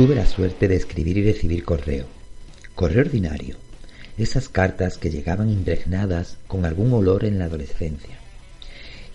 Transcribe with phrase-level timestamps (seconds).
[0.00, 2.06] Tuve la suerte de escribir y recibir correo.
[2.74, 3.56] Correo ordinario.
[4.16, 8.16] Esas cartas que llegaban impregnadas con algún olor en la adolescencia.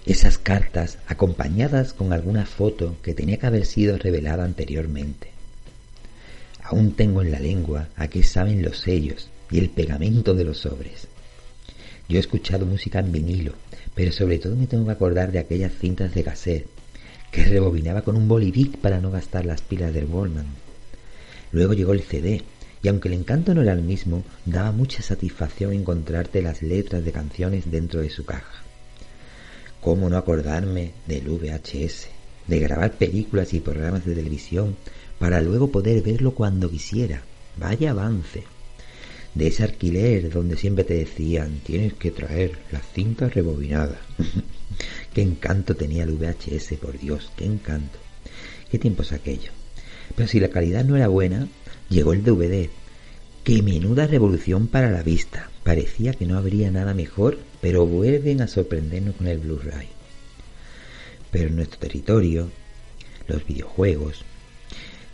[0.05, 5.31] Esas cartas acompañadas con alguna foto que tenía que haber sido revelada anteriormente.
[6.61, 10.59] Aún tengo en la lengua a qué saben los sellos y el pegamento de los
[10.59, 11.07] sobres.
[12.07, 13.53] Yo he escuchado música en vinilo,
[13.95, 16.67] pero sobre todo me tengo que acordar de aquellas cintas de cassette
[17.31, 20.64] que rebobinaba con un bolivic para no gastar las pilas del Wallman
[21.55, 22.41] Luego llegó el CD,
[22.83, 27.13] y aunque el encanto no era el mismo, daba mucha satisfacción encontrarte las letras de
[27.13, 28.61] canciones dentro de su caja.
[29.79, 32.09] ¿Cómo no acordarme del VHS,
[32.47, 34.75] de grabar películas y programas de televisión
[35.17, 37.21] para luego poder verlo cuando quisiera?
[37.55, 38.43] Vaya avance.
[39.33, 43.99] De ese alquiler donde siempre te decían tienes que traer las cintas rebobinadas.
[45.13, 47.97] qué encanto tenía el VHS, por Dios, qué encanto.
[48.69, 49.54] ¿Qué tiempos aquello?
[50.15, 51.47] Pero si la calidad no era buena,
[51.89, 52.69] llegó el DVD.
[53.43, 55.49] ¡Qué menuda revolución para la vista!
[55.63, 59.89] Parecía que no habría nada mejor, pero vuelven a sorprendernos con el Blu-ray.
[61.31, 62.49] Pero en nuestro territorio,
[63.27, 64.23] los videojuegos,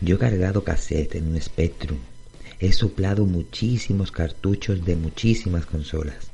[0.02, 2.00] yo he cargado cassette en un Spectrum,
[2.60, 6.32] he soplado muchísimos cartuchos de muchísimas consolas.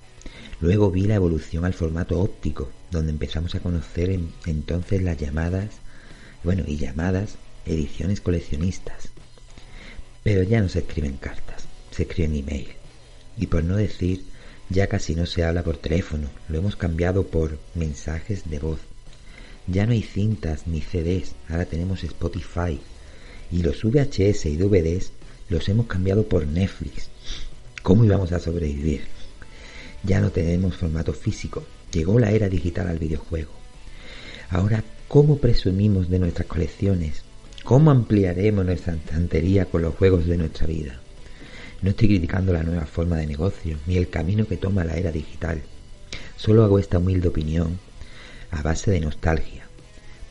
[0.59, 5.69] Luego vi la evolución al formato óptico, donde empezamos a conocer entonces las llamadas,
[6.43, 9.09] bueno, y llamadas ediciones coleccionistas.
[10.23, 12.69] Pero ya no se escriben cartas, se escriben email.
[13.37, 14.23] Y por no decir,
[14.69, 18.79] ya casi no se habla por teléfono, lo hemos cambiado por mensajes de voz.
[19.67, 22.79] Ya no hay cintas ni CDs, ahora tenemos Spotify.
[23.51, 25.11] Y los VHS y DVDs
[25.49, 27.09] los hemos cambiado por Netflix.
[27.83, 29.05] ¿Cómo íbamos a sobrevivir?
[30.03, 33.51] Ya no tenemos formato físico, llegó la era digital al videojuego.
[34.49, 37.23] Ahora, ¿cómo presumimos de nuestras colecciones
[37.67, 41.01] ¿Cómo ampliaremos nuestra estantería con los juegos de nuestra vida?
[41.81, 45.11] No estoy criticando la nueva forma de negocio ni el camino que toma la era
[45.11, 45.61] digital.
[46.37, 47.77] Solo hago esta humilde opinión
[48.51, 49.67] a base de nostalgia,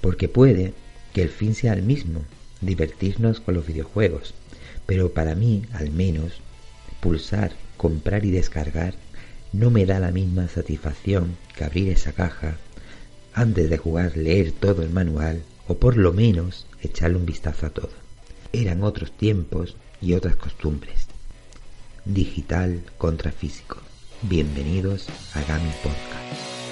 [0.01, 0.73] porque puede
[1.13, 2.25] que el fin sea el mismo,
[2.63, 4.33] divertirnos con los videojuegos,
[4.87, 6.41] pero para mí, al menos,
[7.01, 8.95] pulsar, comprar y descargar
[9.53, 12.57] no me da la misma satisfacción que abrir esa caja,
[13.35, 17.71] antes de jugar leer todo el manual o por lo menos echarle un vistazo a
[17.71, 17.91] todo.
[18.53, 21.07] Eran otros tiempos y otras costumbres.
[22.05, 23.79] Digital contra físico.
[24.23, 26.66] Bienvenidos a Gami Podcast.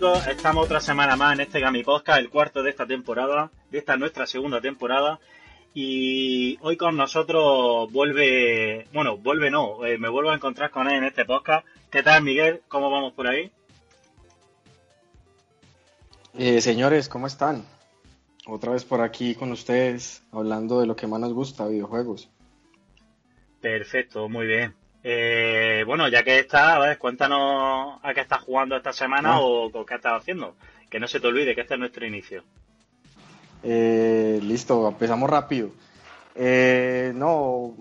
[0.00, 3.78] Chicos, estamos otra semana más en este Gami Podcast, el cuarto de esta temporada, de
[3.80, 5.20] esta nuestra segunda temporada.
[5.74, 10.96] Y hoy con nosotros vuelve, bueno, vuelve no, eh, me vuelvo a encontrar con él
[10.96, 11.66] en este podcast.
[11.90, 12.62] ¿Qué tal Miguel?
[12.68, 13.52] ¿Cómo vamos por ahí?
[16.38, 17.62] Eh, señores, ¿cómo están?
[18.46, 22.30] Otra vez por aquí con ustedes, hablando de lo que más nos gusta, videojuegos.
[23.60, 24.79] Perfecto, muy bien.
[25.02, 29.40] Eh, bueno, ya que está, a ver, cuéntanos a qué estás jugando esta semana ah.
[29.40, 30.56] o, qué estás haciendo.
[30.88, 32.44] Que no se te olvide que este es nuestro inicio.
[33.62, 35.70] Eh, listo, empezamos rápido.
[36.34, 37.74] Eh, no,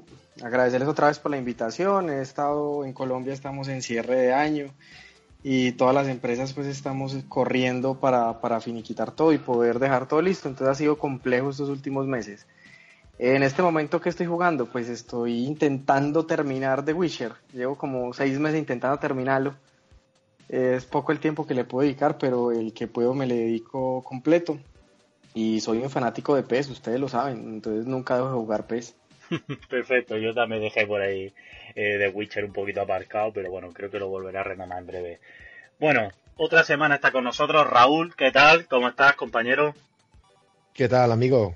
[0.44, 2.10] agradecerles otra vez por la invitación.
[2.10, 4.74] He estado en Colombia, estamos en cierre de año
[5.42, 10.22] y todas las empresas pues estamos corriendo para, para finiquitar todo y poder dejar todo
[10.22, 10.48] listo.
[10.48, 12.46] Entonces ha sido complejo estos últimos meses.
[13.20, 17.34] En este momento que estoy jugando, pues estoy intentando terminar The Witcher.
[17.52, 19.56] Llevo como seis meses intentando terminarlo.
[20.48, 24.02] Es poco el tiempo que le puedo dedicar, pero el que puedo me le dedico
[24.04, 24.58] completo.
[25.34, 28.96] Y soy un fanático de PES, ustedes lo saben, entonces nunca dejo de jugar PES.
[29.70, 31.34] Perfecto, yo también dejé por ahí
[31.76, 34.88] eh, The Witcher un poquito aparcado, pero bueno, creo que lo volveré a retomar en
[34.88, 35.20] breve.
[35.78, 38.66] Bueno, otra semana está con nosotros Raúl, ¿qué tal?
[38.68, 39.76] ¿Cómo estás, compañero?
[40.74, 41.54] ¿Qué tal, amigo?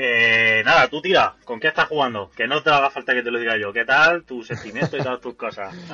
[0.00, 2.30] Eh, nada, tú tira, ¿con qué estás jugando?
[2.30, 3.72] Que no te haga falta que te lo diga yo.
[3.72, 5.74] ¿Qué tal tus sentimientos y todas tus cosas?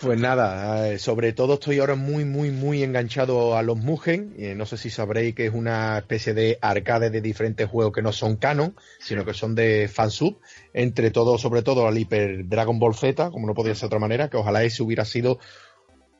[0.00, 4.32] Pues nada, eh, sobre todo estoy ahora muy, muy, muy enganchado a los Mugen.
[4.56, 8.12] no sé si sabréis que es una especie de arcade de diferentes juegos que no
[8.12, 10.38] son canon, sino que son de fansub.
[10.72, 13.98] Entre todo, sobre todo al Hyper Dragon Ball Z, como no podía ser de otra
[13.98, 15.40] manera, que ojalá ese hubiera sido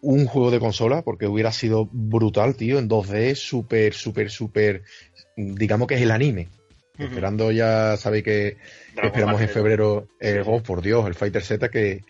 [0.01, 4.83] un juego de consola, porque hubiera sido brutal, tío, en 2D, súper, súper, súper,
[5.37, 6.49] digamos que es el anime.
[6.99, 8.57] Esperando ya, sabéis que,
[9.03, 12.03] esperamos en febrero, eh, oh, por Dios, el Fighter Z que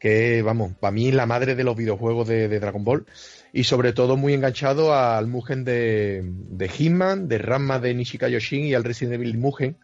[0.00, 3.04] que vamos, para mí la madre de los videojuegos de, Dragon Ball.
[3.52, 8.64] Y sobre todo muy enganchado al Mugen de, de Hitman, de Ranma de Nishika Yoshin
[8.64, 9.76] y al Resident Evil Mugen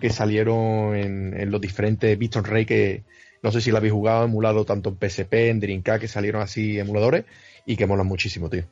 [0.00, 3.04] que salieron en, los diferentes Beaton Ray que
[3.42, 6.78] no sé si lo habéis jugado, emulado tanto en PSP, en Dreamcast, que salieron así
[6.78, 7.24] emuladores
[7.66, 8.64] y que molan muchísimo, tío.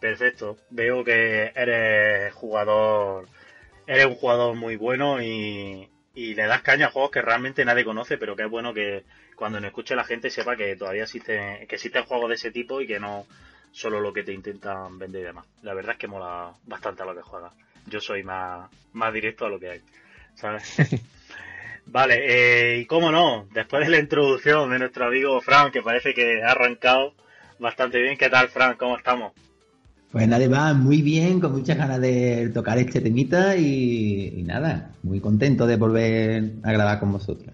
[0.00, 0.56] Perfecto.
[0.70, 3.26] Veo que eres jugador,
[3.86, 7.84] eres un jugador muy bueno y, y le das caña a juegos que realmente nadie
[7.84, 9.04] conoce, pero que es bueno que
[9.36, 12.80] cuando me escuche la gente sepa que todavía existen, que existen juegos de ese tipo
[12.80, 13.26] y que no
[13.72, 15.46] solo lo que te intentan vender y demás.
[15.62, 17.52] La verdad es que mola bastante a lo que juegas.
[17.86, 19.82] Yo soy más, más directo a lo que hay,
[20.34, 20.76] ¿sabes?
[21.86, 26.14] vale, eh, y cómo no, después de la introducción de nuestro amigo Frank, que parece
[26.14, 27.14] que ha arrancado
[27.58, 28.16] bastante bien.
[28.16, 28.78] ¿Qué tal, Frank?
[28.78, 29.32] ¿Cómo estamos?
[30.14, 35.18] Pues nada más, muy bien, con muchas ganas de tocar este temita y, nada, muy
[35.18, 37.52] contento de volver a grabar con vosotros.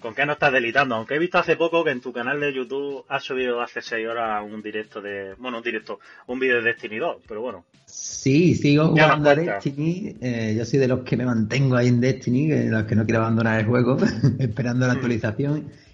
[0.00, 0.94] ¿Con qué no estás delitando?
[0.94, 4.06] Aunque he visto hace poco que en tu canal de YouTube has subido hace 6
[4.06, 5.34] horas un directo de.
[5.36, 5.98] Bueno, un directo,
[6.28, 7.64] un vídeo de Destiny 2, pero bueno.
[7.86, 10.16] Sí, sigo jugando a Destiny.
[10.20, 13.04] Eh, yo soy de los que me mantengo ahí en Destiny, de los que no
[13.04, 13.98] quiero abandonar el juego,
[14.38, 15.00] esperando la mm.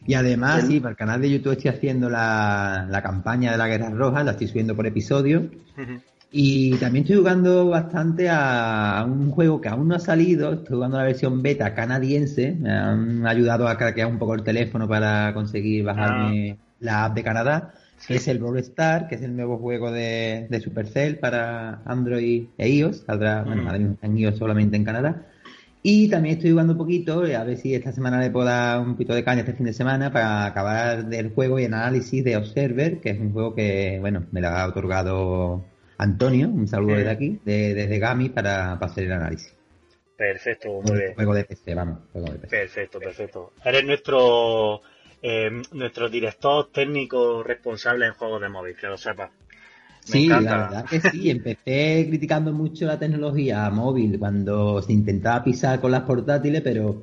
[0.06, 3.69] Y además, sí, para el canal de YouTube estoy haciendo la, la campaña de la
[3.69, 5.49] Guerra Roja, la estoy subiendo por episodio.
[6.34, 10.96] Y también estoy jugando bastante a, un juego que aún no ha salido, estoy jugando
[10.96, 15.84] la versión beta canadiense, me han ayudado a craquear un poco el teléfono para conseguir
[15.84, 16.64] bajarme ah.
[16.81, 17.75] la app de Canadá,
[18.06, 22.46] que es el Brawl Star, que es el nuevo juego de, de Supercell para Android
[22.56, 23.98] e iOS, saldrá, bueno, mm.
[24.00, 25.26] en iOS solamente en Canadá.
[25.84, 28.81] Y también estoy jugando un poquito, eh, a ver si esta semana le puedo dar
[28.81, 32.23] un poquito de caña este fin de semana para acabar del juego y el análisis
[32.23, 35.64] de Observer, que es un juego que, bueno, me lo ha otorgado
[35.99, 39.56] Antonio, un saludo desde aquí, desde Gami para, hacer el análisis.
[40.17, 41.14] Perfecto, muy bien.
[41.14, 42.56] Juego de PC, vamos, juego de PC.
[42.56, 43.52] Perfecto, perfecto.
[43.64, 44.82] Eres nuestro,
[45.20, 49.32] eh, nuestro director técnico responsable en juegos de móvil, que lo sepas
[50.04, 51.31] sí, la verdad que sí.
[51.31, 57.02] Empecé criticando mucho la tecnología móvil cuando se intentaba pisar con las portátiles, pero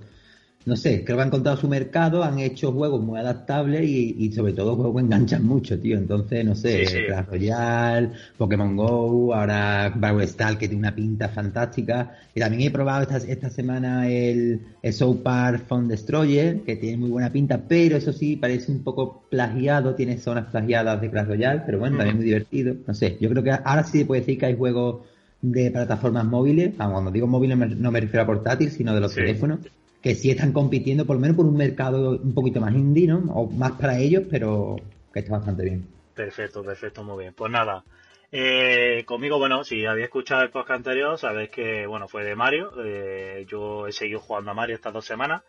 [0.69, 4.54] no sé, creo que han encontrado su mercado, han hecho juegos muy adaptables y, sobre
[4.54, 5.98] todo juegos que enganchan mucho, tío.
[5.98, 12.16] Entonces, no sé, Clash Royale, Pokémon Go, ahora Brawl Stars que tiene una pinta fantástica.
[12.36, 16.98] Y también he probado esta, esta semana el, el South Park Phone Destroyer, que tiene
[16.98, 21.27] muy buena pinta, pero eso sí, parece un poco plagiado, tiene zonas plagiadas de Clash
[21.27, 22.75] Royale, pero bueno, también muy divertido.
[22.86, 25.01] No sé, yo creo que ahora sí se puede decir que hay juegos
[25.42, 29.60] de plataformas móviles, cuando digo móviles no me refiero a portátil, sino de los teléfonos,
[30.01, 33.19] que sí están compitiendo por lo menos por un mercado un poquito más indie, ¿no?
[33.34, 34.78] O más para ellos, pero
[35.13, 35.88] que está bastante bien.
[36.13, 37.34] Perfecto, perfecto, muy bien.
[37.34, 37.84] Pues nada,
[38.31, 42.72] eh, conmigo, bueno, si habéis escuchado el podcast anterior, sabéis que, bueno, fue de Mario.
[42.84, 45.44] Eh, yo he seguido jugando a Mario estas dos semanas.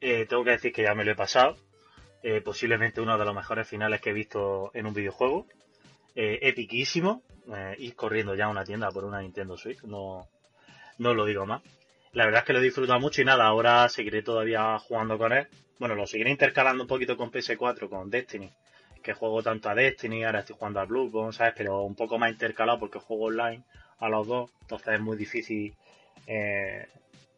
[0.00, 1.56] Eh, tengo que decir que ya me lo he pasado.
[2.42, 5.46] posiblemente uno de los mejores finales que he visto en un videojuego.
[6.14, 7.22] epiquísimo.
[7.78, 9.82] ir corriendo ya a una tienda por una Nintendo Switch.
[9.84, 10.26] No,
[10.98, 11.62] no lo digo más.
[12.14, 15.32] La verdad es que lo he disfrutado mucho y nada, ahora seguiré todavía jugando con
[15.32, 15.46] él.
[15.78, 18.50] Bueno, lo seguiré intercalando un poquito con PS4, con Destiny,
[19.02, 21.54] que juego tanto a Destiny, ahora estoy jugando a Bloodborne, ¿sabes?
[21.56, 23.64] Pero un poco más intercalado porque juego online
[23.98, 25.74] a los dos, entonces es muy difícil
[26.26, 26.86] eh,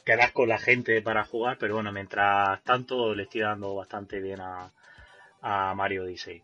[0.04, 4.40] quedar con la gente para jugar, pero bueno, mientras tanto le estoy dando bastante bien
[4.40, 4.70] a,
[5.42, 6.42] a Mario Odyssey.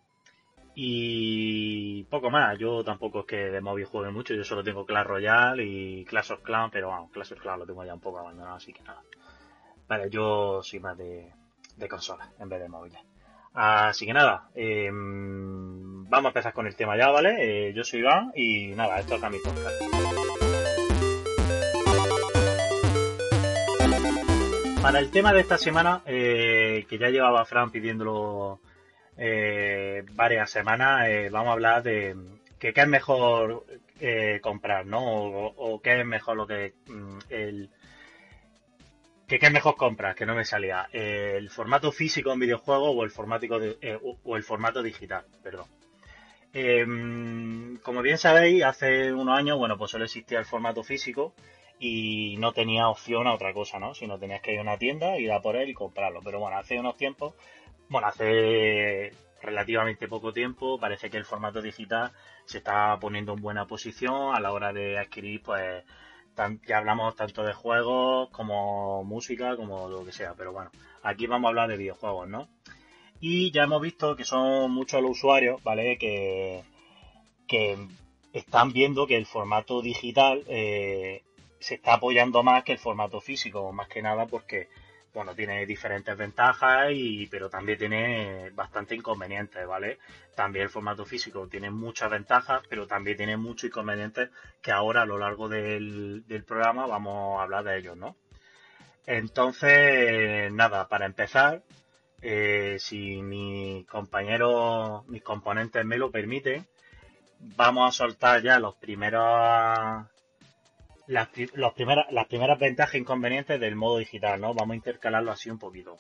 [0.75, 5.07] Y poco más, yo tampoco es que de móvil juegue mucho, yo solo tengo Clash
[5.07, 8.19] Royale y Clash of Clans, pero vamos, Clash of Clans lo tengo ya un poco
[8.19, 9.03] abandonado, así que nada.
[9.87, 11.31] Vale, yo soy más de,
[11.77, 13.01] de consola en vez de móviles.
[13.55, 17.69] Así que nada, em, vamos a empezar con el tema ya, ¿vale?
[17.69, 19.83] Eh, yo soy Iván y nada, esto es mi podcast.
[24.81, 28.59] Para el tema de esta semana, eh, que ya llevaba Fran pidiéndolo
[29.17, 32.17] eh, varias semanas eh, vamos a hablar de
[32.59, 33.65] que qué es mejor
[34.01, 35.03] eh, comprar, ¿no?
[35.03, 37.71] O, qué es mejor lo que mm, el
[39.27, 43.05] que qué es mejor comprar, que no me salía, el formato físico en videojuego o
[43.05, 43.47] el formato
[44.25, 45.67] o el formato digital, perdón.
[47.83, 51.35] como bien sabéis, hace unos años, bueno, pues solo existía el formato físico
[51.83, 53.93] y no tenía opción a otra cosa, ¿no?
[53.93, 56.21] Si no tenías que ir a una tienda, ir a por él y comprarlo.
[56.23, 57.35] Pero bueno, hace unos tiempos,
[57.93, 62.11] bueno, hace relativamente poco tiempo, parece que el formato digital
[62.45, 65.85] se está poniendo en buena posición a la hora de adquirir, pues,
[66.67, 70.35] ya hablamos tanto de juegos como música, como lo que sea.
[70.35, 70.71] Pero bueno,
[71.03, 72.49] aquí vamos a hablar de videojuegos, ¿no?
[73.21, 75.99] Y ya hemos visto que son muchos los usuarios, ¿vale?
[75.99, 76.63] Que,
[78.33, 81.23] están viendo que el formato digital eh,
[81.59, 84.69] se está apoyando más que el formato físico, más que nada porque
[85.13, 89.99] bueno, tiene diferentes ventajas y pero también tiene bastante inconvenientes, ¿vale?
[90.35, 94.31] También el formato físico tiene muchas ventajas, pero también tiene muchos inconvenientes
[94.63, 98.17] que ahora a lo largo del, programa vamos a hablar de ellos, ¿no?
[99.07, 101.63] Entonces, nada, para empezar,
[102.23, 106.67] eh, si mi compañero, mis componentes me lo permiten,
[107.39, 110.07] vamos a soltar ya los primeros
[111.13, 111.29] las,
[111.75, 114.55] primeras, las primeras ventajas e inconvenientes del modo digital, ¿no?
[114.55, 115.99] Vamos a intercalarlo así un poquito.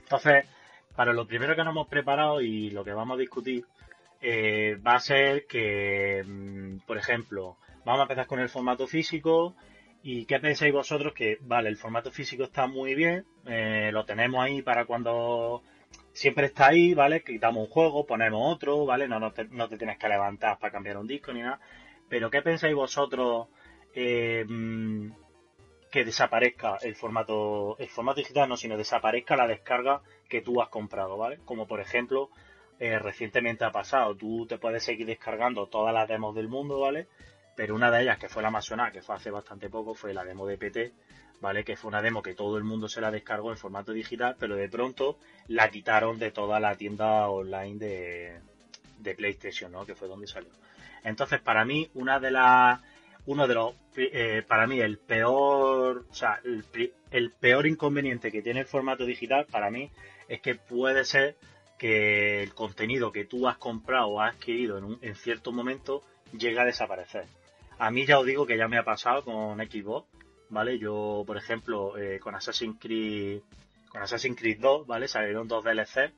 [0.00, 0.46] Entonces,
[0.94, 3.64] para lo primero que nos hemos preparado y lo que vamos a discutir,
[4.20, 9.54] eh, va a ser que, mm, por ejemplo, vamos a empezar con el formato físico.
[10.02, 11.12] ¿Y qué pensáis vosotros?
[11.14, 15.62] Que, vale, el formato físico está muy bien, eh, lo tenemos ahí para cuando
[16.12, 17.22] siempre está ahí, ¿vale?
[17.22, 19.08] Quitamos un juego, ponemos otro, ¿vale?
[19.08, 21.58] No, no, no te tienes que levantar para cambiar un disco ni nada.
[22.08, 23.48] Pero, ¿qué pensáis vosotros
[23.98, 25.10] Em,
[25.90, 30.68] que desaparezca el formato, el formato digital, no, sino desaparezca la descarga que tú has
[30.68, 31.38] comprado, ¿vale?
[31.46, 32.28] Como por ejemplo,
[32.78, 37.06] eh, recientemente ha pasado, tú te puedes seguir descargando todas las demos del mundo, ¿vale?
[37.56, 40.24] Pero una de ellas, que fue la más que fue hace bastante poco, fue la
[40.24, 40.92] demo de PT,
[41.40, 41.64] ¿vale?
[41.64, 44.56] Que fue una demo que todo el mundo se la descargó en formato digital, pero
[44.56, 45.16] de pronto
[45.48, 48.40] la quitaron de toda la tienda online de,
[48.98, 49.86] de PlayStation, ¿no?
[49.86, 50.50] Que fue donde salió.
[51.02, 52.80] Entonces, para mí, una de las
[53.26, 58.60] uno de los, eh, para mí, el peor, o sea, el, peor inconveniente que tiene
[58.60, 59.90] el formato digital, para mí,
[60.28, 61.36] es que puede ser
[61.78, 66.02] que el contenido que tú has comprado o has adquirido en, un, en cierto momento
[66.32, 67.24] llegue a desaparecer.
[67.78, 70.08] A mí ya os digo que ya me ha pasado con Xbox,
[70.48, 70.78] ¿vale?
[70.78, 73.40] Yo, por ejemplo, eh, con Assassin's Creed,
[73.88, 75.08] con Assassin's Creed 2, ¿vale?
[75.08, 76.12] Salieron dos DLC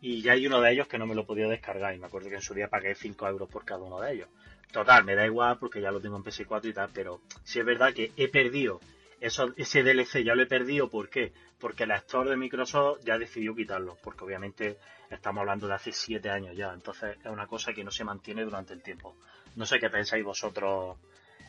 [0.00, 2.28] y ya hay uno de ellos que no me lo podido descargar y me acuerdo
[2.28, 4.28] que en su día pagué 5 euros por cada uno de ellos.
[4.76, 7.64] Total, me da igual porque ya lo tengo en PS4 y tal, pero sí es
[7.64, 8.78] verdad que he perdido
[9.22, 11.32] eso, ese DLC, ya lo he perdido, ¿por qué?
[11.58, 14.76] Porque el actor de Microsoft ya decidió quitarlo, porque obviamente
[15.10, 18.44] estamos hablando de hace 7 años ya, entonces es una cosa que no se mantiene
[18.44, 19.16] durante el tiempo.
[19.54, 20.98] No sé qué pensáis vosotros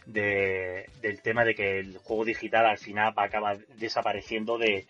[0.06, 4.88] de, del tema de que el juego digital al final va a acabar desapareciendo de,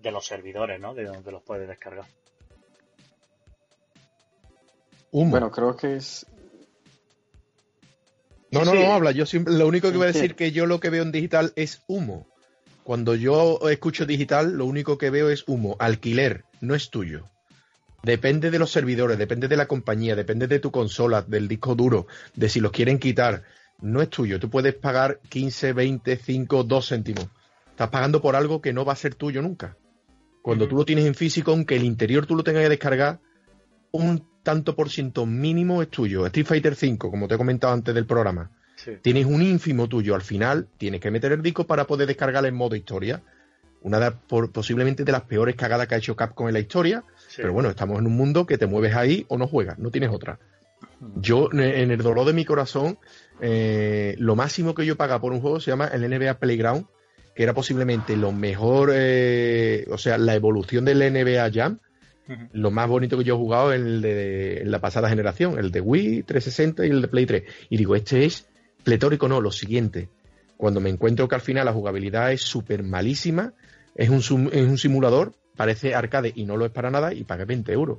[0.00, 0.92] de los servidores, ¿no?
[0.92, 2.04] De donde los puedes descargar.
[5.10, 6.26] Bueno, creo que es,
[8.60, 9.10] no, no, no habla.
[9.12, 11.52] Yo siempre, lo único que voy a decir que yo lo que veo en digital
[11.56, 12.26] es humo.
[12.82, 15.76] Cuando yo escucho digital, lo único que veo es humo.
[15.78, 17.24] Alquiler, no es tuyo.
[18.02, 22.06] Depende de los servidores, depende de la compañía, depende de tu consola, del disco duro,
[22.34, 23.42] de si los quieren quitar.
[23.80, 24.38] No es tuyo.
[24.38, 27.26] Tú puedes pagar 15, 20, 5, 2 céntimos.
[27.70, 29.76] Estás pagando por algo que no va a ser tuyo nunca.
[30.42, 33.20] Cuando tú lo tienes en físico, aunque el interior tú lo tengas que descargar,
[34.02, 36.26] un tanto por ciento mínimo es tuyo.
[36.26, 38.50] Street Fighter 5, como te he comentado antes del programa,
[39.02, 40.14] tienes un ínfimo tuyo.
[40.14, 43.22] Al final tienes que meter el disco para poder descargar en modo historia.
[43.82, 44.10] Una de,
[44.52, 47.04] posiblemente de las peores cagadas que ha hecho Capcom en la historia.
[47.36, 50.10] Pero bueno, estamos en un mundo que te mueves ahí o no juegas, no tienes
[50.10, 50.38] otra.
[51.16, 52.98] Yo, en el dolor de mi corazón,
[53.40, 56.86] eh, lo máximo que yo paga por un juego se llama el NBA Playground,
[57.34, 61.78] que era posiblemente lo mejor, eh, o sea, la evolución del NBA Jam,
[62.52, 65.80] lo más bonito que yo he jugado es el de la pasada generación, el de
[65.80, 67.44] Wii 360 y el de Play 3.
[67.70, 68.46] Y digo, este es
[68.82, 70.08] pletórico, no, lo siguiente.
[70.56, 73.52] Cuando me encuentro que al final la jugabilidad es súper malísima,
[73.94, 77.44] es un, es un simulador, parece arcade y no lo es para nada, y pagué
[77.44, 77.98] 20 euros.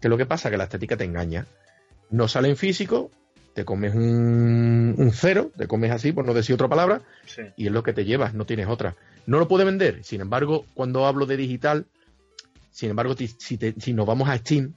[0.00, 0.50] ¿Qué es lo que pasa?
[0.50, 1.46] Que la estética te engaña.
[2.10, 3.10] No sale en físico,
[3.56, 7.00] te comes un, cero, te comes así, por no decir otra palabra,
[7.56, 8.96] y es lo que te llevas, no tienes otra.
[9.26, 11.86] No lo puede vender, sin embargo, cuando hablo de digital,
[12.76, 14.74] sin embargo, si, nos vamos a Steam,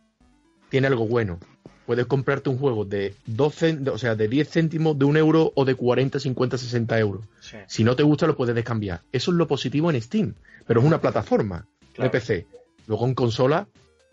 [0.69, 1.37] tiene algo bueno.
[1.85, 5.65] Puedes comprarte un juego de 12, o sea, de 10 céntimos, de un euro o
[5.65, 7.25] de 40, 50, 60 euros.
[7.67, 9.01] Si no te gusta, lo puedes descambiar.
[9.11, 12.47] Eso es lo positivo en Steam, pero es una plataforma de PC.
[12.87, 13.67] Luego en consola,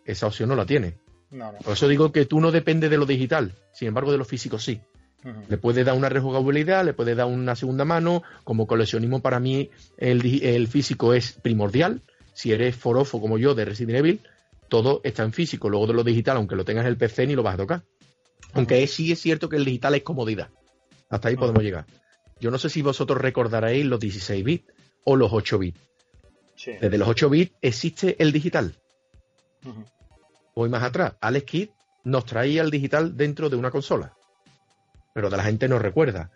[0.04, 0.94] esa opción no la tiene.
[1.62, 4.58] Por eso digo que tú no dependes de lo digital, sin embargo, de lo físico
[4.58, 4.80] sí.
[5.48, 8.24] Le puedes dar una rejugabilidad, le puedes dar una segunda mano.
[8.42, 12.02] Como coleccionismo, para mí, el físico es primordial
[12.36, 14.20] si eres forofo como yo de Resident Evil,
[14.68, 15.70] todo está en físico.
[15.70, 17.82] Luego de lo digital, aunque lo tengas en el PC, ni lo vas a tocar.
[18.52, 20.50] Aunque sí es cierto que el digital es comodidad.
[21.08, 21.86] Hasta ahí podemos llegar.
[22.38, 24.70] Yo no sé si vosotros recordaréis los 16 bits
[25.04, 25.80] o los 8 bits.
[26.66, 28.74] Desde los 8 bits existe el digital.
[30.54, 31.14] Voy más atrás.
[31.22, 31.68] Alex Kidd
[32.04, 34.12] nos traía el digital dentro de una consola.
[35.14, 36.30] Pero de la gente no recuerda.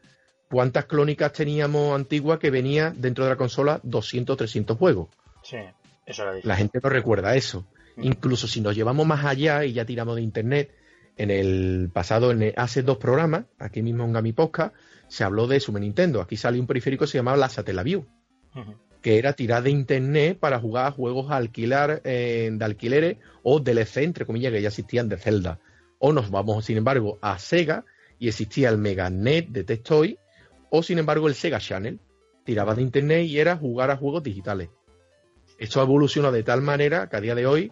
[0.48, 5.10] ¿Cuántas clónicas teníamos antiguas que venía dentro de la consola 200 300 juegos?
[5.42, 5.58] Sí,
[6.10, 7.66] eso La gente no recuerda eso.
[7.96, 10.74] Incluso si nos llevamos más allá y ya tiramos de internet,
[11.16, 14.74] en el pasado, en hace dos programas, aquí mismo en Gami Podcast,
[15.08, 16.22] se habló de Super Nintendo.
[16.22, 18.06] Aquí salió un periférico que se llamaba la Satellaview,
[19.02, 23.60] que era tirar de internet para jugar a juegos a alquilar, eh, de alquileres o
[23.60, 25.58] DLC, entre comillas, que ya existían de Zelda.
[25.98, 27.84] O nos vamos, sin embargo, a Sega
[28.18, 30.18] y existía el Meganet de Testoy,
[30.70, 32.00] o sin embargo el Sega Channel.
[32.44, 34.70] Tiraba de internet y era jugar a juegos digitales.
[35.60, 37.70] Esto ha evolucionado de tal manera que a día de hoy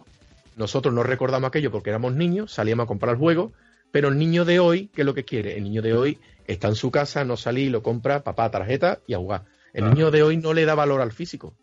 [0.55, 3.51] nosotros no recordamos aquello porque éramos niños, salíamos a comprar juegos,
[3.91, 5.57] pero el niño de hoy, ¿qué es lo que quiere?
[5.57, 9.15] El niño de hoy está en su casa, no salí, lo compra, papá, tarjeta y
[9.15, 9.45] a jugar.
[9.73, 11.55] El niño de hoy no le da valor al físico.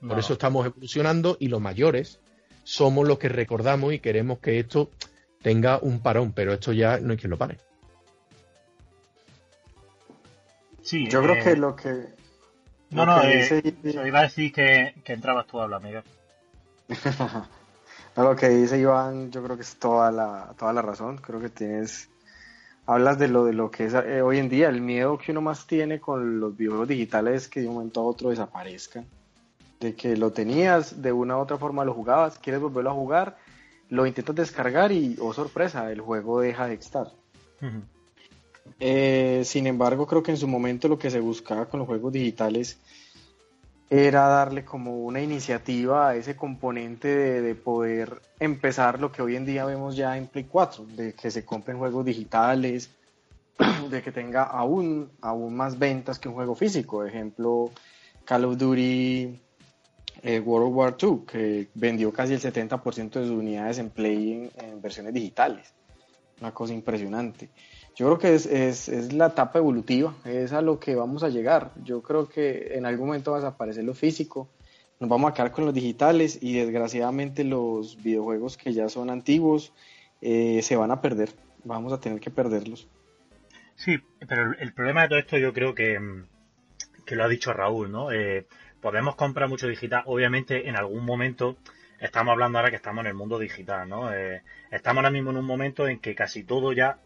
[0.00, 2.18] Por eso estamos evolucionando y los mayores
[2.64, 4.90] somos los que recordamos y queremos que esto
[5.42, 7.58] tenga un parón, pero esto ya no hay quien lo pare.
[10.82, 12.17] Sí, yo creo que eh, lo que.
[12.90, 16.02] No, no, eh, iba a decir que, que entrabas tú a hablar, Miguel.
[18.16, 21.18] lo que dice Iván, yo creo que es toda la, toda la razón.
[21.18, 22.08] Creo que tienes.
[22.86, 25.42] Hablas de lo, de lo que es eh, hoy en día, el miedo que uno
[25.42, 29.06] más tiene con los videojuegos digitales es que de un momento a otro desaparezcan.
[29.78, 33.36] De que lo tenías, de una u otra forma lo jugabas, quieres volverlo a jugar,
[33.90, 37.12] lo intentas descargar y, oh sorpresa, el juego deja de estar.
[38.80, 42.12] Eh, sin embargo, creo que en su momento lo que se buscaba con los juegos
[42.12, 42.78] digitales
[43.90, 49.46] era darle como una iniciativa a ese componente de, poder empezar lo que hoy en
[49.46, 52.90] día vemos ya en Play 4, de que se compren juegos digitales,
[53.90, 57.04] de que tenga aún, aún más ventas que un juego físico.
[57.04, 57.70] Ejemplo,
[58.24, 59.40] Call of Duty
[60.22, 64.82] eh, World War II, que vendió casi el 70% de sus unidades en Play en
[64.82, 65.72] versiones digitales.
[66.40, 67.48] Una cosa impresionante.
[67.98, 71.30] Yo creo que es, es, es, la etapa evolutiva, es a lo que vamos a
[71.30, 71.72] llegar.
[71.82, 74.48] Yo creo que en algún momento va a desaparecer lo físico,
[75.00, 79.72] nos vamos a quedar con los digitales y desgraciadamente los videojuegos que ya son antiguos
[80.20, 81.30] eh, se van a perder,
[81.64, 82.86] vamos a tener que perderlos.
[83.74, 85.98] Sí, pero el problema de todo esto yo creo que,
[87.04, 88.12] que lo ha dicho Raúl, ¿no?
[88.12, 88.46] Eh,
[88.80, 91.56] podemos comprar mucho digital, obviamente en algún momento
[91.98, 94.14] estamos hablando ahora que estamos en el mundo digital, ¿no?
[94.14, 97.00] Eh, estamos ahora mismo en un momento en que casi todo ya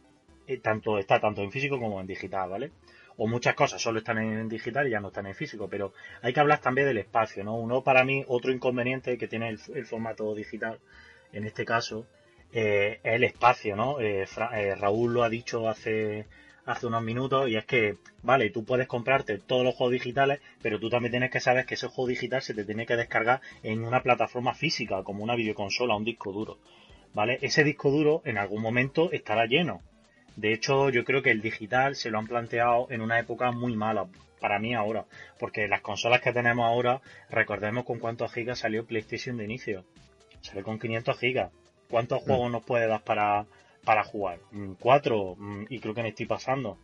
[0.47, 2.73] eh, tanto está tanto en físico como en digital, ¿vale?
[3.17, 6.33] O muchas cosas solo están en digital y ya no están en físico, pero hay
[6.33, 7.57] que hablar también del espacio, ¿no?
[7.57, 10.79] Uno para mí, otro inconveniente que tiene el, formato digital,
[11.33, 12.07] en este caso,
[12.53, 14.01] eh, es el espacio, ¿no?
[14.01, 14.27] Eh,
[14.77, 16.27] Raúl lo ha dicho hace
[16.65, 20.79] hace unos minutos y es que, vale, tú puedes comprarte todos los juegos digitales, pero
[20.79, 23.85] tú también tienes que saber que ese juego digital se te tiene que descargar en
[23.85, 26.59] una plataforma física, como una videoconsola, un disco duro,
[27.15, 27.39] ¿vale?
[27.43, 29.83] Ese disco duro en algún momento estará lleno,
[30.37, 33.77] de hecho, yo creo que el digital se lo han planteado en una época muy
[33.77, 34.07] mala
[34.41, 35.05] para mí ahora,
[35.39, 39.85] porque las consolas que tenemos ahora, recordemos con cuántos gigas salió PlayStation de inicio.
[40.41, 41.53] Salió con 500 gigas.
[41.89, 42.25] ¿Cuántos mm.
[42.25, 43.47] juegos nos puede dar para,
[43.85, 44.39] para jugar?
[44.51, 46.79] Mm, cuatro, mm, y creo que me estoy pasando.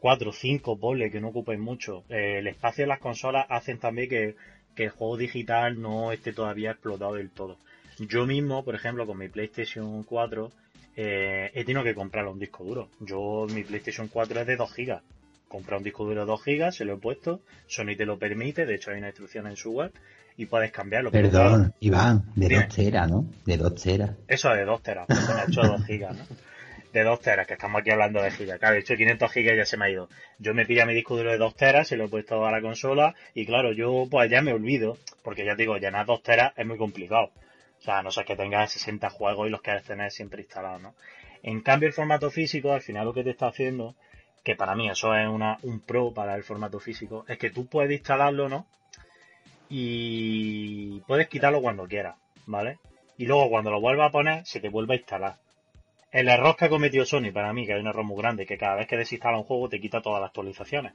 [0.00, 2.02] Cuatro, cinco, ponle, que no ocupen mucho.
[2.08, 4.34] Eh, el espacio de las consolas hacen también que,
[4.74, 7.58] que el juego digital no esté todavía explotado del todo.
[7.98, 10.50] Yo mismo, por ejemplo, con mi PlayStation 4,
[10.96, 12.88] eh, he tenido que comprar un disco duro.
[13.00, 15.00] Yo, mi PlayStation 4 es de 2 GB.
[15.48, 17.40] Comprar un disco duro de 2 GB, se lo he puesto.
[17.66, 19.92] Sony te lo permite, de hecho hay una instrucción en su web
[20.36, 21.10] y puedes cambiarlo.
[21.10, 23.26] Perdón, Iván, de 2 teras, ¿no?
[23.44, 24.10] De 2 teras.
[24.28, 26.26] Eso de 2 teras, pues me ha hecho 2 GB, ¿no?
[26.92, 28.58] De 2 teras, que estamos aquí hablando de gigas.
[28.58, 30.08] Claro, de hecho 500 gigas ya se me ha ido.
[30.38, 32.60] Yo me pilla mi disco duro de 2 teras, se lo he puesto a la
[32.60, 36.52] consola y claro, yo pues ya me olvido, porque ya te digo, llenar 2 teras
[36.56, 37.30] es muy complicado.
[37.82, 40.94] O sea, no sé que tengas 60 juegos y los quieres tener siempre instalados, ¿no?
[41.42, 43.96] En cambio, el formato físico, al final lo que te está haciendo,
[44.44, 47.66] que para mí eso es una, un pro para el formato físico, es que tú
[47.66, 48.66] puedes instalarlo, ¿no?
[49.68, 52.14] Y puedes quitarlo cuando quieras,
[52.46, 52.78] ¿vale?
[53.18, 55.36] Y luego cuando lo vuelvas a poner, se te vuelve a instalar.
[56.12, 58.58] El error que ha cometido Sony, para mí, que hay un error muy grande, que
[58.58, 60.92] cada vez que desinstala un juego te quita todas las actualizaciones.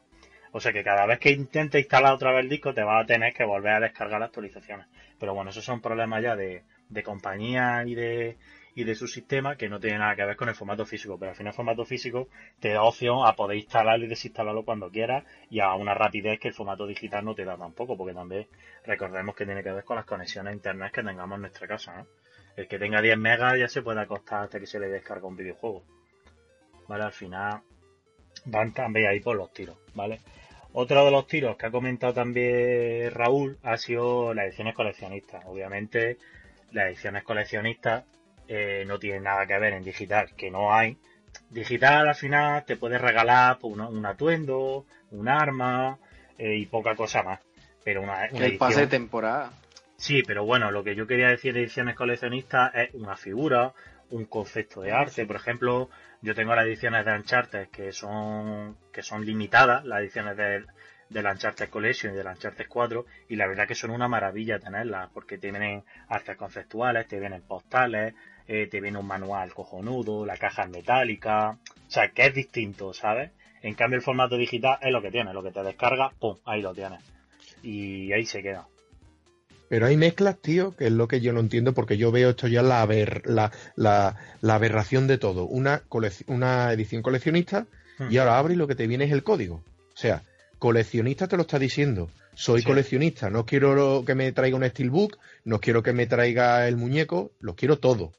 [0.53, 3.05] O sea que cada vez que intentes instalar otra vez el disco te vas a
[3.05, 4.87] tener que volver a descargar las actualizaciones.
[5.19, 8.37] Pero bueno, esos son problemas ya de, de compañía y de,
[8.77, 11.31] y de su sistema que no tiene nada que ver con el formato físico, pero
[11.31, 15.25] al final el formato físico te da opción a poder instalarlo y desinstalarlo cuando quieras
[15.49, 18.47] y a una rapidez que el formato digital no te da tampoco, porque también
[18.85, 22.05] recordemos que tiene que ver con las conexiones a internet que tengamos en nuestra casa,
[22.55, 25.35] El que tenga 10 megas ya se puede acostar hasta que se le descarga un
[25.35, 25.83] videojuego.
[26.87, 27.03] ¿Vale?
[27.03, 27.61] Al final
[28.45, 30.19] van también ahí por los tiros, ¿vale?
[30.73, 35.43] Otro de los tiros que ha comentado también Raúl ha sido las ediciones coleccionistas.
[35.47, 36.19] Obviamente,
[36.71, 38.05] las ediciones coleccionistas
[38.47, 40.97] eh, no tienen nada que ver en digital, que no hay.
[41.49, 45.97] Digital al final te puedes regalar pues, un, atuendo, un arma
[46.37, 47.39] eh, y poca cosa más.
[47.83, 49.51] Pero una, El pase de temporada.
[49.97, 53.73] Sí, pero bueno, lo que yo quería decir de ediciones coleccionistas es una figura,
[54.11, 55.25] un concepto de arte.
[55.25, 55.89] Por ejemplo,
[56.21, 60.65] yo tengo las ediciones de Uncharted que son, que son limitadas, las ediciones de,
[61.09, 65.09] del Uncharted Collection y del Uncharted 4, y la verdad que son una maravilla tenerlas,
[65.13, 68.13] porque te vienen artes conceptuales, te vienen postales,
[68.47, 72.93] eh, te viene un manual cojonudo, la caja es metálica, o sea, que es distinto,
[72.93, 73.31] ¿sabes?
[73.61, 76.37] En cambio el formato digital es lo que tiene, lo que te descarga, ¡pum!
[76.45, 77.01] Ahí lo tienes.
[77.63, 78.67] Y ahí se queda.
[79.69, 82.47] Pero hay mezclas, tío, que es lo que yo no entiendo porque yo veo esto
[82.47, 82.87] ya la,
[83.25, 83.51] la,
[84.41, 85.45] la, aberración de todo.
[85.45, 85.81] Una,
[86.27, 87.65] una edición coleccionista
[88.09, 88.19] y hmm.
[88.19, 89.55] ahora abre y lo que te viene es el código.
[89.55, 90.23] O sea,
[90.57, 92.09] coleccionista te lo está diciendo.
[92.33, 96.77] Soy coleccionista, no quiero que me traiga un steelbook, no quiero que me traiga el
[96.77, 98.11] muñeco, los quiero todo.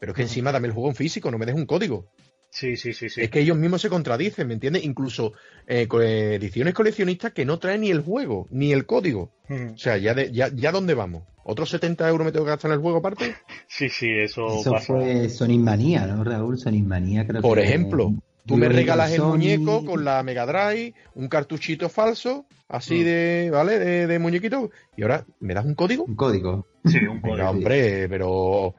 [0.00, 2.06] Pero es que encima dame el juego en físico, no me des un código.
[2.50, 3.20] Sí, sí, sí, sí.
[3.20, 4.84] Es que ellos mismos se contradicen, ¿me entiendes?
[4.84, 5.34] Incluso
[5.66, 9.30] eh, ediciones coleccionistas que no traen ni el juego, ni el código.
[9.48, 9.74] Hmm.
[9.74, 11.24] O sea, ya, de, ya, ya dónde vamos.
[11.44, 13.34] ¿Otros 70 euros me tengo que gastar en el juego aparte?
[13.68, 16.58] sí, sí, eso, eso fue Sonic Manía, ¿no, Raúl?
[16.58, 18.14] Sonic Manía creo Por ejemplo,
[18.46, 23.04] tú me regalas el muñeco con la Mega Drive, un cartuchito falso, así hmm.
[23.04, 23.78] de, ¿vale?
[24.06, 26.04] De, muñequito, y ahora me das un código.
[26.04, 26.66] Un código.
[26.84, 27.48] Sí, un código.
[27.48, 28.74] hombre, pero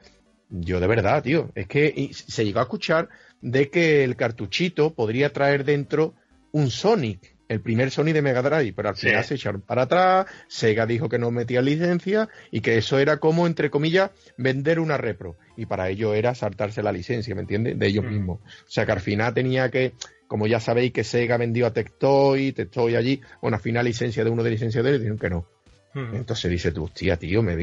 [0.50, 3.08] yo de verdad, tío, es que se llegó a escuchar
[3.40, 6.14] de que el cartuchito podría traer dentro
[6.52, 10.26] un Sonic, el primer Sonic de Mega Drive, pero al final se echaron para atrás,
[10.48, 14.98] Sega dijo que no metía licencia y que eso era como, entre comillas, vender una
[14.98, 15.36] repro.
[15.56, 17.78] Y para ello era saltarse la licencia, ¿me entiendes?
[17.78, 18.08] De ellos mm.
[18.08, 18.40] mismos.
[18.40, 19.94] O sea que al final tenía que,
[20.26, 24.30] como ya sabéis que Sega vendió a Tectoy, Tectoy allí, bueno, al final licencia de
[24.30, 25.46] uno de licencia de él, dijeron que no.
[25.94, 26.16] Mm.
[26.16, 27.56] Entonces dice tú, hostia, tío, me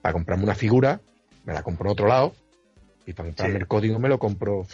[0.00, 1.00] para comprarme una figura,
[1.44, 2.32] me la compro en otro lado,
[3.06, 4.66] y para comprarme el código me lo compro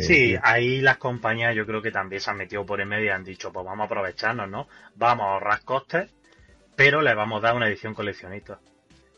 [0.00, 3.08] Sí, ahí las compañías yo creo que también se han metido por en medio y
[3.08, 4.68] han dicho, pues vamos a aprovecharnos, ¿no?
[4.94, 6.10] Vamos a ahorrar costes,
[6.76, 8.58] pero le vamos a dar una edición coleccionista.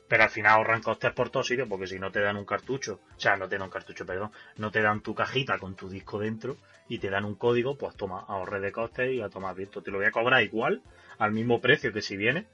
[0.07, 3.01] Pero al final ahorran costes por todos sitios, porque si no te dan un cartucho,
[3.17, 5.89] o sea, no te dan un cartucho, perdón, no te dan tu cajita con tu
[5.89, 6.57] disco dentro
[6.89, 9.81] y te dan un código, pues toma, ahorre de costes y a tomar visto.
[9.81, 10.83] Te lo voy a cobrar igual,
[11.19, 12.45] al mismo precio que si viene.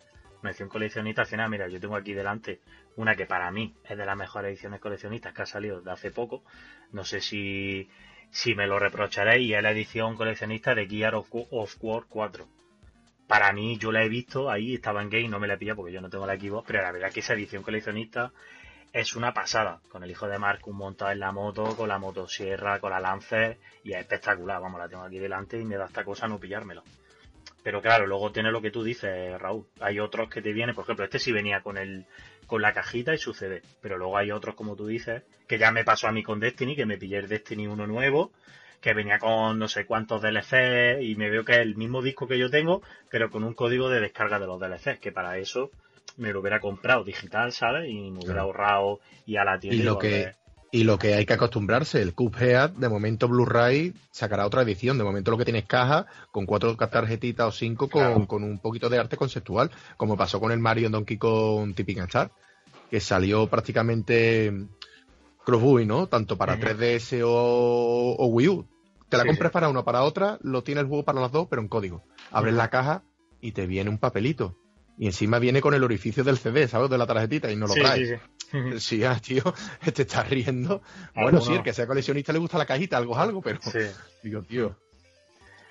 [0.42, 2.60] Una edición coleccionista, al final, mira, yo tengo aquí delante
[2.96, 6.10] una que para mí es de las mejores ediciones coleccionistas que ha salido de hace
[6.10, 6.44] poco.
[6.92, 7.88] No sé si,
[8.30, 11.28] si me lo reprocharéis, y es la edición coleccionista de Gear of,
[11.80, 12.46] War 4.
[13.26, 15.92] Para mí, yo la he visto, ahí estaba en game, no me la pilla porque
[15.92, 18.32] yo no tengo la Xbox, pero la verdad que esa edición coleccionista
[18.92, 19.80] es una pasada.
[19.88, 23.58] Con el hijo de Marcus montado en la moto, con la motosierra, con la Lancer,
[23.84, 24.60] y es espectacular.
[24.60, 26.82] Vamos, la tengo aquí delante y me da esta cosa no pillármelo.
[27.62, 29.66] Pero claro, luego tiene lo que tú dices, Raúl.
[29.80, 32.06] Hay otros que te vienen, por ejemplo, este sí venía con el
[32.46, 33.62] con la cajita y su CD.
[33.82, 36.74] Pero luego hay otros, como tú dices, que ya me pasó a mí con Destiny,
[36.74, 38.32] que me pillé el Destiny uno nuevo,
[38.80, 42.26] que venía con no sé cuántos DLC y me veo que es el mismo disco
[42.26, 45.70] que yo tengo, pero con un código de descarga de los DLCs, que para eso
[46.16, 47.88] me lo hubiera comprado digital, ¿sabes?
[47.88, 49.82] Y me hubiera ahorrado y a la tienda.
[49.82, 50.32] Y lo que
[50.70, 54.98] y lo que hay que acostumbrarse, el Cuphead, de momento Blu-ray sacará otra edición.
[54.98, 58.98] De momento lo que tienes caja con cuatro tarjetitas o cinco con, un poquito de
[58.98, 62.30] arte conceptual, como pasó con el Mario Donkey Kong Tipping Star,
[62.90, 64.52] que salió prácticamente
[65.44, 66.06] crossbuy, ¿no?
[66.06, 68.66] Tanto para 3DS o, Wii U.
[69.08, 71.62] Te la compras para una para otra, lo tiene el juego para las dos, pero
[71.62, 72.02] en código.
[72.30, 73.04] Abres la caja
[73.40, 74.54] y te viene un papelito.
[74.98, 76.90] Y encima viene con el orificio del CD, ¿sabes?
[76.90, 78.20] De la tarjetita y no lo trae.
[78.78, 79.42] Sí, ah, tío,
[79.94, 80.82] te estás riendo.
[81.14, 83.60] Bueno, sí, el que sea coleccionista le gusta la cajita, algo es algo, pero
[84.22, 84.74] digo, tío.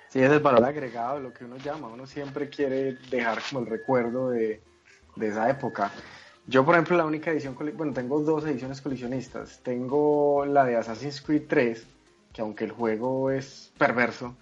[0.10, 1.88] Sí, es el valor agregado, lo que uno llama.
[1.88, 4.62] Uno siempre quiere dejar como el recuerdo de,
[5.20, 5.92] esa época.
[6.46, 9.60] Yo, por ejemplo, la única edición, bueno, tengo dos ediciones coleccionistas.
[9.64, 11.86] Tengo la de Assassin's Creed 3,
[12.32, 14.38] que aunque el juego es perverso,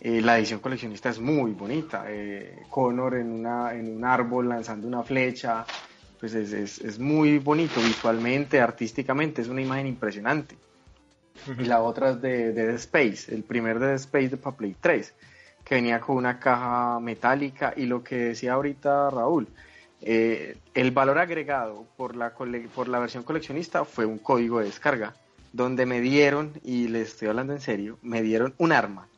[0.00, 2.04] eh, la edición coleccionista es muy bonita.
[2.08, 5.64] Eh, Connor en, una, en un árbol lanzando una flecha,
[6.18, 10.56] pues es, es, muy bonito visualmente, artísticamente, es una imagen impresionante.
[11.58, 15.14] Y la otra es de, Dead Space, el primer Dead Space de Play 3,
[15.64, 19.46] que venía con una caja metálica y lo que decía ahorita Raúl,
[20.00, 25.14] eh, el valor agregado por la, por la versión coleccionista fue un código de descarga,
[25.52, 29.08] donde me dieron, y les estoy hablando en serio, me dieron un arma.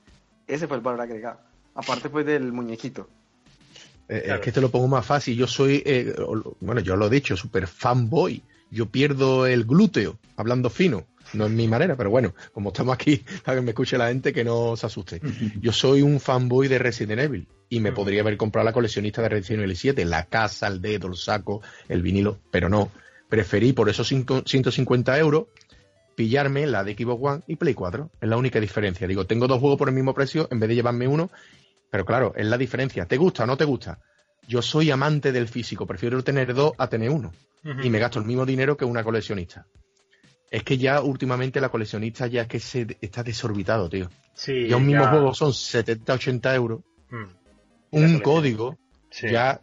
[0.46, 1.40] Ese fue el valor agregado.
[1.74, 3.08] Aparte pues del muñequito.
[4.11, 5.37] Eh, es que te lo pongo más fácil.
[5.37, 6.12] Yo soy, eh,
[6.59, 8.42] bueno, yo lo he dicho, super fanboy.
[8.68, 11.07] Yo pierdo el glúteo, hablando fino.
[11.33, 14.33] no es mi manera, pero bueno, como estamos aquí, para que me escuche la gente,
[14.33, 15.20] que no se asuste.
[15.61, 19.29] Yo soy un fanboy de Resident Evil y me podría haber comprado la coleccionista de
[19.29, 22.90] Resident Evil 7, la casa, el dedo, el saco, el vinilo, pero no.
[23.29, 25.46] Preferí por esos 150 euros
[26.16, 28.11] pillarme la de Xbox One y Play 4.
[28.20, 29.07] Es la única diferencia.
[29.07, 31.31] Digo, tengo dos juegos por el mismo precio en vez de llevarme uno,
[31.90, 33.07] pero claro, es la diferencia.
[33.07, 33.98] ¿Te gusta o no te gusta?
[34.46, 37.33] Yo soy amante del físico, prefiero tener dos a tener uno.
[37.83, 39.66] Y me gasto el mismo dinero que una coleccionista.
[40.50, 44.09] Es que ya últimamente la coleccionista ya es que se está desorbitado, tío.
[44.33, 46.81] Sí, ya un mismo juego son 70, 80 euros.
[47.11, 47.24] Mm.
[47.90, 48.79] Un código,
[49.11, 49.61] ya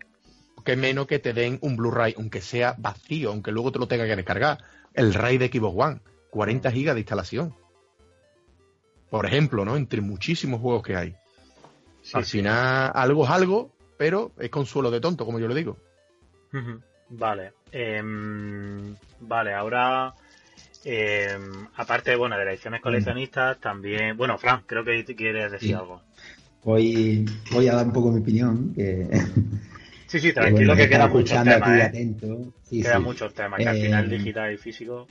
[0.63, 4.05] que menos que te den un Blu-ray, aunque sea vacío, aunque luego te lo tenga
[4.05, 4.59] que descargar.
[4.93, 7.55] El RAI de Xbox One, 40 gigas de instalación.
[9.09, 9.77] Por ejemplo, ¿no?
[9.77, 11.15] Entre muchísimos juegos que hay.
[12.13, 15.77] Al final, algo es algo, pero es consuelo de tonto, como yo le digo.
[17.09, 17.53] Vale.
[17.71, 20.13] Em, vale, ahora
[20.85, 26.01] em, aparte bueno de las ediciones coleccionistas también bueno Fran creo que quieres decir algo
[26.63, 29.09] voy voy a dar un poco mi opinión que
[30.07, 31.83] sí sí tranquilo que, queda muchos temas ¿eh?
[31.83, 32.53] atento.
[32.69, 35.07] quedan muchos temas que al final em, digital y físico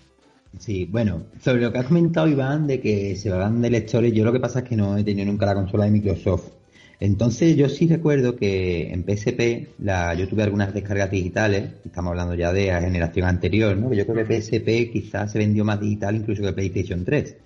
[0.58, 4.24] Sí, bueno, sobre lo que has comentado, Iván, de que se van de lectores, yo
[4.24, 6.55] lo que pasa es que no he tenido nunca la consola de Microsoft.
[6.98, 12.34] Entonces yo sí recuerdo que en PSP la, yo tuve algunas descargas digitales, estamos hablando
[12.34, 13.92] ya de la generación anterior, ¿no?
[13.92, 17.36] yo creo que PSP quizás se vendió más digital incluso que PlayStation 3.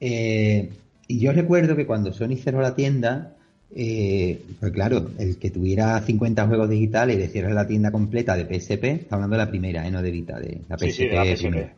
[0.00, 0.70] Eh,
[1.06, 3.36] y yo recuerdo que cuando Sony cerró la tienda,
[3.74, 8.44] eh, pues claro, el que tuviera 50 juegos digitales y de la tienda completa de
[8.44, 9.90] PSP, está hablando de la primera, ¿eh?
[9.92, 11.72] no de Vita, de la PSP,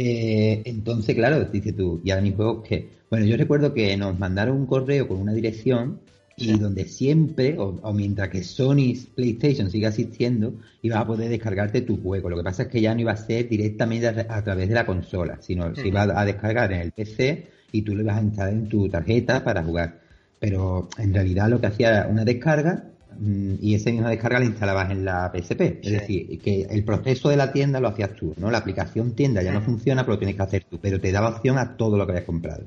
[0.00, 2.88] eh, entonces, claro, dice tú, ya mis juegos que...
[3.10, 5.98] Bueno, yo recuerdo que nos mandaron un correo con una dirección
[6.38, 12.00] y donde siempre, o, mientras que Sony PlayStation siga existiendo, ibas a poder descargarte tu
[12.00, 12.30] juego.
[12.30, 14.86] Lo que pasa es que ya no iba a ser directamente a, través de la
[14.86, 18.52] consola, sino se iba a descargar en el PC y tú lo ibas a instalar
[18.52, 20.00] en tu tarjeta para jugar.
[20.38, 22.84] Pero en realidad lo que hacía era una descarga
[23.18, 25.80] mm, y esa misma descarga la instalabas en la PSP.
[25.82, 28.50] Es decir, que el proceso de la tienda lo hacías tú, ¿no?
[28.50, 31.30] La aplicación tienda ya no funciona, pero lo tienes que hacer tú, pero te daba
[31.30, 32.64] opción a todo lo que habías comprado.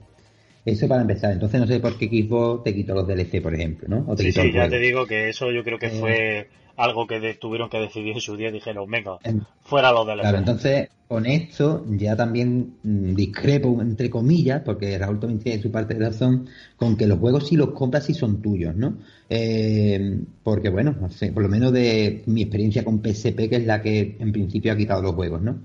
[0.65, 1.31] Eso para empezar.
[1.31, 4.15] Entonces no sé por qué Xbox te quitó los DLC, por ejemplo, ¿no?
[4.17, 7.69] sí, sí, ya te digo que eso yo creo que eh, fue algo que tuvieron
[7.69, 8.51] que decidir en su día.
[8.51, 9.17] Dijeron, venga,
[9.61, 10.21] fuera los DLC.
[10.21, 15.71] Claro, entonces con esto ya también mm, discrepo, entre comillas, porque Raúl también tiene su
[15.71, 16.47] parte de razón,
[16.77, 18.97] con que los juegos si los compras sí son tuyos, ¿no?
[19.29, 23.65] Eh, porque bueno, no sé, por lo menos de mi experiencia con PSP, que es
[23.65, 25.59] la que en principio ha quitado los juegos, ¿no?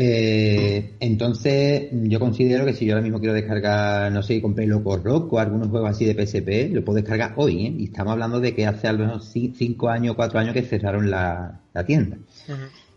[0.00, 4.96] Eh, entonces, yo considero que si yo ahora mismo quiero descargar, no sé, compré Loco
[4.96, 7.74] Rock o algunos juegos así de PSP, lo puedo descargar hoy, ¿eh?
[7.76, 11.10] Y estamos hablando de que hace al menos 5 años o 4 años que cerraron
[11.10, 12.16] la, tienda.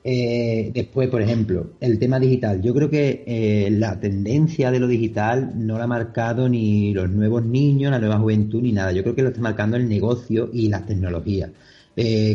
[0.03, 2.61] Eh, después, por ejemplo, el tema digital.
[2.61, 7.09] Yo creo que eh, la tendencia de lo digital no la ha marcado ni los
[7.09, 8.91] nuevos niños, la nueva juventud, ni nada.
[8.91, 11.49] Yo creo que lo está marcando el negocio y las tecnologías.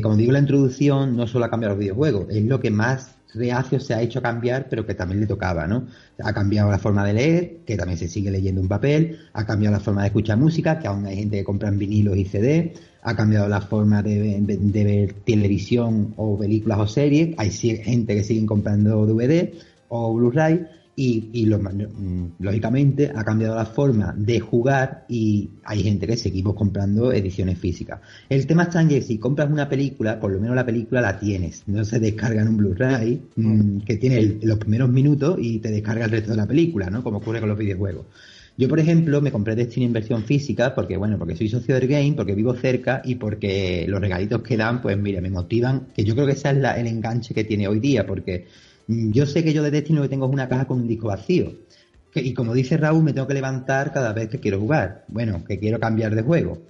[0.02, 3.78] como digo la introducción, no solo ha cambiado los videojuegos, es lo que más reacio
[3.78, 5.86] se ha hecho cambiar, pero que también le tocaba, ¿no?
[6.18, 9.76] Ha cambiado la forma de leer, que también se sigue leyendo en papel, ha cambiado
[9.76, 12.74] la forma de escuchar música, que aún hay gente que compra en vinilos y CD,
[13.02, 18.44] ha cambiado la forma de, ver televisión o películas o series, hay gente que sigue
[18.46, 19.52] comprando DVD
[19.88, 20.66] o Blu-ray,
[20.98, 27.12] y, mm, lógicamente ha cambiado la forma de jugar y hay gente que seguimos comprando
[27.12, 28.00] ediciones físicas.
[28.30, 31.18] El tema está en que si compras una película, por lo menos la película la
[31.18, 33.80] tienes, no se descarga en un Blu-ray mm, mm.
[33.82, 37.02] que tiene los primeros minutos y te descarga el resto de la película, ¿no?
[37.02, 38.06] Como ocurre con los videojuegos.
[38.58, 41.88] Yo, por ejemplo, me compré Destiny en versión física porque, bueno, porque soy socio del
[41.88, 46.04] game, porque vivo cerca y porque los regalitos que dan, pues mira, me motivan, que
[46.04, 48.46] yo creo que ese es el enganche que tiene hoy día, porque
[48.88, 51.08] yo sé que yo de Destiny lo que tengo es una caja con un disco
[51.08, 51.52] vacío.
[52.14, 55.04] y como dice Raúl, me tengo que levantar cada vez que quiero jugar.
[55.08, 56.62] Bueno, que quiero cambiar de juego.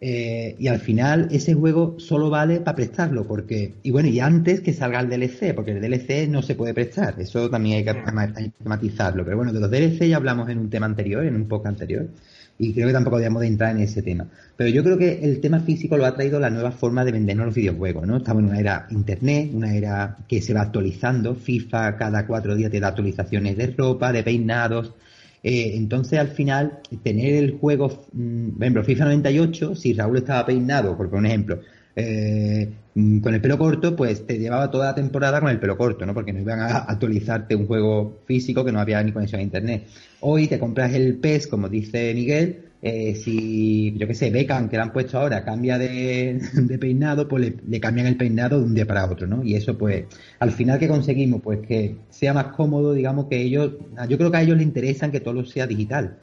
[0.00, 4.60] Eh, y al final ese juego solo vale para prestarlo, porque, y bueno, y antes
[4.60, 7.90] que salga el DLC, porque el DLC no se puede prestar, eso también hay que,
[8.36, 11.34] hay que matizarlo, pero bueno, de los DLC ya hablamos en un tema anterior, en
[11.34, 12.08] un poco anterior
[12.58, 14.26] y creo que tampoco debíamos de entrar en ese tema.
[14.56, 17.46] Pero yo creo que el tema físico lo ha traído la nueva forma de vendernos
[17.46, 18.16] los videojuegos, ¿no?
[18.16, 22.70] Estamos en una era internet, una era que se va actualizando, FIFA cada cuatro días
[22.70, 24.94] te da actualizaciones de ropa, de peinados,
[25.42, 30.44] eh, entonces al final tener el juego, mm, por ejemplo, FIFA 98, si Raúl estaba
[30.44, 31.60] peinado, por ejemplo,
[32.00, 36.06] eh, con el pelo corto, pues te llevaba toda la temporada con el pelo corto,
[36.06, 36.14] ¿no?
[36.14, 39.86] Porque no iban a actualizarte un juego físico que no había ni conexión a internet.
[40.20, 44.76] Hoy te compras el PES, como dice Miguel, eh, si, yo qué sé, Beckham, que
[44.76, 46.40] le han puesto ahora, cambia de,
[46.80, 49.42] peinado, pues le, cambian el peinado de un día para otro, ¿no?
[49.42, 50.04] Y eso, pues,
[50.38, 51.42] al final, ¿qué conseguimos?
[51.42, 53.72] Pues que sea más cómodo, digamos, que ellos,
[54.08, 56.18] yo creo que a ellos les interesan que todo sea digital.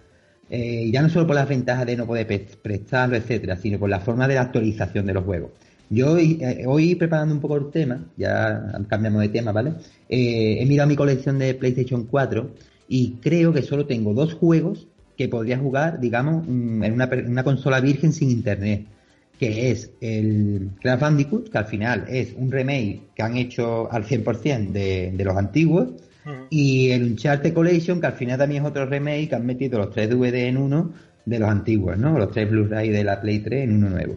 [0.50, 2.28] Eh, ya no solo por las ventajas de no poder
[2.62, 5.52] prestarlo, etcétera, sino por la forma de la actualización de los juegos.
[5.90, 9.74] Yo hoy, eh, preparando un poco el tema, ya cambiamos de tema, ¿vale?
[10.10, 12.50] he mirado mi colección de PlayStation 4
[12.88, 17.80] y creo que solo tengo dos juegos que podría jugar, digamos, mm, en una, consola
[17.80, 18.86] virgen sin internet,
[19.40, 24.06] que es el Crash Bandicoot, que al final es un remake que han hecho al
[24.06, 25.90] 100% de, de los antiguos,
[26.50, 29.92] y el Uncharted Collection, que al final también es otro remake, que han metido los
[29.92, 30.92] tres DVD en uno
[31.24, 32.18] de los antiguos, ¿no?
[32.18, 34.16] Los tres Blu-ray de la Play 3 en uno nuevo.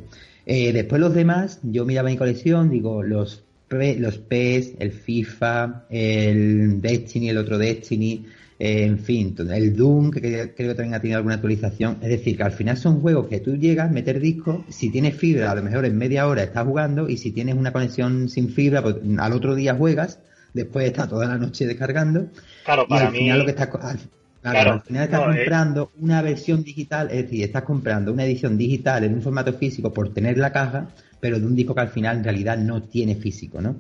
[0.51, 6.81] Eh, después los demás, yo miraba mi colección, digo, los, los PES, el FIFA, el
[6.81, 8.25] Destiny, el otro Destiny,
[8.59, 11.99] en fin, el Doom, que creo que también ha tenido alguna actualización.
[12.01, 15.51] Es decir, que al final son juegos que tú llegas, meter disco, si tienes fibra,
[15.51, 18.83] a lo mejor en media hora estás jugando, y si tienes una conexión sin fibra,
[18.83, 20.19] pues al otro día juegas,
[20.55, 22.27] después estás toda la noche descargando.
[22.65, 23.69] Claro, para y al final lo que estás.
[23.83, 23.99] al
[24.43, 25.25] final estás eh.
[25.25, 29.93] comprando una versión digital, es decir, estás comprando una edición digital en un formato físico
[29.93, 30.89] por tener la caja,
[31.21, 33.77] pero de un disco que al final en realidad no tiene físico, ¿no?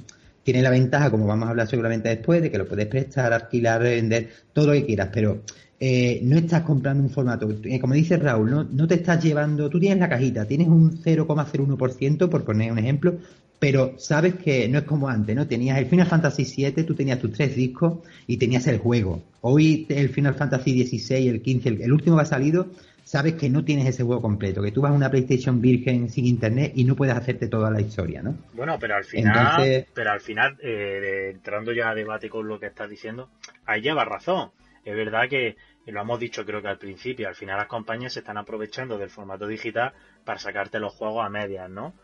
[0.48, 3.82] tiene la ventaja, como vamos a hablar seguramente después, de que lo puedes prestar, alquilar,
[3.82, 5.42] vender, todo lo que quieras, pero
[5.78, 7.50] eh, no estás comprando un formato.
[7.64, 11.02] Eh, como dice Raúl, no, no te estás llevando, tú tienes la cajita, tienes un
[11.02, 13.18] 0,01%, por poner un ejemplo,
[13.58, 15.46] pero sabes que no es como antes, ¿no?
[15.46, 19.22] Tenías el Final Fantasy VII, tú tenías tus tres discos y tenías el juego.
[19.40, 22.68] Hoy el Final Fantasy XVI, el 15, el, el último que ha salido,
[23.08, 26.26] sabes que no tienes ese juego completo, que tú vas a una PlayStation virgen sin
[26.26, 28.36] internet y no puedes hacerte toda la historia, ¿no?
[28.52, 32.66] Bueno, pero al final, pero al final, eh, entrando ya a debate con lo que
[32.66, 33.30] estás diciendo,
[33.64, 34.50] ahí lleva razón.
[34.84, 38.20] Es verdad que lo hemos dicho creo que al principio, al final las compañías se
[38.20, 39.92] están aprovechando del formato digital
[40.24, 41.94] para sacarte los juegos a medias, ¿no?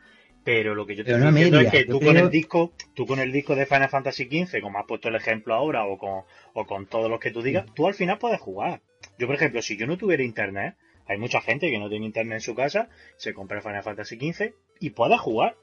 [0.45, 3.19] Pero lo que yo te estoy diciendo es que tú con el disco, tú con
[3.19, 6.67] el disco de Final Fantasy XV, como has puesto el ejemplo ahora, o con, o
[6.67, 8.83] con todos los que tú digas, tú al final puedes jugar.
[9.19, 10.77] Yo, por ejemplo, si yo no tuviera internet,
[11.07, 14.53] hay mucha gente que no tiene internet en su casa, se compra Final Fantasy XV
[14.81, 15.57] y puede jugar.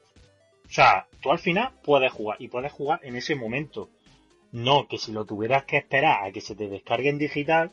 [0.66, 3.88] O sea, tú al final puedes jugar y puedes jugar en ese momento.
[4.50, 7.72] No que si lo tuvieras que esperar a que se te descargue en digital,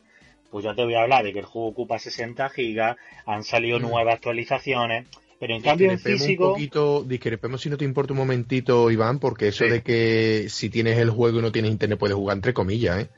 [0.50, 2.96] pues ya te voy a hablar de que el juego ocupa 60 gigas,
[3.26, 3.82] han salido mm.
[3.82, 5.06] nuevas actualizaciones,
[5.40, 6.48] pero en cambio en físico...
[6.48, 10.68] un poquito, discrepemos si no te importa un momentito, Iván, porque eso de que si
[10.68, 13.08] tienes el juego y no tienes internet puedes jugar entre comillas, ¿eh?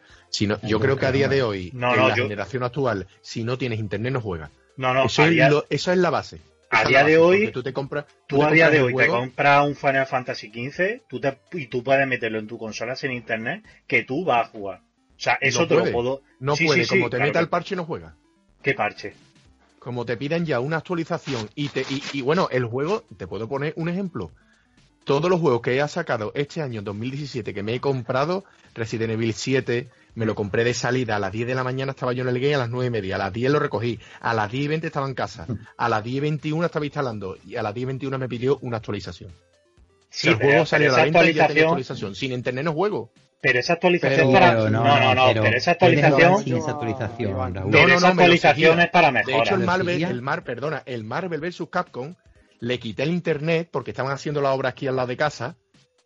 [0.63, 4.13] yo creo que a día de hoy, en la generación actual, si no tienes internet
[4.13, 4.51] no juegas.
[4.77, 5.25] No, no, eso,
[5.69, 6.39] es, la base.
[6.71, 9.75] A día de hoy, tú te compras, tú, a día de hoy te compras un
[9.75, 11.21] Final Fantasy XV tú
[11.53, 14.79] y tú puedes meterlo en tu consola sin internet que tú vas a jugar.
[14.79, 16.23] O sea, eso te lo puedo.
[16.39, 18.15] No puede, como te meta el parche no juega.
[18.63, 19.13] ¿Qué parche?
[19.83, 23.73] Como te piden ya una actualización y te y, bueno, el juego, te puedo poner
[23.77, 24.31] un ejemplo.
[25.05, 29.35] Todos los juegos que he sacado este año 2017 que me he comprado, Resident Evil
[29.35, 32.29] 7, me lo compré de salida, a las 10 de la mañana estaba yo en
[32.29, 34.65] el game, a las 9 y media, a las 10 lo recogí, a las 10
[34.65, 37.75] y 20 estaba en casa, a las 10 y 21 estaba instalando y a las
[37.75, 39.33] 10 y 21 me pidió una actualización.
[40.11, 42.15] Si el juego salió a la venta y ya tenía actualización.
[42.15, 43.11] Sin internet no juego.
[43.43, 44.55] Pero esa actualización para...
[44.55, 46.57] no, no, no, pero, esa actualización...
[46.57, 49.37] esa actualización, no, no, no, esa actualización es para mejorar.
[49.37, 52.15] De hecho, el Marvel, el Mar, perdona, el Marvel vs Capcom
[52.61, 55.57] le quité el internet porque estaban haciendo la obra aquí al lado de casa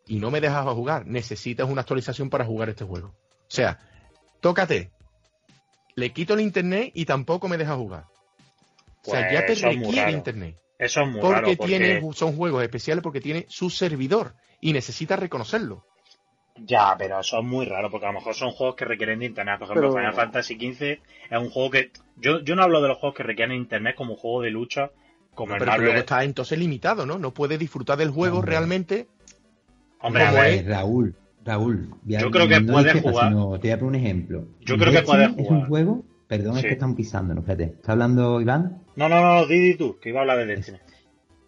[0.07, 1.07] y no me dejaba jugar.
[1.07, 3.09] Necesitas una actualización para jugar este juego.
[3.09, 3.81] O sea,
[4.41, 4.91] tócate.
[5.95, 8.05] Le quito el internet y tampoco me deja jugar.
[9.07, 10.57] o sea, ya te pues requiere internet.
[10.79, 11.47] Eso es muy porque raro.
[11.49, 15.85] Porque tiene, son juegos especiales porque tiene su servidor y necesita reconocerlo.
[16.65, 19.27] Ya, pero eso es muy raro, porque a lo mejor son juegos que requieren de
[19.27, 19.59] internet.
[19.59, 21.91] Por ejemplo, Final Fantasy XV es un juego que.
[22.17, 24.91] Yo, yo no hablo de los juegos que requieren internet como un juego de lucha.
[25.35, 27.19] Como el pero luego está entonces limitado, ¿no?
[27.19, 29.07] No puede disfrutar del juego realmente.
[30.01, 30.67] Hombre, a ver.
[30.67, 31.15] Raúl,
[31.45, 33.29] Raúl, yo creo que puede jugar.
[33.29, 34.45] te voy a poner un ejemplo.
[34.61, 35.41] Yo creo que puede jugar.
[35.41, 37.65] Es un juego, perdón, es que están pisando, fíjate.
[37.65, 38.83] ¿Está hablando Iván?
[38.97, 40.79] No, no, no, Didi tú, que iba a hablar de Destiny.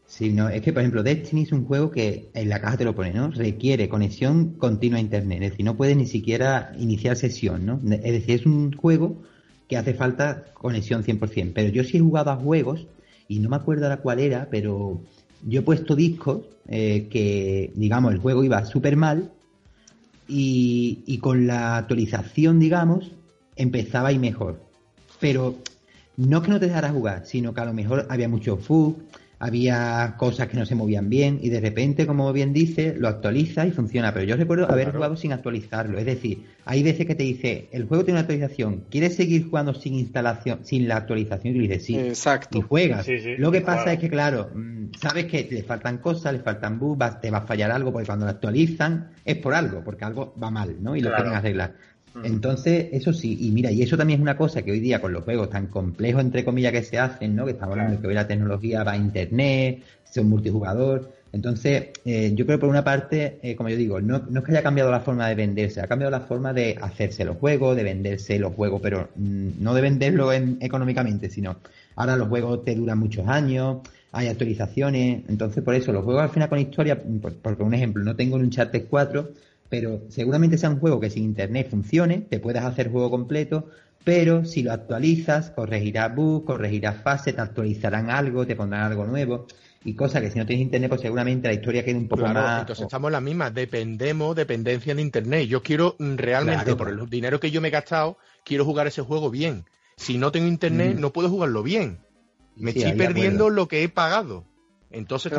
[0.09, 2.85] Sí, no, es que por ejemplo Destiny es un juego que en la caja te
[2.85, 3.31] lo pone, ¿no?
[3.31, 7.79] Requiere conexión continua a internet, es decir, no puedes ni siquiera iniciar sesión, ¿no?
[7.93, 9.23] Es decir, es un juego
[9.69, 12.87] que hace falta conexión 100%, pero yo sí he jugado a juegos
[13.29, 15.03] y no me acuerdo ahora cuál era, pero
[15.47, 19.31] yo he puesto discos eh, que, digamos, el juego iba súper mal
[20.27, 23.13] y, con la actualización, digamos,
[23.57, 24.59] empezaba y mejor.
[25.21, 25.57] Pero
[26.17, 28.97] no que no te dejara jugar, sino que a lo mejor había mucho bug,
[29.41, 33.67] había cosas que no se movían bien y de repente, como bien dice, lo actualiza
[33.67, 34.13] y funciona.
[34.13, 35.99] Pero yo recuerdo haber jugado sin actualizarlo.
[35.99, 39.75] Es decir, hay veces que te dice, el juego tiene una actualización, ¿quieres seguir jugando
[39.75, 41.55] sin instalación, sin la actualización?
[41.55, 41.97] Y dices, sí.
[41.97, 42.59] Exacto.
[42.59, 43.07] Y juegas.
[43.39, 47.21] lo que pasa es que, claro, mm, sabes que le faltan cosas, le faltan bugs,
[47.21, 50.51] te va a fallar algo, porque cuando lo actualizan es por algo, porque algo va
[50.51, 50.97] mal, ¿no?
[50.97, 51.75] Y lo quieren arreglar.
[52.25, 55.13] Entonces, eso sí, y mira, y eso también es una cosa que hoy día con
[55.13, 57.45] los juegos tan complejos, entre comillas, que se hacen, ¿no?
[57.45, 61.13] Que estamos hablando de que hoy la tecnología va a internet, son multijugador.
[61.33, 64.47] Entonces, eh, yo creo que por una parte, eh, como yo digo, no, no, es
[64.47, 67.77] que haya cambiado la forma de venderse, ha cambiado la forma de hacerse los juegos,
[67.77, 71.57] de venderse los juegos, pero mm, no de venderlo económicamente, sino
[71.97, 73.79] ahora los juegos te duran muchos años,
[74.13, 76.99] hay actualizaciones, entonces por eso los juegos al final con historia,
[77.43, 79.29] porque un ejemplo, no tengo un Uncharted 4,
[79.69, 83.69] pero seguramente sea un juego que sin internet funcione, te puedas hacer juego completo,
[84.05, 89.47] pero si lo actualizas, corregirás bugs, corregirás fases, te actualizarán algo, te pondrán algo nuevo.
[89.85, 92.61] Y cosa que si no tienes internet, pues seguramente la historia queda un poco más.
[92.61, 95.47] Entonces estamos en la misma, dependemos, dependencia de internet.
[95.47, 99.03] Yo quiero mm, realmente, por el dinero que yo me he gastado, quiero jugar ese
[99.03, 99.65] juego bien.
[99.97, 101.99] Si no tengo internet, no puedo jugarlo bien.
[102.57, 104.45] Me estoy perdiendo lo que he pagado.
[104.91, 105.33] Entonces,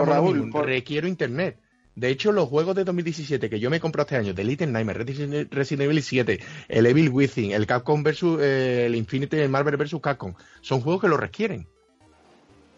[0.64, 1.58] requiero internet.
[2.00, 5.04] De hecho, los juegos de 2017 que yo me compré este año, The Little Nightmare,
[5.52, 6.40] Resident Evil 7,
[6.70, 11.02] el Evil Within, el Capcom versus eh, el Infinity, el Marvel versus Capcom, son juegos
[11.02, 11.68] que lo requieren.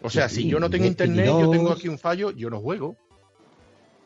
[0.02, 2.96] O sea, si yo no tengo internet, yo tengo aquí un fallo, yo no juego.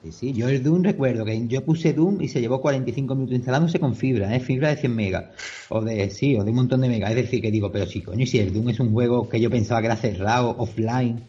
[0.03, 3.37] Sí, sí, yo el Doom recuerdo que yo puse Doom y se llevó 45 minutos
[3.37, 4.41] instalándose con fibra, ¿eh?
[4.41, 5.25] fibra de 100 megas,
[5.71, 7.09] o de, sí, o de un montón de megas.
[7.13, 9.49] Es decir, que digo, pero sí, coño, si el Doom es un juego que yo
[9.49, 11.25] pensaba que era cerrado, offline,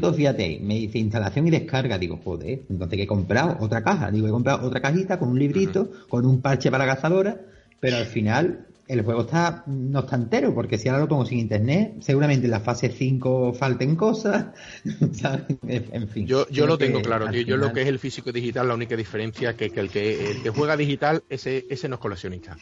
[0.00, 1.98] pues fíjate, me dice instalación y descarga.
[1.98, 4.10] Digo, joder, entonces que he comprado otra caja.
[4.10, 7.40] Digo, he comprado otra cajita con un librito, con un parche para la cazadora,
[7.78, 11.38] pero al final el juego está no está entero, porque si ahora lo pongo sin
[11.38, 14.46] internet, seguramente en la fase 5 falten cosas.
[15.68, 16.26] en fin.
[16.26, 19.54] Yo, yo lo tengo claro, Yo lo que es el físico digital, la única diferencia
[19.54, 22.56] que, que el que el que juega digital, ese, ese no es coleccionista.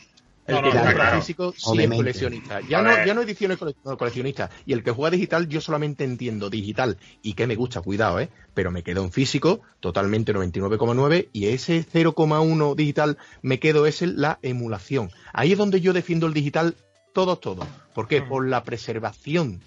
[0.49, 2.61] El que juega físico sí es coleccionista.
[2.63, 4.49] Ya no, ya no ediciones coleccionista.
[4.65, 8.31] Y el que juega digital, yo solamente entiendo digital y que me gusta, cuidado, ¿eh?
[8.55, 14.39] Pero me quedo en físico, totalmente 99,9, y ese 0,1 digital me quedo es la
[14.41, 15.11] emulación.
[15.35, 16.75] Ahí es donde yo defiendo el digital
[17.13, 17.67] todos, todos.
[17.95, 18.23] ¿Por qué?
[18.23, 19.61] Por la preservación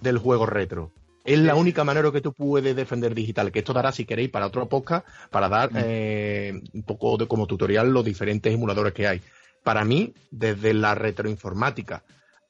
[0.00, 0.92] del juego retro.
[1.24, 4.46] Es la única manera que tú puedes defender digital, que esto dará, si queréis, para
[4.46, 9.20] otro podcast, para dar eh, un poco de como tutorial los diferentes emuladores que hay
[9.68, 12.02] para mí, desde la retroinformática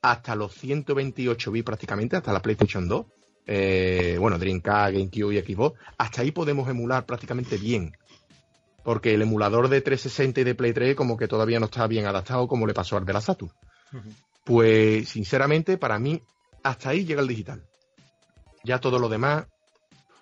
[0.03, 3.07] hasta los 128 bits prácticamente, hasta la PlayStation 2,
[3.45, 7.91] eh, bueno, Dreamcast, GameCube y Xbox, hasta ahí podemos emular prácticamente bien.
[8.85, 12.07] Porque el emulador de 360 y de Play 3 como que todavía no está bien
[12.07, 13.51] adaptado como le pasó al de la Saturn.
[14.45, 16.23] Pues, sinceramente, para mí,
[16.63, 17.65] hasta ahí llega el digital.
[18.63, 19.45] Ya todo lo demás,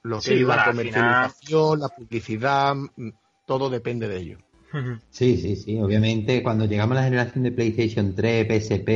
[0.02, 3.10] lo que es la comercialización, la publicidad, mm,
[3.44, 4.38] todo depende de ello.
[5.10, 5.78] Sí, sí, sí.
[5.80, 8.88] Obviamente, cuando llegamos a la generación de PlayStation 3, PSP,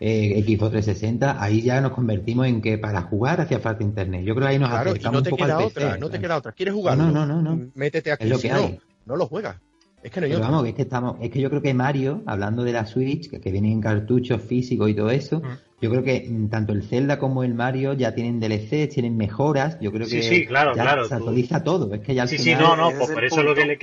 [0.00, 4.24] eh, Xbox 360, ahí ya nos convertimos en que para jugar hacía falta internet.
[4.24, 6.52] Yo creo que ahí nos claro, y no te queda otra, no te queda otra.
[6.52, 6.96] ¿Quieres jugar?
[6.96, 7.70] No, no, no, no.
[7.74, 8.30] Métete aquí.
[8.30, 9.56] Es no, no lo juegas.
[10.02, 12.64] Es que no Pero vamos, es que estamos, es que yo creo que Mario, hablando
[12.64, 15.82] de la Switch, que, que vienen en cartuchos físicos y todo eso, mm.
[15.82, 19.78] yo creo que mm, tanto el Zelda como el Mario ya tienen DLC, tienen mejoras,
[19.78, 22.54] yo creo que sí, claro, ya claro, se actualiza todo, es que ya Sí, sí,
[22.54, 23.78] no, no, pues por eso lo que le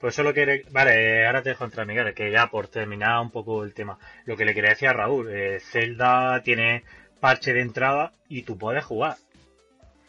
[0.00, 0.64] pues eso lo que...
[0.70, 3.98] Vale, ahora te dejo entrar, Miguel, que ya por terminar un poco el tema.
[4.24, 6.82] Lo que le quería decir a Raúl, eh, Zelda tiene
[7.20, 9.16] parche de entrada y tú puedes jugar.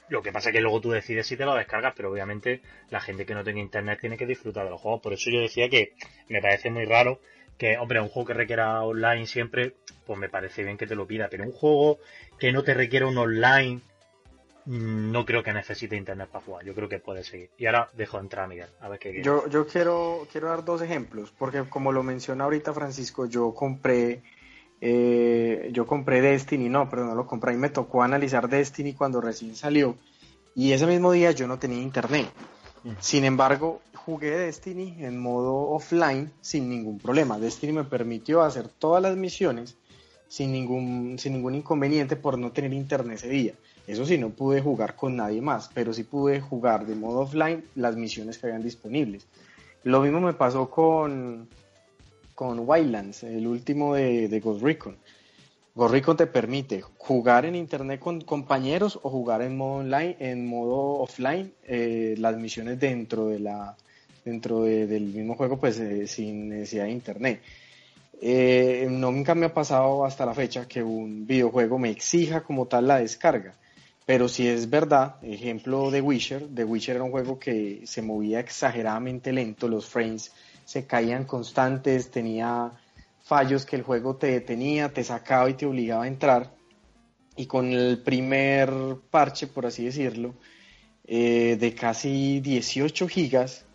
[0.10, 3.02] Lo que pasa es que luego tú decides si te lo descargas, pero obviamente la
[3.02, 5.02] gente que no tiene internet tiene que disfrutar de los juegos.
[5.02, 5.94] Por eso yo decía que
[6.30, 7.20] me parece muy raro
[7.58, 9.74] que, hombre, un juego que requiera online siempre,
[10.06, 11.28] pues me parece bien que te lo pida.
[11.30, 12.00] Pero un juego
[12.40, 13.82] que no te requiera un online
[14.68, 16.66] no creo que necesite internet para jugar.
[16.66, 17.50] Yo creo que puede seguir.
[17.58, 18.70] Y ahora dejo entrar a Miguel.
[18.82, 22.74] A ver qué yo, yo quiero, quiero dar dos ejemplos, porque como lo menciona ahorita
[22.74, 24.22] Francisco, yo compré
[24.80, 29.22] eh, yo compré Destiny, no, perdón, no lo compré y me tocó analizar Destiny cuando
[29.22, 29.98] recién salió.
[30.56, 32.28] Y ese mismo día yo no tenía internet.
[33.00, 37.38] Sin embargo, jugué Destiny en modo offline sin ningún problema.
[37.38, 39.78] Destiny me permitió hacer todas las misiones
[40.28, 43.54] sin ningún, sin ningún inconveniente por no tener internet ese día.
[43.88, 47.64] Eso sí, no pude jugar con nadie más, pero sí pude jugar de modo offline
[47.76, 49.26] las misiones que habían disponibles.
[49.84, 51.48] Lo mismo me pasó con,
[52.36, 54.98] con Wildlands, el último de, Recon.
[55.74, 61.00] Ghost te permite jugar en internet con compañeros o jugar en modo online, en modo
[61.00, 63.78] offline, eh, las misiones dentro de la
[64.26, 67.42] dentro del mismo juego, pues eh, sin necesidad de internet.
[68.20, 72.88] Eh, nunca me ha pasado hasta la fecha que un videojuego me exija como tal
[72.88, 73.54] la descarga
[74.08, 78.40] Pero si es verdad, ejemplo de Witcher, The Witcher era un juego que se movía
[78.40, 80.32] exageradamente lento, los frames
[80.64, 82.72] se caían constantes, tenía
[83.22, 86.54] fallos que el juego te detenía, te sacaba y te obligaba a entrar.
[87.36, 88.72] Y con el primer
[89.12, 90.36] parche, por así decirlo,
[91.06, 93.66] eh, de casi 18 gigas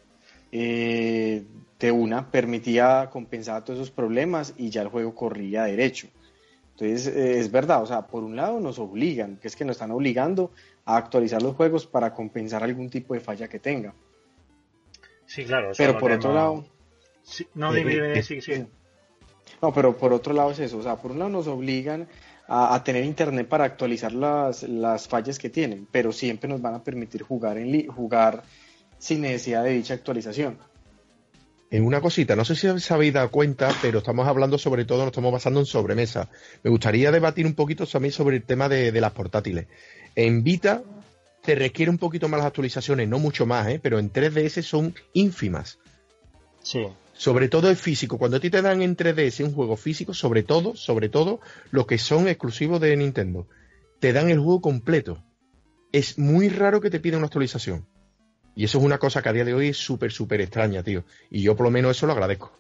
[0.51, 1.45] eh,
[1.79, 6.09] de una, permitía compensar todos esos problemas y ya el juego corría derecho.
[6.73, 9.77] Entonces, eh, es verdad, o sea, por un lado nos obligan, que es que nos
[9.77, 10.51] están obligando
[10.85, 13.95] a actualizar los juegos para compensar algún tipo de falla que tenga.
[15.27, 15.73] Sí, claro.
[15.77, 16.65] Pero por otro lado...
[17.55, 18.67] no, dime, sí, sí.
[19.61, 22.09] No, pero por otro lado es eso, o sea, por un lado nos obligan
[22.49, 26.83] a, tener internet para actualizar las, las, fallas que tienen, pero siempre nos van a
[26.83, 28.43] permitir jugar, en jugar
[28.99, 30.59] sin necesidad de dicha actualización.
[31.73, 34.99] En una cosita, no sé si os habéis dado cuenta, pero estamos hablando sobre todo,
[34.99, 36.29] nos estamos basando en sobremesa.
[36.63, 39.69] Me gustaría debatir un poquito también sobre el tema de, de las portátiles.
[40.15, 40.83] En Vita
[41.43, 43.81] te requiere un poquito más las actualizaciones, no mucho más, ¿eh?
[43.83, 45.79] pero en 3DS son ínfimas.
[46.63, 46.87] Sí.
[47.15, 48.19] Sobre todo el físico.
[48.19, 51.87] Cuando a ti te dan en 3DS un juego físico, sobre todo, sobre todo, los
[51.87, 53.49] que son exclusivos de Nintendo,
[53.99, 55.25] te dan el juego completo.
[55.91, 57.87] Es muy raro que te pidan una actualización.
[58.55, 61.05] Y eso es una cosa que a día de hoy es súper, súper extraña, tío.
[61.31, 62.53] Y yo por lo menos eso lo agradezco.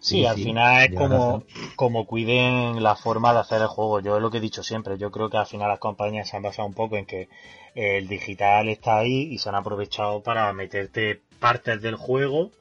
[0.00, 1.42] Sí, al final es como,
[1.74, 4.00] como cuiden la forma de hacer el juego.
[4.00, 4.96] Yo es lo que he dicho siempre.
[4.96, 7.28] Yo creo que al final las compañías se han basado un poco en que
[7.74, 12.52] el digital está ahí y se han aprovechado para meterte partes del juego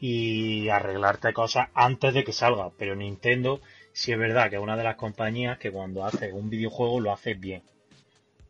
[0.00, 2.70] y arreglarte cosas antes de que salga.
[2.76, 3.60] Pero Nintendo
[3.92, 7.12] sí es verdad que es una de las compañías que cuando hace un videojuego lo
[7.12, 7.62] hace bien.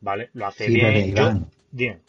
[0.01, 0.30] ¿Vale?
[0.32, 1.49] Lo hace bien.
[1.70, 2.03] bien.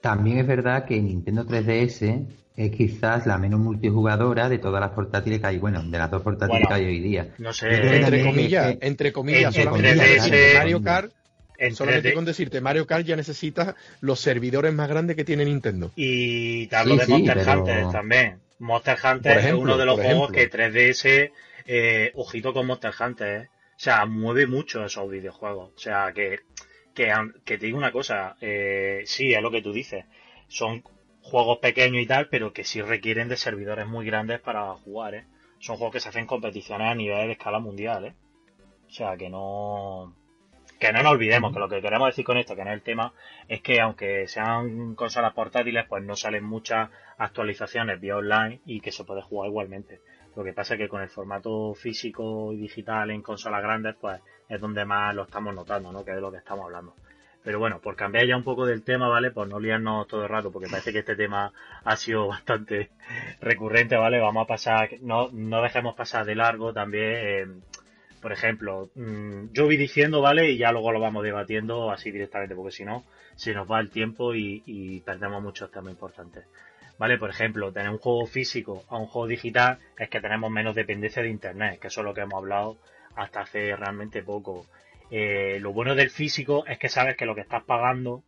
[0.00, 2.26] También es verdad que Nintendo 3DS
[2.56, 6.22] es quizás la menos multijugadora de todas las portátiles que hay, bueno, de las dos
[6.22, 7.34] portátiles que hay hoy día.
[7.38, 9.54] No sé, entre comillas, entre comillas,
[10.56, 11.12] Mario Kart
[11.72, 15.90] Solamente con decirte, Mario Kart ya necesita los servidores más grandes que tiene Nintendo.
[15.96, 18.40] Y te hablo de Monster Hunter también.
[18.60, 21.32] Monster Hunter es uno de los juegos que 3DS,
[21.66, 23.48] eh, ojito con Monster Hunter, eh.
[23.76, 25.72] o sea, mueve mucho esos videojuegos.
[25.74, 26.40] O sea, que,
[26.98, 30.04] que, te digo una cosa, eh, sí, es lo que tú dices.
[30.48, 30.82] Son
[31.22, 35.24] juegos pequeños y tal, pero que sí requieren de servidores muy grandes para jugar, ¿eh?
[35.60, 38.14] Son juegos que se hacen competiciones a nivel de escala mundial, ¿eh?
[38.86, 40.14] O sea, que no
[40.78, 42.82] que no nos olvidemos que lo que queremos decir con esto, que no es el
[42.82, 43.12] tema,
[43.48, 48.92] es que aunque sean consolas portátiles, pues no salen muchas actualizaciones vía online y que
[48.92, 50.00] se puede jugar igualmente.
[50.38, 54.20] Lo que pasa es que con el formato físico y digital en consolas grandes, pues
[54.48, 56.04] es donde más lo estamos notando, ¿no?
[56.04, 56.94] Que es de lo que estamos hablando.
[57.42, 59.32] Pero bueno, por cambiar ya un poco del tema, ¿vale?
[59.32, 62.90] Por no liarnos todo el rato, porque parece que este tema ha sido bastante
[63.40, 64.20] recurrente, ¿vale?
[64.20, 67.14] Vamos a pasar, no, no dejemos pasar de largo también.
[67.16, 67.46] Eh,
[68.22, 70.52] por ejemplo, mm, yo voy diciendo, ¿vale?
[70.52, 73.02] Y ya luego lo vamos debatiendo así directamente, porque si no,
[73.34, 76.44] se nos va el tiempo y, perdemos muchos temas importantes.
[76.98, 77.16] ¿Vale?
[77.16, 81.22] Por ejemplo, tener un juego físico a un juego digital es que tenemos menos dependencia
[81.22, 82.78] de Internet, que eso es lo que hemos hablado
[83.14, 84.66] hasta hace realmente poco.
[85.10, 88.24] Eh, lo bueno del físico es que sabes que lo que estás pagando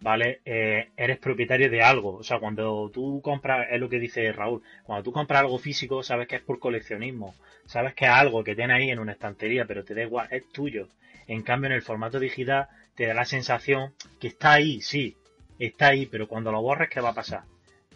[0.00, 0.40] ¿vale?
[0.44, 2.16] Eh, eres propietario de algo.
[2.16, 6.02] O sea, cuando tú compras, es lo que dice Raúl, cuando tú compras algo físico,
[6.02, 7.34] sabes que es por coleccionismo.
[7.66, 10.48] Sabes que es algo que tienes ahí en una estantería, pero te da igual, es
[10.50, 10.88] tuyo.
[11.26, 15.16] En cambio, en el formato digital, te da la sensación que está ahí, sí,
[15.58, 17.42] está ahí, pero cuando lo borres, ¿qué va a pasar?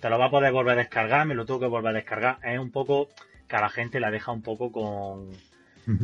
[0.02, 2.38] Te lo va a poder volver a descargar, me lo tengo que volver a descargar.
[2.42, 3.08] Es un poco
[3.46, 5.30] que a la gente la deja un poco con,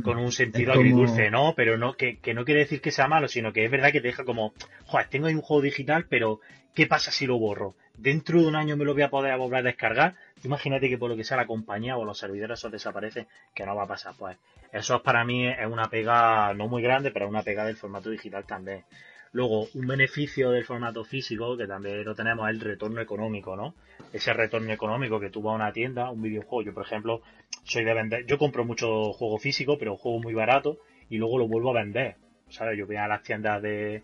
[0.05, 1.55] con un sentido agridulce, ¿no?
[1.57, 4.07] Pero no, que, no quiere decir que sea malo, sino que es verdad que te
[4.07, 4.53] deja como,
[4.87, 6.39] joder, tengo ahí un juego digital, pero
[6.77, 7.75] ¿qué pasa si lo borro?
[7.97, 10.15] Dentro de un año me lo voy a poder volver a descargar.
[10.45, 13.75] Imagínate que por lo que sea la compañía o los servidores esos desaparecen, que no
[13.75, 14.37] va a pasar, pues.
[14.71, 18.11] Eso para mí es una pega no muy grande, pero es una pega del formato
[18.11, 18.85] digital también.
[19.33, 23.75] Luego, un beneficio del formato físico, que también lo tenemos, es el retorno económico, ¿no?
[24.13, 26.63] Ese retorno económico que tú vas a una tienda, un videojuego.
[26.63, 27.23] Yo, por ejemplo,
[27.65, 28.27] soy de vender.
[28.27, 30.79] Yo compro mucho juego físico, pero juego muy barato,
[31.11, 32.17] y luego lo vuelvo a vender.
[32.49, 32.79] ¿Sabes?
[32.79, 34.03] Yo voy a las tiendas de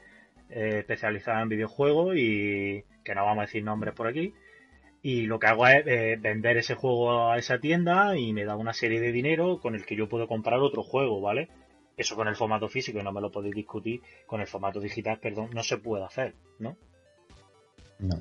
[0.51, 4.35] eh, especializadas en videojuegos y que no vamos a decir nombres por aquí.
[5.03, 8.57] Y lo que hago es eh, vender ese juego a esa tienda y me da
[8.57, 11.49] una serie de dinero con el que yo puedo comprar otro juego, ¿vale?
[11.97, 15.19] Eso con el formato físico, y no me lo podéis discutir, con el formato digital,
[15.21, 16.77] perdón, no se puede hacer, ¿no?
[17.99, 18.21] No.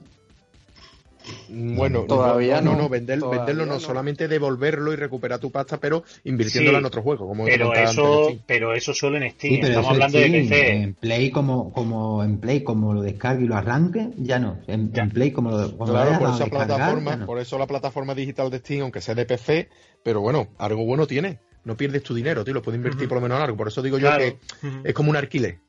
[1.50, 3.32] Bueno, todavía no, no, venderlo
[3.66, 7.28] no, solamente devolverlo y recuperar tu pasta, pero invirtiéndola en otro juego.
[7.28, 9.64] Como pero eso, pero eso solo en Steam.
[9.64, 10.72] Estamos hablando de PC.
[10.72, 14.60] En Play como, como en Play como lo descargue y lo arranque, ya no.
[14.68, 18.82] En, Play como lo, claro, por esa plataforma, por eso la plataforma digital de Steam,
[18.82, 19.70] aunque sea de PC,
[20.04, 23.22] pero bueno, algo bueno tiene no pierdes tu dinero, tío, lo puedes invertir por lo
[23.22, 23.58] menos en algo.
[23.58, 24.38] Por eso digo yo que
[24.84, 25.60] es como un alquiler.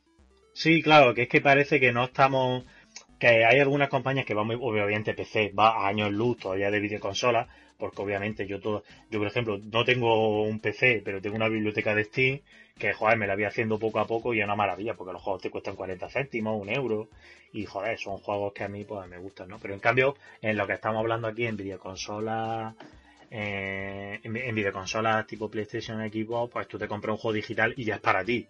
[0.52, 2.64] Sí, claro, que es que parece que no estamos
[3.18, 6.80] que hay algunas compañías que van muy, obviamente PC va a años luz todavía de
[6.80, 11.48] videoconsolas, porque obviamente yo todo, yo por ejemplo no tengo un PC, pero tengo una
[11.48, 12.40] biblioteca de Steam
[12.78, 15.22] que joder me la voy haciendo poco a poco y es una maravilla, porque los
[15.22, 17.08] juegos te cuestan 40 céntimos, un euro,
[17.52, 19.58] y joder, son juegos que a mí pues me gustan, ¿no?
[19.58, 22.74] Pero en cambio, en lo que estamos hablando aquí en videoconsolas,
[23.36, 27.96] eh, en, videoconsolas tipo PlayStation, Xbox, pues tú te compras un juego digital y ya
[27.96, 28.46] es para ti.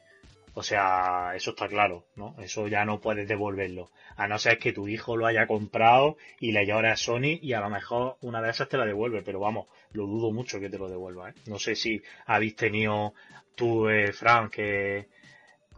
[0.53, 2.37] O sea, eso está claro, ¿no?
[2.39, 3.91] Eso ya no puedes devolverlo.
[4.17, 7.55] A no ser que tu hijo lo haya comprado y le llore a Sony y
[7.55, 10.69] a lo mejor una de esas te la devuelve, pero vamos, lo dudo mucho que
[10.69, 11.35] te lo devuelva, ¿eh?
[11.47, 13.15] No sé si habéis tenido
[13.55, 15.09] tú, eh, Frank, que,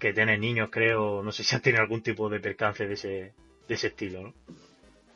[0.00, 3.34] que tienes niños, creo, no sé si has tenido algún tipo de percance de ese,
[3.68, 4.34] de ese estilo, ¿no?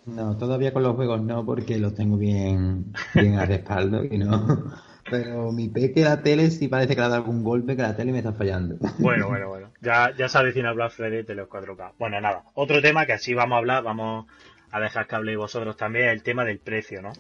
[0.07, 4.73] No, todavía con los juegos no, porque los tengo bien, bien a respaldo y no,
[5.11, 7.97] pero mi peque la tele sí parece que le ha dado algún golpe que la
[7.97, 8.77] tele me está fallando.
[8.99, 9.73] Bueno, bueno, bueno.
[9.81, 11.93] Ya, ya se avecina Black Friday de los 4K.
[11.99, 12.45] Bueno, nada.
[12.55, 14.27] Otro tema que así vamos a hablar, vamos
[14.71, 17.13] a dejar que habléis vosotros también, es el tema del precio, ¿no?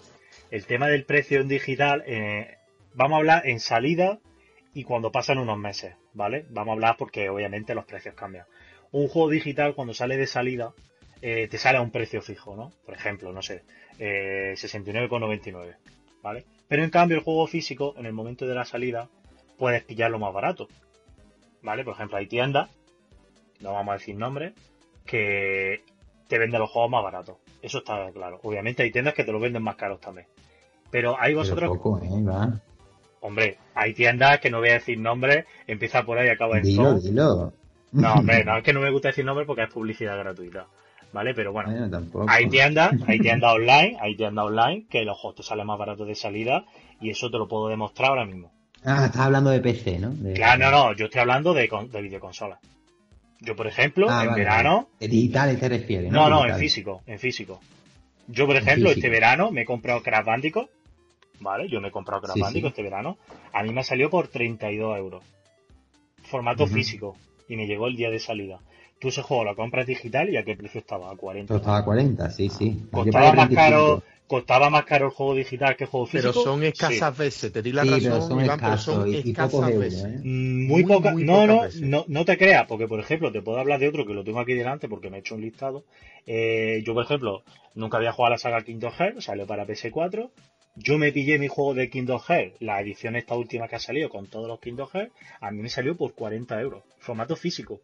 [0.50, 2.58] El tema del precio en digital, eh,
[2.94, 4.18] vamos a hablar en salida
[4.72, 6.46] y cuando pasan unos meses, ¿vale?
[6.50, 8.46] Vamos a hablar porque obviamente los precios cambian.
[8.92, 10.72] Un juego digital cuando sale de salida
[11.22, 12.72] eh, te sale a un precio fijo, ¿no?
[12.84, 13.62] Por ejemplo, no sé,
[13.98, 15.76] eh, 69,99,
[16.22, 16.44] ¿vale?
[16.68, 19.08] Pero en cambio el juego físico, en el momento de la salida,
[19.58, 20.68] puedes pillarlo más barato,
[21.62, 21.84] ¿vale?
[21.84, 22.70] Por ejemplo, hay tiendas,
[23.60, 24.54] no vamos a decir nombres,
[25.04, 25.82] que
[26.28, 27.36] te venden los juegos más baratos.
[27.60, 28.40] Eso está claro.
[28.42, 30.26] Obviamente hay tiendas que te los venden más caros también.
[30.90, 31.70] Pero hay vosotros...
[31.70, 32.60] Pero poco, ¿eh?
[33.20, 36.62] Hombre, hay tiendas que no voy a decir nombres, empieza por ahí y acaba en
[36.62, 37.52] Dilo, dilo.
[37.92, 40.66] No, hombre, no es que no me gusta decir nombres porque es publicidad gratuita.
[41.12, 41.34] ¿Vale?
[41.34, 42.26] Pero bueno, tampoco.
[42.28, 46.06] hay tiendas, hay tiendas online, hay tiendas online que los juegos te salen más baratos
[46.06, 46.64] de salida
[47.00, 48.52] y eso te lo puedo demostrar ahora mismo.
[48.84, 50.10] Ah, estás hablando de PC, ¿no?
[50.10, 52.60] De- Claro, no, no, yo estoy hablando de, de videoconsolas.
[53.40, 55.08] Yo, por ejemplo, Ah, en vale, verano, vale.
[55.08, 56.40] Digitales te refieres, no, ¿no?
[56.40, 57.60] no, en físico, en físico.
[58.28, 60.68] Yo, por ejemplo, este verano me he comprado Crash Bandicoot,
[61.40, 61.68] ¿vale?
[61.68, 62.80] Yo me he comprado Crash Sí, Bandicoot sí.
[62.80, 63.18] este verano.
[63.52, 65.24] A mí me salió por 32 euros.
[66.22, 67.16] Formato físico.
[67.48, 68.60] Y me llegó el día de salida.
[69.00, 71.10] Tú ese juego lo compras digital y a qué precio estaba?
[71.10, 71.54] A 40.
[71.54, 72.82] Esto estaba a 40, sí, sí.
[72.92, 73.54] Costaba más 35.
[73.54, 76.30] caro, costaba más caro el juego digital que el juego físico.
[76.32, 76.66] Pero son Sí.
[76.66, 79.70] escasas veces, te di la Sí, razón, pero son Iván, pero son y, y escasas
[79.70, 80.04] euros, veces.
[80.04, 80.20] ¿eh?
[80.22, 81.82] Mm, Muy, Muy, poca, muy no, pocas no, veces.
[81.82, 84.40] no, no te creas, porque por ejemplo, te puedo hablar de otro que lo tengo
[84.40, 85.84] aquí delante porque me he hecho un listado.
[86.26, 87.42] Eh, yo, por ejemplo,
[87.74, 90.30] nunca había jugado a la saga Kingdom Hearts, salió para PS4.
[90.76, 94.08] Yo me pillé mi juego de Kingdom Hearts, la edición esta última que ha salido
[94.10, 97.80] con todos los Kingdom Hearts, a mí me salió por 40 euros, formato físico.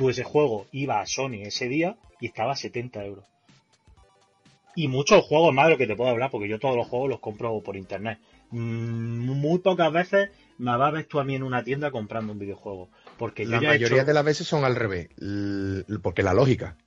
[0.00, 3.26] Tú ese juego iba a Sony ese día y estaba a 70 euros.
[4.74, 7.10] Y muchos juegos más de lo que te puedo hablar, porque yo todos los juegos
[7.10, 8.18] los compro por internet.
[8.50, 12.32] Mm, Muy pocas veces me vas a ver tú a mí en una tienda comprando
[12.32, 12.88] un videojuego.
[13.18, 15.08] Porque La he mayoría hecho- de las veces son al revés,
[16.02, 16.78] porque la lógica.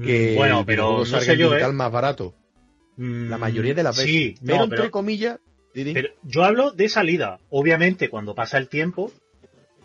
[0.00, 1.74] Que Mm, bueno, pero no sé yo, digital ¿eh?
[1.74, 2.32] más barato.
[2.96, 4.12] La Mm, mayoría de las veces.
[4.14, 5.40] Sí, pero no, entre comillas,
[5.74, 7.40] pero yo hablo de salida.
[7.50, 9.10] Obviamente, cuando pasa el tiempo,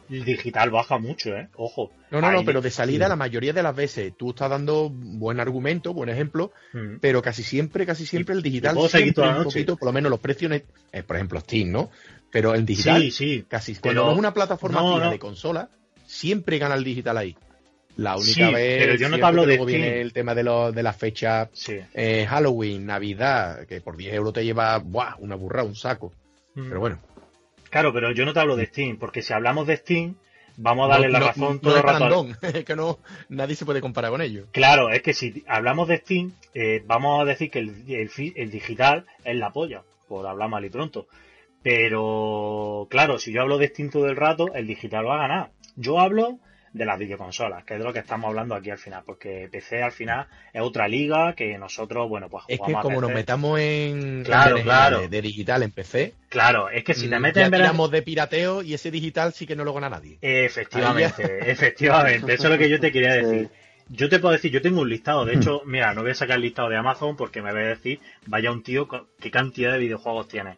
[0.10, 1.50] el digital baja mucho, ¿eh?
[1.56, 1.92] Ojo.
[2.12, 5.40] no, no, no, pero de salida la mayoría de las veces tú estás dando buen
[5.40, 6.98] argumento, buen ejemplo, Mm.
[7.02, 9.46] pero casi siempre, casi siempre el digital siempre toda un noche.
[9.46, 11.90] poquito, por lo menos los precios, eh, por ejemplo Steam, ¿no?
[12.32, 13.46] Pero el digital, Sí, sí.
[13.48, 15.12] casi pero- cuando no es una plataforma no, fija no.
[15.12, 15.70] de consola,
[16.06, 17.36] siempre gana el digital ahí.
[17.98, 20.36] La única Sí, vez pero yo no te hablo que de luego viene el tema
[20.36, 21.78] de, los de las fechas Sí.
[21.96, 25.16] eh, Halloween, Navidad, que por 10 euros te lleva ¡buah!
[25.18, 26.14] una burra, un saco.
[26.54, 26.68] Mm.
[26.68, 27.00] Pero bueno,
[27.70, 30.16] Claro, pero yo no te hablo de Steam, porque si hablamos de Steam,
[30.58, 32.28] vamos a darle no, la no- razón no todo el rato.
[32.42, 33.00] es que no,
[33.30, 34.48] nadie se puede comparar con ellos.
[34.52, 37.84] Claro, es que si hablamos de Steam, eh, vamos a decir que el,
[38.36, 41.08] el digital es la polla, por hablar mal y pronto.
[41.64, 45.52] Pero, claro, si yo hablo de Steam todo el rato, el digital va a ganar.
[45.76, 46.40] Yo hablo
[46.74, 49.82] de las videoconsolas, que es de lo que estamos hablando aquí al final, porque PC
[49.84, 53.12] al final es otra liga que nosotros, bueno, pues Es jugamos que a como nos
[53.12, 55.02] metamos en, Claro, en claro.
[55.02, 57.90] de, de digital en PC, Claro, es que si te mm, metes ya en tiramos
[57.92, 60.18] de pirateo y ese digital sí que no lo gana nadie.
[60.22, 63.50] Efectivamente, efectivamente, eso es lo que yo te quería decir.
[63.90, 66.36] Yo te puedo decir, yo tengo un listado, de hecho, mira, no voy a sacar
[66.38, 68.88] el listado de Amazon porque me voy a decir, vaya un tío,
[69.20, 70.58] qué cantidad de videojuegos tiene.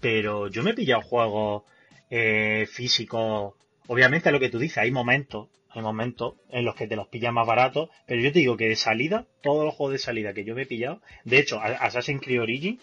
[0.00, 1.62] Pero yo me he pillado juegos
[2.10, 3.54] eh, físicos,
[3.88, 7.32] obviamente lo que tú dices, hay momentos, hay momentos en los que te los pillas
[7.32, 10.44] más baratos, pero yo te digo que de salida, todos los juegos de salida que
[10.44, 12.80] yo me he pillado, de hecho, Assassin's Creed Origin,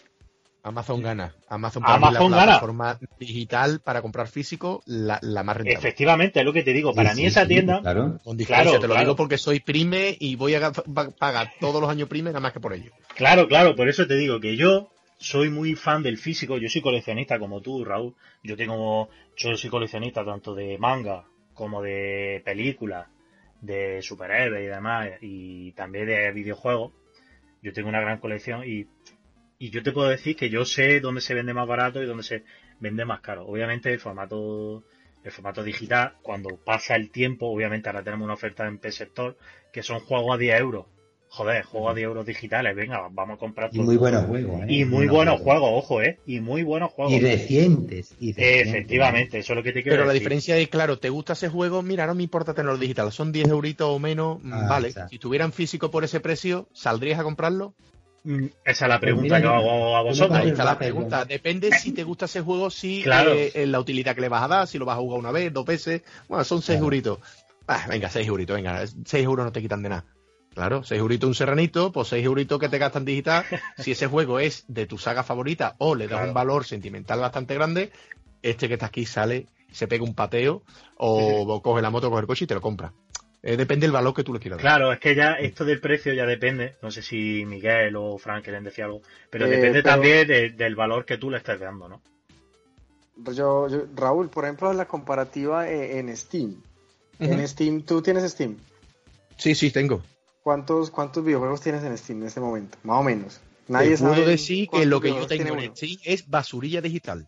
[0.62, 1.34] Amazon gana.
[1.48, 2.46] Amazon, para Amazon la gana.
[2.52, 5.80] plataforma digital para comprar físico la, la más rentable.
[5.80, 7.80] efectivamente, es lo que te digo, para Sí, mí sí, esa sí, tienda...
[7.80, 8.20] Claro.
[8.26, 9.06] Con diferencia, Claro, te lo claro.
[9.06, 12.42] digo porque soy prime y voy a ga- pa- pagar todos los años prime nada
[12.42, 12.92] más que por ello.
[13.16, 16.82] Claro, claro, por eso te digo que yo soy muy fan del físico, yo soy
[16.82, 18.16] coleccionista como tú, Raúl.
[18.42, 23.08] Yo tengo, yo soy coleccionista tanto de manga como de películas
[23.62, 26.94] de superhéroes y demás, y también de videojuegos.
[27.62, 28.88] Yo tengo una gran colección y,
[29.58, 32.24] y yo te puedo decir que yo sé dónde se vende más barato y dónde
[32.24, 32.46] se
[32.80, 33.46] vende más caro.
[33.46, 34.86] Obviamente el formato
[35.24, 39.36] el formato digital, cuando pasa el tiempo, obviamente ahora tenemos una oferta en PS Store
[39.74, 40.86] que son juegos a 10 euros.
[41.32, 43.84] Joder, juegos a 10 euros digitales, venga, vamos a comprar todo.
[43.84, 44.66] Y muy buenos juegos, ¿eh?
[44.68, 45.70] Y muy, buenos, juegos.
[45.74, 46.18] ojo, ¿eh?
[46.26, 47.14] Y muy buenos juegos.
[47.14, 48.16] Y recientes.
[48.20, 51.34] Y Efectivamente, eso es lo que te quiero Pero la diferencia es, claro, ¿te gusta
[51.34, 51.84] ese juego?
[51.84, 54.92] Mira, no me importa tenerlo digital, son 10 euritos o menos, mm, ah, vale.
[55.08, 57.76] Si tuvieran físico por ese precio, ¿saldrías a comprarlo?
[58.24, 60.40] Mm, esa es la pues pregunta que hago a vosotros.
[60.40, 61.26] Ahí está la pregunta.
[61.26, 64.68] Depende si te gusta ese juego, si eh, la utilidad que le vas a dar,
[64.68, 66.02] si lo vas a jugar una vez, dos veces.
[66.28, 67.20] Bueno, son seis euritos.
[67.68, 68.84] Ah, venga, seis euritos, venga.
[69.06, 70.06] Seis euros no te quitan de nada.
[70.54, 73.46] Claro, seis euritos un serranito, pues seis euritos que te gastan digital.
[73.78, 77.56] si ese juego es de tu saga favorita o le das un valor sentimental bastante
[77.56, 77.92] grande,
[78.42, 80.64] este que está aquí sale, se pega un pateo
[80.98, 82.94] o, coge la moto, coge el coche y te lo compra.
[83.42, 84.64] Eh, depende del valor que tú le quieras dar.
[84.64, 86.76] Claro, es que ya esto del precio ya depende.
[86.82, 91.06] No sé si Miguel o Frank quieren decir algo, pero eh, depende también del valor
[91.06, 92.02] que tú le estés dando, ¿no?
[93.34, 96.62] Yo, Raúl, por ejemplo, la comparativa eh, en Steam.
[97.20, 98.58] En Steam, ¿tú tienes Steam?
[99.38, 100.02] Sí, sí, tengo.
[100.42, 102.78] ¿Cuántos, ¿Cuántos videojuegos tienes en Steam en este momento?
[102.84, 103.42] Más o menos.
[103.68, 107.28] Nadie Te puedo decir que lo que yo tengo en Steam es basurilla digital.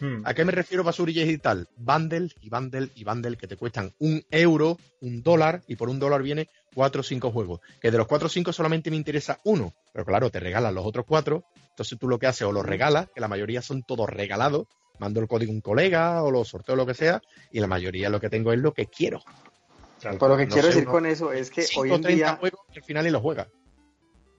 [0.00, 0.22] Hmm.
[0.24, 1.68] ¿A qué me refiero basurilla digital?
[1.76, 5.98] Bundle y bundle y bundle que te cuestan un euro, un dólar, y por un
[5.98, 7.60] dólar viene cuatro o cinco juegos.
[7.80, 10.84] Que de los cuatro o cinco solamente me interesa uno, pero claro, te regalan los
[10.84, 11.44] otros cuatro.
[11.70, 14.66] Entonces tú lo que haces o los regalas, que la mayoría son todos regalados,
[14.98, 18.10] mando el código a un colega o lo sorteo lo que sea, y la mayoría
[18.10, 19.22] lo que tengo es lo que quiero.
[20.12, 22.36] Pero lo que quiero decir con eso es que hoy en día.
[22.36, 23.48] Juegos, al final y lo juega.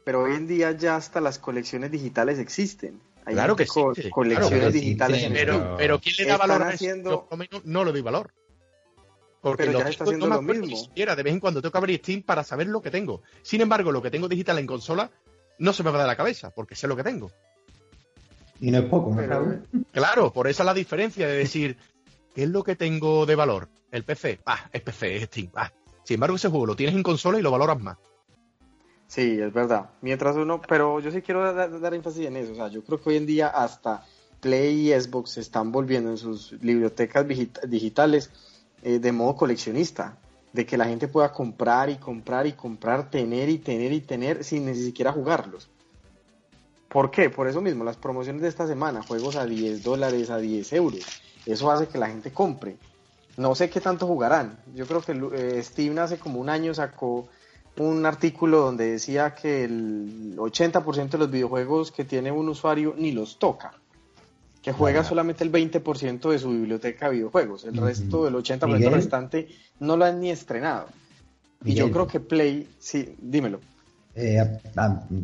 [0.04, 3.02] Pero hoy en día ya hasta las colecciones digitales existen
[3.34, 4.10] claro que sí.
[4.10, 5.30] colecciones digitales.
[5.32, 7.28] pero, pero ¿quién le da valor a eso?
[7.64, 8.34] no lo doy valor.
[9.42, 10.76] Porque pero ya está haciendo lo mismo.
[10.76, 13.22] Siquiera, de vez en cuando tengo que abrir Steam para saber lo que tengo.
[13.44, 15.12] Sin embargo, lo que tengo digital en consola
[15.60, 17.32] no se me va de la cabeza, porque sé lo que tengo.
[18.60, 19.62] Y no es poco, ¿no?
[19.92, 21.78] Claro, por esa es la diferencia de decir,
[22.38, 23.68] ¿qué es lo que tengo de valor?
[23.90, 25.72] El PC, ah, es PC, es Steam, ah.
[26.04, 27.98] Sin embargo, ese juego lo tienes en consola y lo valoras más.
[29.08, 29.90] Sí, es verdad.
[30.02, 32.52] Mientras uno, pero yo sí quiero dar, énfasis en eso.
[32.52, 34.06] O sea, yo creo que hoy en día hasta
[34.40, 38.30] Play y Xbox se están volviendo en sus bibliotecas digitales
[38.84, 40.16] eh, de modo coleccionista,
[40.54, 44.44] de que la gente pueda comprar y comprar y comprar, tener y tener y tener
[44.44, 45.72] sin ni siquiera jugarlos.
[46.88, 47.32] ¿Por qué?
[47.32, 51.04] Por eso mismo, las promociones de esta semana, juegos a 10 dólares, a 10 euros,
[51.54, 52.78] eso hace que la gente compre.
[53.38, 54.58] No sé qué tanto jugarán.
[54.74, 57.28] Yo creo que eh, Steam hace como un año sacó
[57.78, 63.12] un artículo donde decía que el 80% de los videojuegos que tiene un usuario ni
[63.12, 63.74] los toca,
[64.62, 69.48] que juega solamente el 20% de su biblioteca de videojuegos, el resto del 80% restante
[69.80, 70.88] no lo han ni estrenado.
[71.64, 73.60] Y yo creo que Play, sí, dímelo.
[74.16, 74.40] Eh,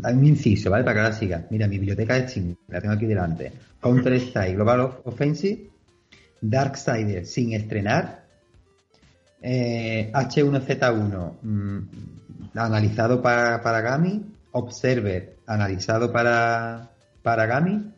[0.04, 0.84] hay un inciso, ¿vale?
[0.84, 1.48] Para que ahora siga.
[1.50, 3.52] Mira, mi biblioteca de Steam, la tengo aquí delante.
[3.82, 5.70] Counter-Strike Global Offensive,
[6.44, 8.26] Darksider sin estrenar,
[9.42, 11.88] eh, H1Z1
[12.56, 16.92] analizado para, para Gami, Observer analizado para,
[17.22, 17.92] para Gami,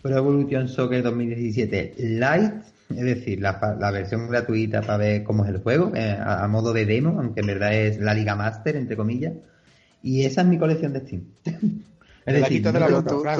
[0.00, 2.52] Pro Evolution Soccer 2017 Lite,
[2.90, 6.72] es decir, la, la versión gratuita para ver cómo es el juego, eh, a, modo
[6.72, 9.32] de demo, aunque en verdad es la Liga Master, entre comillas.
[10.02, 11.24] Y esa es mi colección de Steam.
[12.26, 13.34] es la quita de la boca,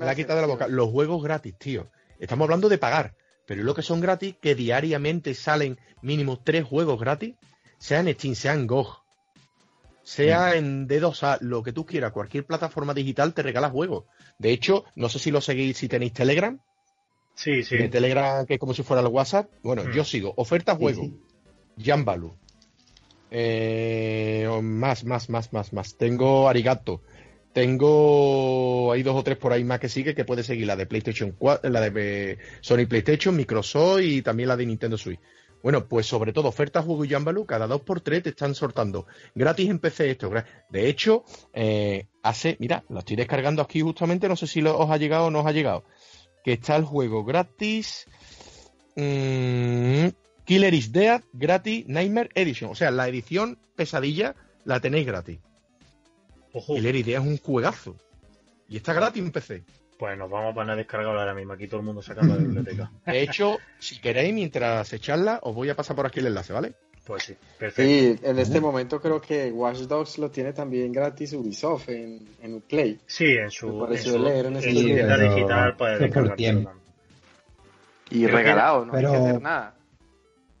[0.00, 0.66] la quita de la boca.
[0.68, 1.86] Los juegos gratis, tío.
[2.18, 3.14] Estamos hablando de pagar,
[3.46, 7.34] pero lo que son gratis, que diariamente salen mínimo tres juegos gratis,
[7.78, 9.02] sean Steam, sean GOG,
[10.02, 14.04] sea en dedos a lo que tú quieras, cualquier plataforma digital te regala juegos.
[14.38, 16.60] De hecho, no sé si lo seguís, si tenéis Telegram.
[17.34, 17.76] Sí, sí.
[17.76, 19.50] De Telegram, que es como si fuera el WhatsApp.
[19.62, 19.92] Bueno, mm.
[19.92, 20.32] yo sigo.
[20.36, 21.10] Oferta juego.
[21.78, 22.34] Jambalu.
[23.30, 25.96] Eh, más, más, más, más, más.
[25.96, 27.02] Tengo Arigato.
[27.56, 28.92] Tengo.
[28.92, 30.66] Hay dos o tres por ahí más que sigue que puede seguir.
[30.66, 35.18] La de PlayStation 4, la de Sony PlayStation, Microsoft y también la de Nintendo Switch.
[35.62, 39.06] Bueno, pues sobre todo ofertas juego y Jambalú, cada dos por tres te están sortando.
[39.34, 40.30] Gratis en PC esto.
[40.68, 44.98] De hecho, eh, hace, mira, lo estoy descargando aquí justamente, no sé si os ha
[44.98, 45.84] llegado o no os ha llegado.
[46.44, 48.04] Que está el juego gratis.
[48.96, 50.08] Mm,
[50.44, 52.70] Killer is Dead, gratis, Nightmare Edition.
[52.70, 54.34] O sea, la edición pesadilla
[54.66, 55.38] la tenéis gratis.
[56.64, 57.96] Killer is Dead es un juegazo.
[58.68, 59.62] Y está gratis en PC.
[59.98, 61.52] Pues nos vamos a poner a descargar ahora mismo.
[61.52, 62.90] Aquí todo el mundo sacando la biblioteca.
[63.06, 66.74] De hecho, si queréis, mientras echarla, os voy a pasar por aquí el enlace, ¿vale?
[67.06, 67.82] Pues sí, perfecto.
[67.88, 72.60] Sí, en este momento creo que Watch Dogs lo tiene también gratis Ubisoft en, en
[72.62, 72.98] Play.
[73.06, 76.10] Sí, en su, en su, leer en, digital puede
[78.10, 79.76] Y regalado, no hay que hacer nada.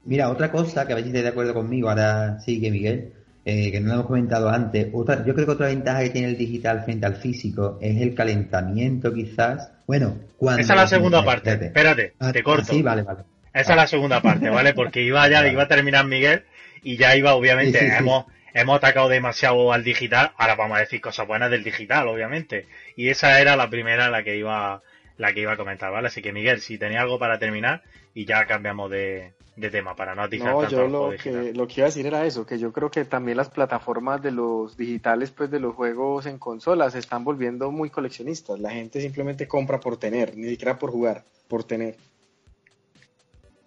[0.04, 3.12] Mira, otra cosa que a ver si estáis de acuerdo conmigo, ahora sí que Miguel,
[3.48, 6.26] eh, que no lo hemos comentado antes, otra, yo creo que otra ventaja que tiene
[6.26, 9.70] el digital frente al físico es el calentamiento quizás.
[9.86, 10.62] Bueno, cuando...
[10.62, 12.72] Esa es la segunda parte, espérate, ah, te corto.
[12.72, 13.20] sí, vale, vale.
[13.54, 14.74] Esa es la segunda parte, ¿vale?
[14.74, 16.42] Porque iba ya, iba a terminar Miguel
[16.82, 21.28] y ya iba, obviamente, hemos, hemos atacado demasiado al digital, ahora vamos a decir cosas
[21.28, 22.66] buenas del digital, obviamente.
[22.96, 24.82] Y esa era la primera la que iba,
[25.18, 26.08] la que iba a comentar, ¿vale?
[26.08, 30.22] Así que Miguel, si tenía algo para terminar y ya cambiamos de, tema para no
[30.22, 32.90] atizar no, yo lo que, lo que iba a decir era eso, que yo creo
[32.90, 37.24] que también las plataformas de los digitales, pues de los juegos en consolas, se están
[37.24, 38.60] volviendo muy coleccionistas.
[38.60, 41.96] La gente simplemente compra por tener, ni siquiera por jugar, por tener.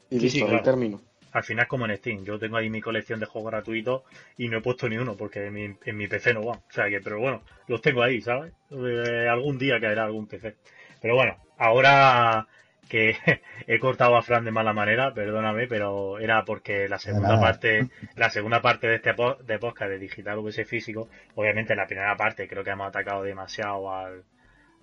[0.10, 2.24] Y listo, ahí termino al final es como en Steam.
[2.24, 4.04] Yo tengo ahí mi colección de juegos gratuitos
[4.38, 6.54] y no he puesto ni uno porque en mi, en mi PC no va.
[6.54, 8.54] O sea que, pero bueno, los tengo ahí, ¿sabes?
[8.72, 10.56] Eh, algún día caerá algún PC.
[11.02, 12.48] Pero bueno, ahora
[12.90, 13.16] que
[13.68, 18.30] he cortado a Fran de mala manera, perdóname, pero era porque la segunda parte, la
[18.30, 19.14] segunda parte de este
[19.44, 23.94] de podcast de digital VS físico, obviamente la primera parte creo que hemos atacado demasiado
[23.94, 24.24] al,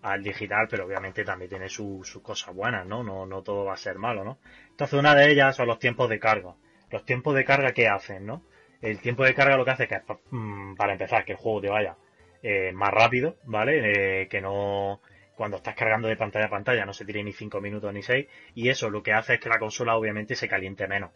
[0.03, 3.03] al digital, pero obviamente también tiene sus cosas buenas, ¿no?
[3.03, 3.27] ¿no?
[3.27, 4.39] No todo va a ser malo, ¿no?
[4.71, 6.55] Entonces una de ellas son los tiempos de carga.
[6.91, 8.43] Los tiempos de carga, ¿qué hacen, no?
[8.81, 10.01] El tiempo de carga lo que hace es que,
[10.31, 11.97] mm, para empezar, que el juego te vaya
[12.43, 14.23] eh, más rápido, ¿vale?
[14.23, 15.01] Eh, que no,
[15.37, 18.27] cuando estás cargando de pantalla a pantalla no se tire ni 5 minutos ni 6.
[18.55, 21.11] Y eso lo que hace es que la consola obviamente se caliente menos,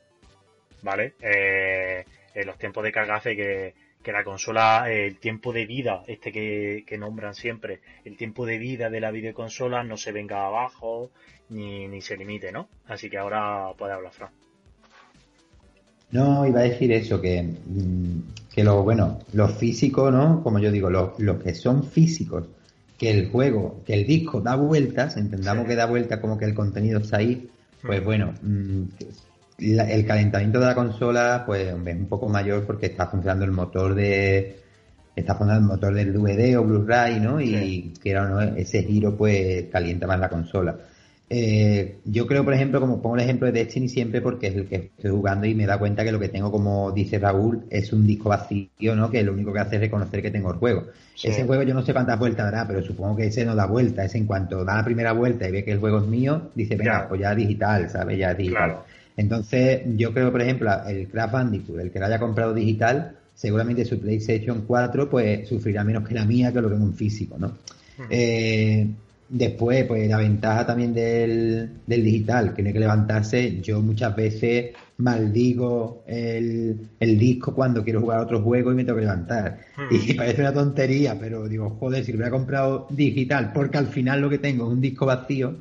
[0.82, 1.14] ¿vale?
[1.20, 2.04] Eh,
[2.44, 6.84] los tiempos de carga hace que, que la consola, el tiempo de vida, este que,
[6.86, 11.10] que, nombran siempre, el tiempo de vida de la videoconsola no se venga abajo
[11.48, 12.68] ni, ni se limite, ¿no?
[12.86, 14.30] Así que ahora puede hablar Fran.
[16.12, 20.42] No, iba a decir eso, que, mm, que lo, bueno, los físicos, ¿no?
[20.42, 22.48] Como yo digo, los, los que son físicos,
[23.00, 26.54] que el juego, que el disco da vueltas, entendamos que da vueltas como que el
[26.54, 27.48] contenido está ahí,
[27.80, 28.04] pues mm.
[28.04, 28.82] bueno, mm,
[29.58, 33.94] el calentamiento de la consola, pues es un poco mayor porque está funcionando el motor
[33.94, 34.58] de
[35.16, 37.40] está funcionando el motor del DVD o Blu-ray, ¿no?
[37.40, 37.94] Y
[38.56, 40.76] ese giro pues calienta más la consola.
[41.32, 44.66] Eh, yo creo, por ejemplo, como pongo el ejemplo de Destiny siempre porque es el
[44.66, 47.92] que estoy jugando y me da cuenta que lo que tengo, como dice Raúl, es
[47.92, 49.12] un disco vacío, ¿no?
[49.12, 50.86] Que lo único que hace es reconocer que tengo el juego.
[51.22, 54.04] Ese juego yo no sé cuántas vueltas dará, pero supongo que ese no da vuelta.
[54.04, 56.74] Es en cuanto da la primera vuelta y ve que el juego es mío, dice,
[56.74, 58.18] venga, pues ya digital, ¿sabes?
[58.18, 58.78] Ya digital.
[59.16, 63.84] Entonces, yo creo, por ejemplo, el Craft Bandicoot, el que lo haya comprado digital, seguramente
[63.84, 67.38] su PlayStation 4 pues sufrirá menos que la mía que lo que en un físico,
[67.38, 67.56] ¿no?
[68.08, 68.86] Eh,
[69.30, 74.14] después, pues la ventaja también del, del, digital, que no hay que levantarse, yo muchas
[74.14, 79.60] veces maldigo el, el, disco cuando quiero jugar otro juego y me tengo que levantar.
[79.90, 84.20] Y parece una tontería, pero digo, joder, si lo hubiera comprado digital, porque al final
[84.20, 85.60] lo que tengo es un disco vacío,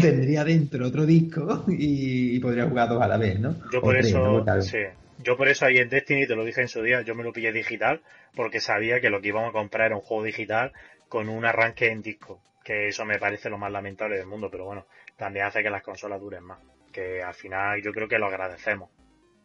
[0.00, 3.56] tendría dentro otro disco y, podría jugar dos a la vez, ¿no?
[3.72, 4.78] Yo por eso, sí.
[5.22, 7.32] Yo por eso ahí en Destiny, te lo dije en su día, yo me lo
[7.32, 8.00] pillé digital
[8.34, 10.72] porque sabía que lo que íbamos a comprar era un juego digital
[11.08, 12.40] con un arranque en disco.
[12.64, 14.86] Que eso me parece lo más lamentable del mundo, pero bueno,
[15.16, 16.58] también hace que las consolas duren más.
[16.90, 18.90] Que al final yo creo que lo agradecemos.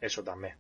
[0.02, 0.56] Eso también.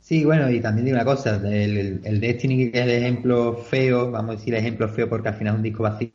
[0.00, 4.10] Sí, bueno, y también digo una cosa, el, el Destiny que es el ejemplo feo,
[4.10, 6.14] vamos a decir el ejemplo feo porque al final es un disco vacío,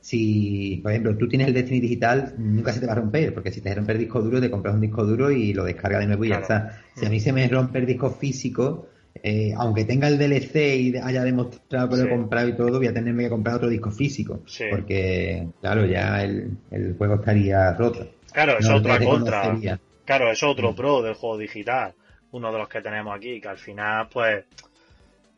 [0.00, 3.50] si, por ejemplo, tú tienes el Destiny digital, nunca se te va a romper, porque
[3.50, 6.06] si te rompe el disco duro, te compras un disco duro y lo descargas de
[6.06, 6.82] nuevo y ya está.
[6.94, 8.88] Si a mí se me rompe el disco físico,
[9.22, 12.86] eh, aunque tenga el DLC y haya demostrado que lo he comprado y todo, voy
[12.86, 14.40] a tenerme que comprar otro disco físico,
[14.70, 16.56] porque, claro, ya el,
[16.96, 18.08] juego estaría roto.
[18.32, 19.58] Claro, es otra contra.
[20.04, 21.92] Claro, es otro pro del juego digital,
[22.32, 24.44] uno de los que tenemos aquí, que al final, pues,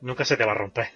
[0.00, 0.86] nunca se te va a romper.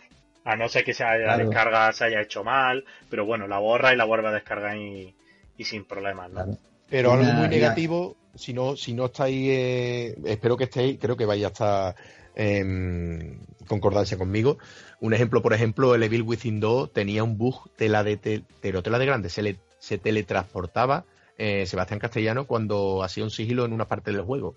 [0.45, 3.93] A no ser que sea, la descarga se haya hecho mal, pero bueno, la borra
[3.93, 5.13] y la vuelve a descargar y,
[5.59, 6.57] sin problemas, ¿no?
[6.89, 11.25] Pero algo muy negativo, si no, si no estáis, eh, espero que estéis, creo que
[11.25, 11.97] vaya a estar
[12.37, 14.59] en concordancia conmigo.
[15.01, 19.07] Un ejemplo, por ejemplo, el Evil Within 2 tenía un bug tela de tela de
[19.07, 21.05] grande, se, le, se teletransportaba
[21.39, 24.57] eh, Sebastián Castellano cuando hacía un sigilo en una parte del juego.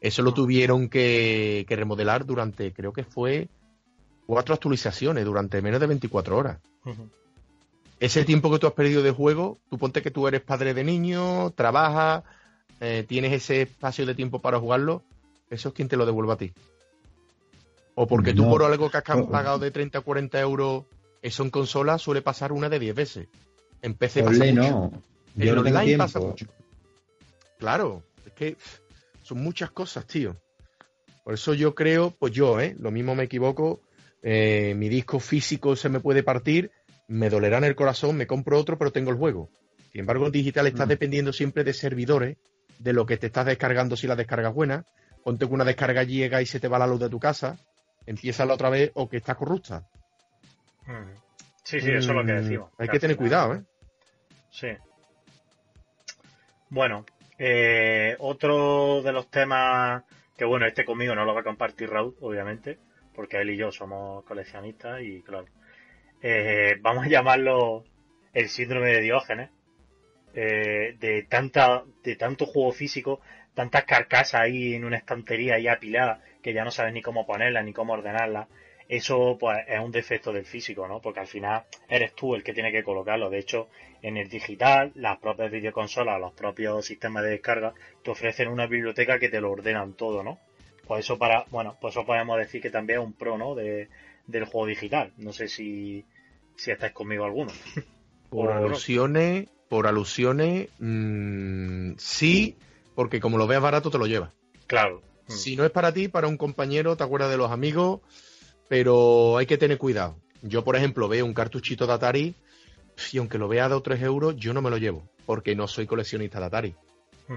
[0.00, 0.34] Eso lo ah.
[0.34, 3.48] tuvieron que, que remodelar durante, creo que fue
[4.26, 6.58] cuatro actualizaciones durante menos de 24 horas.
[7.98, 10.84] Ese tiempo que tú has perdido de juego, tú ponte que tú eres padre de
[10.84, 12.24] niño, trabajas,
[12.80, 15.02] eh, tienes ese espacio de tiempo para jugarlo,
[15.50, 16.52] eso es quien te lo devuelve a ti.
[18.02, 20.86] O porque tú por algo que has pagado de 30 a 40 euros,
[21.20, 23.28] eso en consola suele pasar una de 10 veces.
[23.82, 24.92] En PC pasa mucho.
[25.36, 26.46] En online pasa mucho.
[27.58, 28.56] Claro, es que
[29.22, 30.34] son muchas cosas, tío.
[31.24, 32.74] Por eso yo creo, pues yo, ¿eh?
[32.78, 33.80] Lo mismo me equivoco,
[34.22, 36.70] eh, mi disco físico se me puede partir,
[37.06, 39.50] me dolerá en el corazón, me compro otro, pero tengo el juego.
[39.92, 40.88] Sin embargo, el digital está mm.
[40.88, 42.38] dependiendo siempre de servidores
[42.78, 44.86] de lo que te estás descargando si la descarga es buena.
[45.22, 47.58] Ponte que una descarga llega y se te va la luz de tu casa,
[48.06, 49.88] empieza la otra vez o que está corrupta.
[50.86, 51.14] Mm.
[51.62, 52.72] Sí, sí, eso es lo que mm, decimos.
[52.78, 53.62] Hay que tener cuidado, ¿eh?
[54.50, 54.68] Sí.
[56.68, 57.04] Bueno,
[57.38, 60.04] eh, otro de los temas
[60.36, 62.78] que, bueno, este conmigo no lo va a compartir Raúl, obviamente,
[63.14, 65.46] porque él y yo somos coleccionistas y, claro,
[66.22, 67.84] eh, vamos a llamarlo
[68.32, 69.50] el síndrome de Diógenes,
[70.34, 73.20] eh, de tanta, de tanto juego físico,
[73.54, 77.62] tantas carcasas ahí en una estantería ahí apilada que ya no sabes ni cómo ponerla
[77.62, 78.48] ni cómo ordenarla.
[78.88, 81.00] Eso pues es un defecto del físico, ¿no?
[81.00, 83.30] Porque al final eres tú el que tiene que colocarlo.
[83.30, 83.68] De hecho,
[84.02, 87.72] en el digital, las propias videoconsolas, los propios sistemas de descarga,
[88.02, 90.38] te ofrecen una biblioteca que te lo ordenan todo, ¿no?
[90.88, 93.54] Pues eso para, bueno, pues eso podemos decir que también es un pro, ¿no?
[93.54, 93.88] De,
[94.26, 95.12] del juego digital.
[95.18, 96.04] No sé si,
[96.56, 97.52] si estáis conmigo alguno.
[98.30, 102.56] Por alusiones, por alusiones, mmm, sí,
[102.94, 104.30] porque como lo veas barato te lo llevas.
[104.68, 105.02] Claro.
[105.30, 105.36] Mm.
[105.36, 108.00] Si no es para ti, para un compañero, te acuerdas de los amigos,
[108.68, 110.16] pero hay que tener cuidado.
[110.42, 112.34] Yo, por ejemplo, veo un cartuchito de Atari
[113.12, 115.68] y aunque lo vea 2 o 3 euros, yo no me lo llevo, porque no
[115.68, 116.74] soy coleccionista de Atari.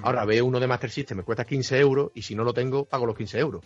[0.02, 2.86] Ahora veo uno de Master System, me cuesta 15 euros y si no lo tengo,
[2.86, 3.64] pago los 15 euros.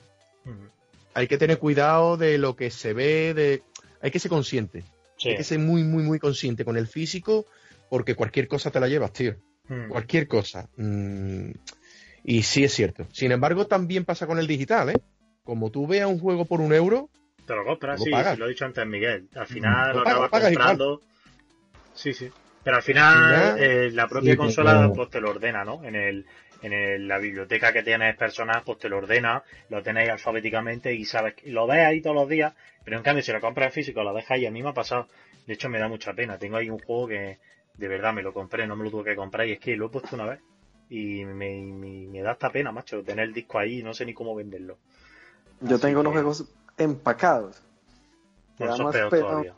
[1.13, 3.63] Hay que tener cuidado de lo que se ve, de
[4.01, 4.83] hay que ser consciente.
[5.23, 7.45] Hay que ser muy, muy, muy consciente con el físico,
[7.89, 9.35] porque cualquier cosa te la llevas, tío.
[9.89, 10.69] Cualquier cosa.
[10.75, 11.51] Mm,
[12.27, 13.07] y sí es cierto.
[13.13, 14.99] Sin embargo, también pasa con el digital, ¿eh?
[15.45, 17.09] Como tú veas un juego por un euro,
[17.47, 19.29] te lo compras, sí, lo he dicho antes, Miguel.
[19.33, 21.01] Al final lo, acabas comprando.
[21.93, 22.29] Sí, sí.
[22.61, 25.81] Pero al final, eh, la propia consola pues te lo ordena, ¿no?
[25.85, 26.25] En el,
[26.61, 31.35] en la biblioteca que tienes personas, pues te lo ordena, lo tenéis alfabéticamente y sabes,
[31.45, 32.53] lo ves ahí todos los días,
[32.83, 34.73] pero en cambio si lo compras en físico lo dejas ahí, a mí me ha
[34.73, 35.07] pasado,
[35.45, 37.37] de hecho me da mucha pena, tengo ahí un juego que
[37.75, 39.85] de verdad me lo compré, no me lo tuve que comprar y es que lo
[39.85, 40.39] he puesto una vez
[40.89, 44.13] y me, me, da esta pena, macho, tener el disco ahí y no sé ni
[44.13, 44.77] cómo venderlo.
[45.61, 46.45] Yo tengo unos juegos
[46.77, 47.61] empacados.
[48.57, 49.53] Bueno, eso es peor todavía.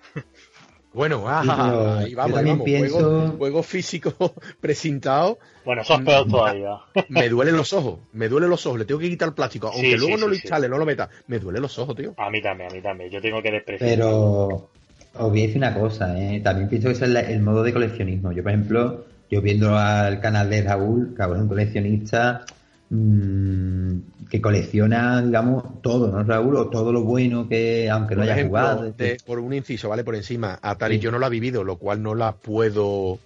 [0.92, 2.66] Bueno, ah, ahí vamos, vamos.
[2.66, 3.36] Pienso...
[3.38, 5.38] Juego, físico presentado.
[5.64, 6.78] Bueno, eso es peor todavía.
[7.10, 9.68] Me duelen los ojos, me duelen los ojos, le tengo que quitar el plástico.
[9.68, 12.16] Aunque luego no lo instale, no lo meta, me duelen los ojos, tío.
[12.18, 13.12] A mí también, a mí también.
[13.12, 13.90] Yo tengo que despreciar.
[13.90, 14.70] Pero
[15.14, 16.40] os voy a decir una cosa, ¿eh?
[16.42, 18.32] también pienso que es el, modo de coleccionismo.
[18.32, 22.46] Yo, por ejemplo, yo viendo al canal de Raúl, que es un coleccionista,
[22.92, 24.00] Mm,
[24.32, 26.56] que colecciona, digamos, todo, ¿no, Raúl?
[26.56, 28.92] O todo lo bueno que, aunque no haya jugado.
[29.26, 30.04] por un inciso, ¿vale?
[30.04, 33.20] Por encima, Atari yo no la he vivido, lo cual no la puedo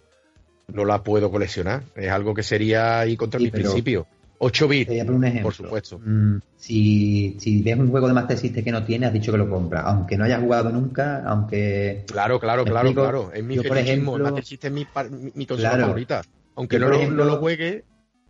[0.67, 1.83] no la puedo coleccionar.
[1.95, 4.05] Es algo que sería ahí contra mi principio.
[4.45, 5.99] 8 bits, por, supuesto.
[5.99, 9.37] Mm, si, si ves un juego de Master System que no tiene, has dicho que
[9.37, 9.83] lo compras.
[9.85, 12.03] Aunque no hayas jugado nunca, aunque...
[12.07, 13.31] Claro, claro, claro, claro.
[13.33, 16.21] Es mi por ejemplo, Master System es mi, mi, consola favorita.
[16.55, 17.83] Aunque no, no lo juegue,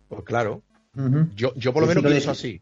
[0.08, 0.62] pues claro
[1.34, 2.60] yo, yo por lo menos pienso así.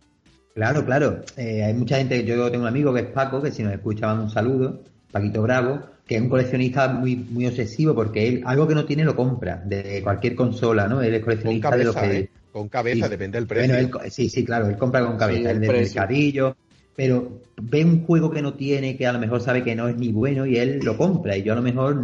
[0.55, 1.23] Claro, claro.
[1.37, 4.13] Eh, hay mucha gente, yo tengo un amigo que es Paco, que si nos escucha
[4.13, 5.81] un saludo, Paquito Bravo,
[6.13, 9.63] que es un coleccionista muy, muy obsesivo porque él algo que no tiene lo compra
[9.65, 11.03] de cualquier consola, ¿no?
[11.03, 12.19] Él es coleccionista de lo que...
[12.19, 12.31] ¿eh?
[12.53, 14.01] Con cabeza, depende del precio.
[14.11, 16.55] sí, sí, claro, él compra con cabeza, el del mercadillo,
[16.95, 19.97] pero ve un juego que no tiene, que a lo mejor sabe que no es
[19.97, 21.97] ni bueno y él lo compra y yo a lo mejor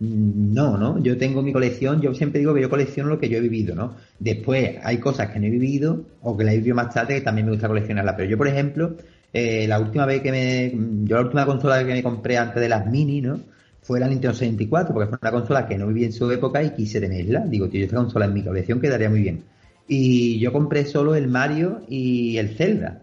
[0.00, 0.98] Mm, no, ¿no?
[1.02, 3.74] Yo tengo mi colección, yo siempre digo que yo colecciono lo que yo he vivido,
[3.74, 3.96] ¿no?
[4.18, 7.20] Después hay cosas que no he vivido o que las he vivido más tarde que
[7.20, 8.14] también me gusta coleccionarlas.
[8.16, 8.96] Pero yo, por ejemplo,
[9.32, 10.72] eh, la última vez que me.
[11.04, 13.40] Yo la última consola que me compré antes de las mini, ¿no?
[13.82, 16.70] Fue la Nintendo 64, porque fue una consola que no viví en su época y
[16.70, 17.40] quise tenerla.
[17.40, 19.44] Digo, tío, esta consola en mi colección quedaría muy bien.
[19.88, 23.00] Y yo compré solo el Mario y el Zelda.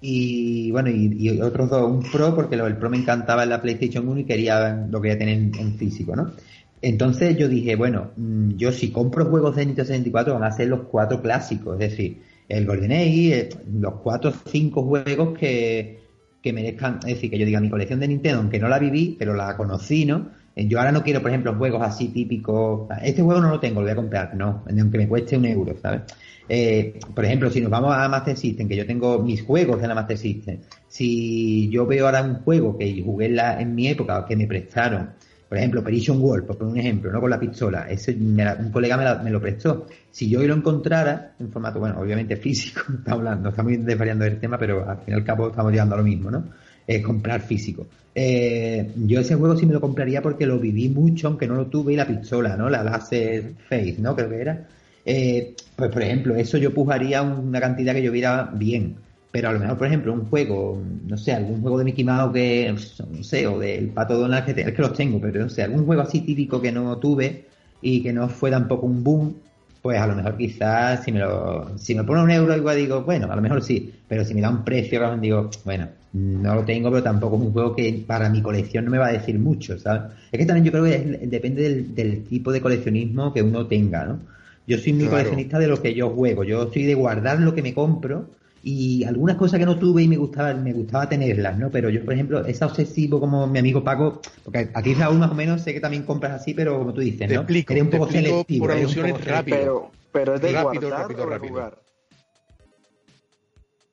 [0.00, 4.06] Y bueno, y, otros dos, un Pro, porque el Pro me encantaba en la PlayStation
[4.06, 6.32] 1 y quería lo quería tener en, físico, ¿no?
[6.80, 10.68] Entonces yo dije, bueno, mm, yo si compro juegos de Nintendo 64 van a ser
[10.68, 12.18] los cuatro clásicos, es decir,
[12.48, 16.00] el Golden Age, eh, los cuatro o cinco juegos que,
[16.42, 19.16] que merezcan, es decir, que yo diga mi colección de Nintendo, aunque no la viví,
[19.18, 20.30] pero la conocí, ¿no?
[20.56, 22.88] Eh, yo ahora no quiero, por ejemplo, juegos así típicos.
[23.02, 25.76] Este juego no lo tengo, lo voy a comprar, no, aunque me cueste un euro,
[25.80, 26.02] ¿sabes?
[26.48, 29.88] Eh, por ejemplo, si nos vamos a Master System, que yo tengo mis juegos de
[29.88, 34.24] la Master System, si yo veo ahora un juego que jugué en, en mi época,
[34.26, 35.10] que me prestaron,
[35.48, 37.20] por ejemplo, Operation Wolf, por un ejemplo, ¿no?
[37.20, 39.86] Con la pistola, ese un colega me, lo prestó.
[40.10, 44.58] Si yo lo encontrara en formato, bueno, obviamente físico, está hablando, estamos desvariando del tema,
[44.58, 46.44] pero al fin y al cabo estamos llegando a lo mismo, ¿no?
[46.86, 47.86] Eh, comprar físico.
[48.14, 51.66] Eh, yo ese juego sí me lo compraría porque lo viví mucho, aunque no lo
[51.66, 52.68] tuve, y la pistola, ¿no?
[52.68, 54.14] La Laser Face, ¿no?
[54.14, 54.66] Creo que era.
[55.04, 58.96] Eh, pues por ejemplo, eso yo pujaría una cantidad que yo viera bien.
[59.30, 62.32] Pero a lo mejor, por ejemplo, un juego, no sé, algún juego de Mickey Mouse
[62.32, 62.74] que,
[63.10, 65.84] no sé, o del Pato Donald, que es que los tengo, pero no sé, algún
[65.84, 67.44] juego así típico que no tuve
[67.82, 69.34] y que no fue tampoco un boom,
[69.82, 73.02] pues a lo mejor quizás si me lo, si me pone un euro igual digo,
[73.02, 76.64] bueno, a lo mejor sí, pero si me da un precio, digo, bueno, no lo
[76.64, 79.38] tengo, pero tampoco es un juego que para mi colección no me va a decir
[79.38, 80.02] mucho, ¿sabes?
[80.32, 84.20] Es que también yo creo que depende del, tipo de coleccionismo que uno tenga, ¿no?
[84.66, 87.62] Yo soy muy coleccionista de lo que yo juego, yo soy de guardar lo que
[87.62, 88.28] me compro
[88.70, 91.70] y algunas cosas que no tuve y me gustaba me gustaba tenerlas, ¿no?
[91.70, 95.34] Pero yo, por ejemplo, es obsesivo como mi amigo Paco, porque aquí Raúl más o
[95.34, 97.26] menos sé que también compras así, pero como tú dices, ¿no?
[97.28, 99.90] Te explico, un poco selectivo, por alusiones rápido.
[100.12, 101.54] Pero, es de rápido, rápido, rápido.
[101.54, 101.78] Jugar.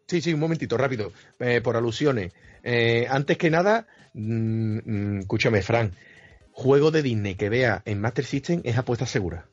[0.08, 1.14] Sí, sí, un momentito, rápido.
[1.40, 2.34] Eh, por alusiones.
[2.62, 5.94] Eh, antes que nada, mm, mm, escúchame, Fran.
[6.52, 9.46] Juego de Disney que vea en Master System es apuesta segura.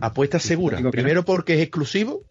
[0.00, 0.80] Apuesta segura.
[0.90, 2.22] Primero porque es exclusivo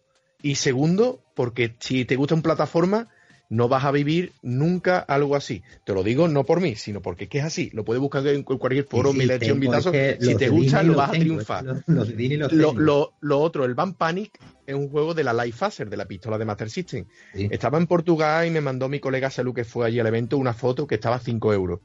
[0.42, 3.08] y segundo, porque si te gusta una plataforma,
[3.50, 5.62] no vas a vivir nunca algo así.
[5.84, 7.70] Te lo digo no por mí, sino porque es que es así.
[7.72, 9.90] Lo puedes buscar en cualquier foro, mi lección, vitazo.
[9.92, 11.64] si te gusta, lo vas a triunfar.
[11.86, 16.36] lo, otro, el Van Panic es un juego de la Life Phaser, de la pistola
[16.38, 17.06] de Master System.
[17.32, 20.52] Estaba en Portugal y me mandó mi colega Salud, que fue allí al evento, una
[20.52, 21.80] foto que estaba a 5 euros.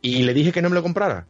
[0.00, 1.28] Y le dije que no me lo comprara.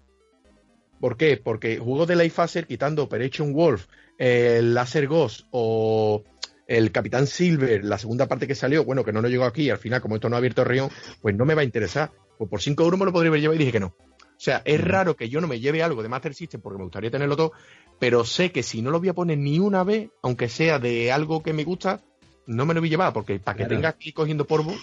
[1.00, 1.36] ¿Por qué?
[1.36, 3.86] Porque juegos de Life Phaser, quitando Operation Wolf,
[4.18, 6.22] el Laser Ghost o
[6.66, 9.78] el Capitán Silver, la segunda parte que salió, bueno, que no nos llegó aquí, al
[9.78, 10.90] final, como esto no ha abierto Rion,
[11.20, 12.10] pues no me va a interesar.
[12.38, 13.94] Pues por 5 euros me lo podría haber llevado y dije que no.
[14.42, 16.84] O sea, es raro que yo no me lleve algo de Master System porque me
[16.84, 17.52] gustaría tenerlo todo,
[18.00, 21.12] pero sé que si no lo voy a poner ni una vez, aunque sea de
[21.12, 22.00] algo que me gusta,
[22.46, 24.74] no me lo voy a llevar, porque para que tenga aquí cogiendo polvo,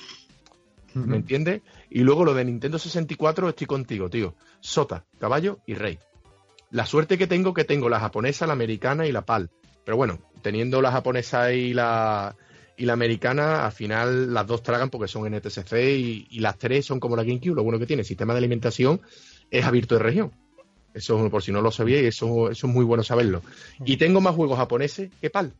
[0.94, 1.62] ¿me entiendes?
[1.90, 4.36] Y luego lo de Nintendo 64, estoy contigo, tío.
[4.62, 6.00] Sota, caballo y rey.
[6.72, 9.50] La suerte que tengo, que tengo la japonesa, la americana y la PAL.
[9.90, 12.36] Pero bueno, teniendo la japonesa y la,
[12.78, 16.86] y la americana, al final las dos tragan porque son NTSC y, y las tres
[16.86, 17.56] son como la GameCube.
[17.56, 19.02] Lo bueno que tiene, el sistema de alimentación
[19.50, 20.32] es abierto de región.
[20.94, 23.42] Eso, por si no lo sabía, eso, eso es muy bueno saberlo.
[23.84, 25.54] Y tengo más juegos japoneses que PAL.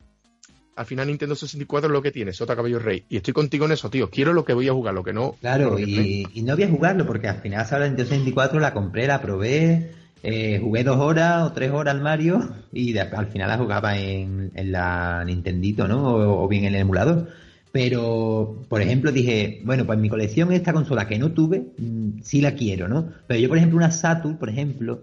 [0.76, 3.06] Al final Nintendo 64 es lo que tiene, Sota Cabello Rey.
[3.10, 4.12] Y estoy contigo en eso, tío.
[4.12, 5.38] Quiero lo que voy a jugar, lo que no.
[5.42, 9.24] Claro, y, no voy a jugarlo porque al final, la Nintendo 64 la compré, la
[9.24, 9.92] probé,
[10.22, 14.52] eh, jugué dos horas o tres horas al Mario y al final la jugaba en,
[14.54, 16.04] la Nintendito, ¿no?
[16.44, 17.28] O, bien en el emulador.
[17.72, 22.42] Pero, por ejemplo, dije, bueno, pues mi colección esta consola que no tuve, mm, sí
[22.42, 23.10] la quiero, ¿no?
[23.28, 25.02] Pero yo, por ejemplo, una Saturn, por ejemplo,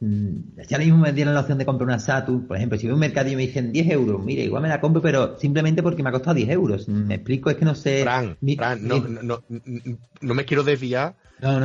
[0.00, 2.92] mm, ya mismo me dieron la opción de comprar una Saturn, por ejemplo, si voy
[2.92, 5.82] a un mercado y me dicen 10 euros, mire, igual me la compro, pero simplemente
[5.82, 6.88] porque me ha costado 10 euros.
[6.88, 8.02] Me explico, es que no sé...
[8.02, 8.38] Fran,
[8.80, 9.42] no, no,
[10.22, 11.16] no, me quiero desviar,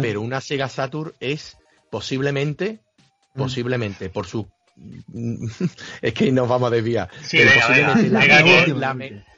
[0.01, 1.57] pero una Sega Saturn es
[1.91, 2.79] posiblemente.
[3.33, 4.47] Posiblemente por su
[6.01, 7.09] es que nos vamos a desviar.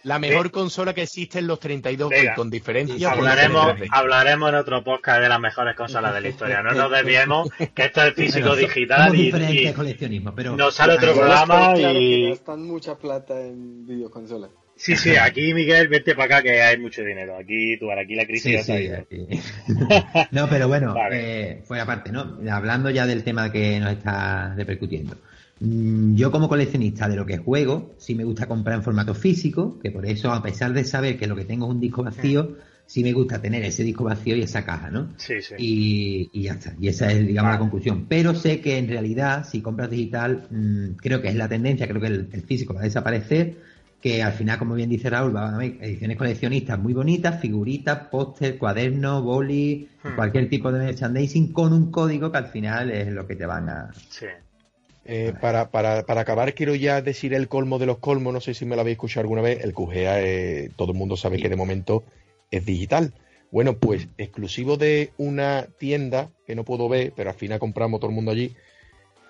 [0.03, 3.11] la, mejor consola que existe en los 32 con diferencia.
[3.11, 6.61] Hablaremos, hablaremos en otro podcast de las mejores consolas de la historia.
[6.61, 11.13] No nos desviemos, que esto es físico digital y, y coleccionismo, pero nos sale otro
[11.13, 14.51] programa y gastan mucha plata en videoconsolas.
[14.83, 17.37] Sí, sí, aquí Miguel, vete para acá que hay mucho dinero.
[17.37, 18.89] Aquí, tú, aquí la crisis sí,
[20.31, 22.37] No, pero bueno, eh, fue aparte, ¿no?
[22.51, 25.15] Hablando ya del tema que nos está repercutiendo.
[25.61, 29.79] Mm, yo como coleccionista de lo que juego, sí me gusta comprar en formato físico,
[29.81, 32.57] que por eso, a pesar de saber que lo que tengo es un disco vacío,
[32.85, 35.13] sí me gusta tener ese disco vacío y esa caja, ¿no?
[35.15, 35.55] Sí, sí.
[35.57, 36.75] Y, ya está.
[36.77, 38.05] Y esa es, digamos, la conclusión.
[38.09, 42.01] Pero sé que en realidad, si compras digital, mm, creo que es la tendencia, creo
[42.01, 43.71] que el físico va a desaparecer
[44.03, 48.09] que al final, como bien dice Raúl, va a haber ediciones coleccionistas muy bonitas, figuritas,
[48.09, 50.15] póster, cuaderno, boli, hmm.
[50.15, 53.69] cualquier tipo de merchandising con un código que al final es lo que te van
[53.69, 53.93] a...
[54.09, 54.25] Sí.
[55.05, 58.33] Eh, para, para, para, acabar, quiero ya decir el colmo de los colmos.
[58.33, 59.63] No sé si me lo habéis escuchado alguna vez.
[59.63, 62.03] El QGA, eh, todo el mundo sabe que de momento
[62.51, 63.13] es digital.
[63.51, 68.09] Bueno, pues exclusivo de una tienda que no puedo ver, pero al final compramos todo
[68.09, 68.53] el mundo allí.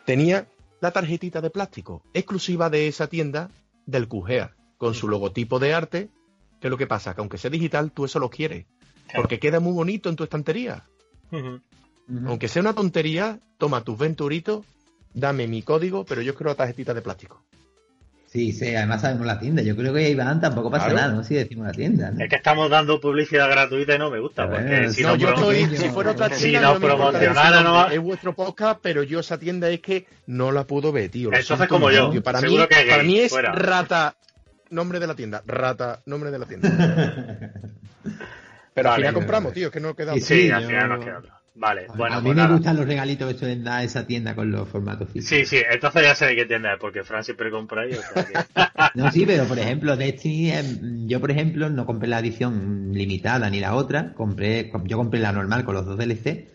[0.07, 0.47] Tenía
[0.81, 3.51] la tarjetita de plástico exclusiva de esa tienda
[3.85, 6.09] del QGA con su logotipo de arte,
[6.59, 7.15] ¿qué es lo que pasa?
[7.15, 8.65] Que aunque sea digital, tú eso lo quieres.
[9.15, 10.83] Porque queda muy bonito en tu estantería.
[12.27, 14.65] Aunque sea una tontería, toma tus venturitos,
[15.13, 17.41] dame mi código, pero yo quiero la tarjetita de plástico.
[18.27, 19.61] Sí, sí, además sabemos la tienda.
[19.61, 21.23] Yo creo que Iván tampoco pasa nada, ¿no?
[21.23, 22.11] Si decimos la tienda.
[22.19, 24.49] Es que estamos dando publicidad gratuita y no me gusta.
[24.49, 28.79] Porque si no, yo estoy, si fuera otra tienda, si nos promocionara, es vuestro podcast,
[28.81, 31.31] pero yo esa tienda es que no la puedo ver, tío.
[31.31, 32.11] Eso es como yo.
[32.21, 34.17] Para, mí, para mí es rata
[34.73, 35.41] nombre de la tienda.
[35.45, 36.69] Rata, nombre de la tienda.
[38.73, 41.21] Pero al final compramos, tío, es que no queda Sí, al final nos queda
[41.55, 42.15] Vale, bueno.
[42.15, 45.07] A mí pues me gustan los regalitos que suelen dar esa tienda con los formatos
[45.09, 45.47] físicos.
[45.47, 47.91] Sí, sí, entonces ya sé de qué tienda es, porque Fran siempre compra ahí.
[48.95, 53.51] no, sí, pero por ejemplo, Destiny, em, yo por ejemplo no compré la edición limitada
[53.51, 56.47] ni la otra, compré, yo compré la normal con los dos DLC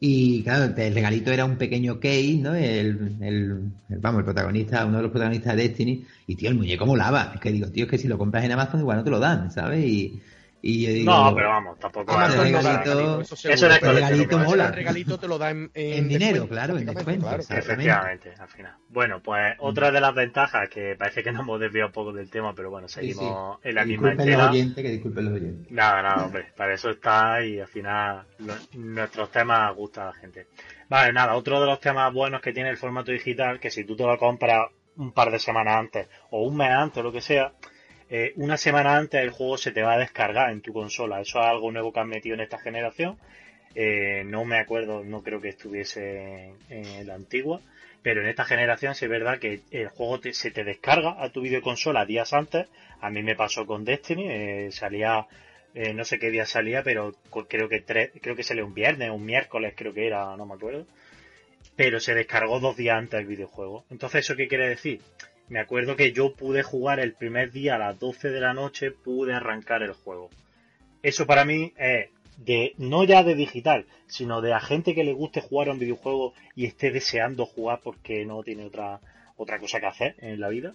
[0.00, 2.54] Y claro, el regalito era un pequeño Key, ¿no?
[2.54, 6.06] El, el, vamos, el protagonista, uno de los protagonistas de Destiny.
[6.26, 7.32] Y tío, el muñeco molaba.
[7.34, 9.18] Es que digo, tío, es que si lo compras en Amazon igual no te lo
[9.18, 9.84] dan, ¿sabes?
[9.84, 10.22] Y,
[10.60, 12.12] y no, pero vamos, tampoco.
[12.16, 14.66] Ah, el regalito, eso, eso el regalito mola.
[14.66, 17.28] El regalito te lo da en, en, dinero, claro, en descuento.
[17.28, 17.42] Claro.
[17.48, 18.76] Efectivamente, al final.
[18.88, 22.28] Bueno, pues otra de las ventajas, que parece que nos hemos desviado un poco del
[22.28, 24.36] tema, pero bueno, seguimos en la misma entera.
[24.46, 25.70] Los oyentes, que disculpen los oyentes.
[25.70, 28.26] Nada, nada, hombre, para eso está y al final
[28.74, 30.48] nuestros temas gustan a la gente.
[30.88, 33.94] Vale, nada, otro de los temas buenos que tiene el formato digital, que si tú
[33.94, 37.20] te lo compras un par de semanas antes o un mes antes o lo que
[37.20, 37.52] sea,
[38.10, 41.20] eh, una semana antes el juego se te va a descargar en tu consola.
[41.20, 43.18] Eso es algo nuevo que han metido en esta generación.
[43.74, 47.60] Eh, no me acuerdo, no creo que estuviese en, la antigua.
[48.02, 51.42] Pero en esta generación sí es verdad que el juego se te descarga a tu
[51.42, 52.68] videoconsola días antes.
[53.00, 55.26] A mí me pasó con Destiny, eh, salía,
[55.94, 57.14] no sé qué día salía, pero
[57.48, 60.54] creo que tres, creo que salió un viernes, un miércoles creo que era, no me
[60.54, 60.86] acuerdo.
[61.76, 63.84] Pero se descargó dos días antes el videojuego.
[63.90, 65.00] Entonces, ¿eso qué quiere decir?
[65.48, 68.90] Me acuerdo que yo pude jugar el primer día a las 12 de la noche,
[68.90, 70.30] pude arrancar el juego.
[71.02, 72.08] Eso para mí es
[72.38, 75.78] de, no ya de digital, sino de a gente que le guste jugar a un
[75.78, 79.00] videojuego y esté deseando jugar porque no tiene otra,
[79.36, 80.74] otra cosa que hacer en la vida.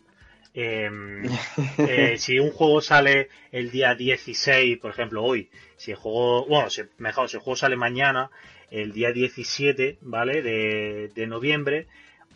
[0.54, 1.24] Em,
[1.78, 6.68] eh, si un juego sale el día 16, por ejemplo, hoy, si el juego, bueno,
[6.98, 8.30] mejor, si el juego sale mañana,
[8.70, 10.42] el día 17, ¿vale?
[10.42, 11.88] De, de noviembre,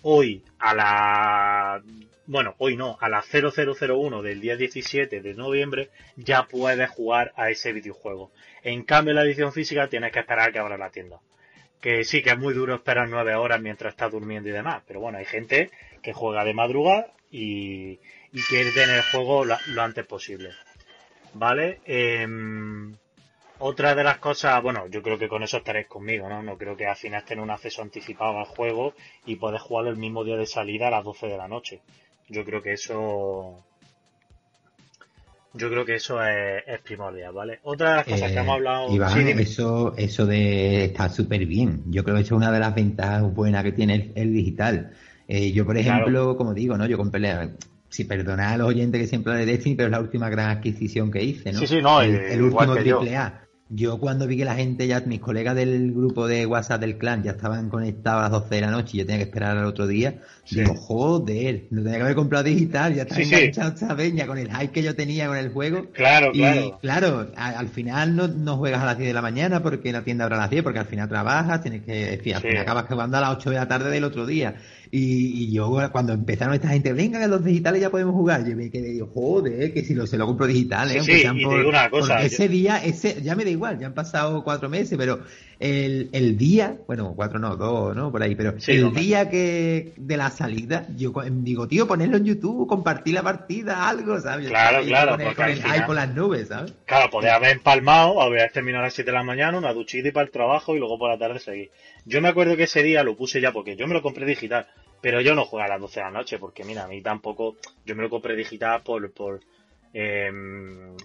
[0.09, 1.83] hoy a la
[2.27, 7.49] bueno, hoy no, a las 0001 del día 17 de noviembre ya puedes jugar a
[7.49, 8.31] ese videojuego.
[8.63, 11.19] En cambio, la edición física tienes que esperar a que abra la tienda.
[11.81, 14.99] Que sí, que es muy duro esperar nueve horas mientras estás durmiendo y demás, pero
[14.99, 15.71] bueno, hay gente
[16.01, 17.97] que juega de madrugada y,
[18.49, 20.51] quiere tener el juego lo, antes posible.
[21.33, 21.79] ¿Vale?
[21.85, 22.95] Em,
[23.59, 26.41] otra de las cosas, bueno, yo creo que con eso estaréis conmigo, ¿no?
[26.43, 28.93] No creo que al final tenga un acceso anticipado al juego
[29.25, 31.81] y puedes jugarlo el mismo día de salida a las 12 de la noche.
[32.29, 33.63] Yo creo que eso.
[35.53, 37.59] Yo creo que eso es, primordial, ¿vale?
[37.63, 38.93] Otra de las cosas que hemos eh, hablado.
[38.93, 41.83] Iván, eso, eso de está súper bien.
[41.87, 44.91] Yo creo que eso es una de las ventajas buenas que tiene el, digital.
[45.27, 46.85] Eh, yo, por ejemplo, como digo, ¿no?
[46.85, 47.55] Yo compré
[47.89, 51.09] si perdonad a los oyentes que siempre de Destiny, pero es la última gran adquisición
[51.09, 51.59] que hice, ¿no?
[51.59, 53.46] Sí, sí, no, el, último triple A.
[53.69, 57.23] Yo cuando vi que la gente ya, mis colegas del grupo de WhatsApp del clan
[57.23, 59.65] ya estaban conectados a las 12 de la noche y yo tenía que esperar al
[59.65, 64.25] otro día, digo, joder, no tenía que haber comprado digital, ya estaba enganchado esta veña
[64.25, 65.87] con el hype que yo tenía con el juego.
[65.91, 66.79] Claro, y, claro.
[66.79, 70.23] claro, al final no, no, juegas a las 10 de la mañana porque la tienda
[70.23, 72.85] abre a las 10, porque al final trabajas, tienes que, en fin, al final acabas
[72.87, 74.55] jugando a las 8 de la tarde del otro día.
[74.91, 78.69] Y, yo cuando empezaron esta gente, venga que los digitales ya podemos jugar, yo me
[78.69, 81.01] quedé, joder, que si lo, se lo compro digital, ¿eh?
[81.01, 84.69] Sí, y por, una cosa, ese día, ese, ya me igual, ya han pasado cuatro
[84.69, 85.19] meses, pero
[85.59, 88.11] el, el día, bueno, cuatro no, dos, ¿no?
[88.11, 92.67] Por ahí, pero el día que de la salida, yo digo, tío, ponerlo en YouTube,
[92.67, 94.47] compartir la partida, algo, ¿sabes?
[94.47, 95.17] Claro, claro.
[95.35, 96.73] Con, el, con las nubes, ¿sabes?
[96.85, 100.11] Claro, podía haber empalmado, haber terminado a las 7 de la mañana, una duchita y
[100.11, 101.71] para el trabajo y luego por la tarde seguir.
[102.05, 104.67] Yo me acuerdo que ese día lo puse ya porque yo me lo compré digital,
[105.01, 107.55] pero yo no juego a las 12 de la noche porque, mira, a mí tampoco,
[107.83, 109.39] yo me lo compré digital por, por,
[109.91, 110.31] eh,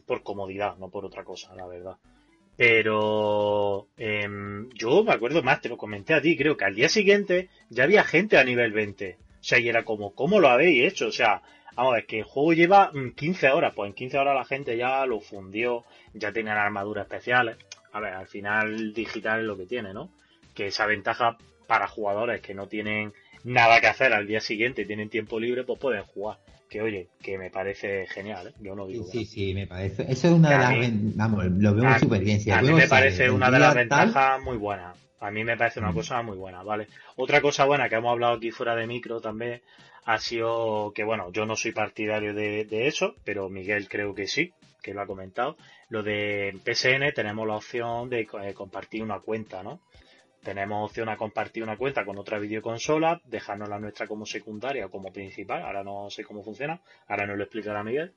[0.07, 1.97] por comodidad, no por otra cosa, la verdad.
[2.57, 6.89] Pero em, yo me acuerdo más, te lo comenté a ti, creo que al día
[6.89, 9.17] siguiente ya había gente a nivel 20.
[9.19, 11.09] O sea, y era como, ¿cómo lo habéis hecho?
[11.09, 11.43] O sea,
[11.75, 14.45] vamos a ver, que el juego lleva 15 mm, horas, pues en 15 horas la
[14.45, 17.57] gente ya lo fundió, ya tenían armaduras especiales.
[17.93, 20.11] A ver, al final digital es lo que tiene, ¿no?
[20.55, 23.13] Que esa ventaja para jugadores que no tienen
[23.45, 26.39] nada que hacer al día siguiente tienen tiempo libre, pues pueden jugar
[26.73, 28.53] que oye, que me parece genial, ¿eh?
[28.61, 29.05] yo no digo.
[29.05, 30.05] Sí, sí, me parece.
[30.11, 31.17] Eso es una de las.
[31.17, 32.41] vamos, lo veo súper bien.
[32.51, 34.97] a mí me parece una de las ventajas muy buenas.
[35.21, 36.89] A mí me parece una cosa muy buena, ¿vale?
[37.17, 39.61] Otra cosa buena que hemos hablado aquí fuera de micro también
[40.05, 44.27] ha sido que, bueno, yo no soy partidario de, de eso, pero Miguel creo que
[44.27, 45.57] sí, que lo ha comentado.
[45.91, 49.81] Lo de PSN tenemos la opción de eh, compartir una cuenta, ¿no?
[50.43, 54.91] Tenemos opción a compartir una cuenta con otra videoconsola, dejarnos la nuestra como secundaria o
[54.91, 58.13] como principal, ahora no sé cómo funciona, ahora nos lo explicará Miguel.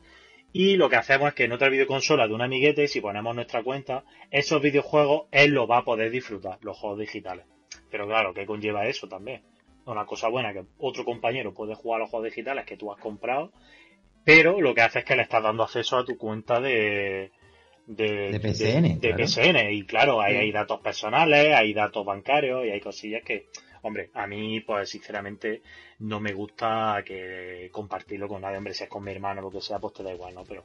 [0.52, 3.64] Y lo que hacemos es que en otra videoconsola de un amiguete, si ponemos nuestra
[3.64, 7.45] cuenta, esos videojuegos él los va a poder disfrutar, los juegos digitales.
[7.91, 9.43] Pero claro, ¿qué conlleva eso también?
[9.85, 12.99] Una cosa buena que otro compañero puede jugar a los juegos digitales que tú has
[12.99, 13.52] comprado,
[14.23, 17.31] pero lo que hace es que le estás dando acceso a tu cuenta de,
[17.88, 18.99] de, PSN.
[18.99, 19.72] De, PSN.
[19.72, 23.48] Y claro, hay, hay datos personales, hay datos bancarios y hay cosillas que,
[23.82, 25.62] hombre, a mí, pues sinceramente,
[25.99, 28.57] no me gusta que compartirlo con nadie.
[28.57, 30.44] Hombre, si es con mi hermano o lo que sea, pues te da igual, ¿no?
[30.44, 30.64] Pero.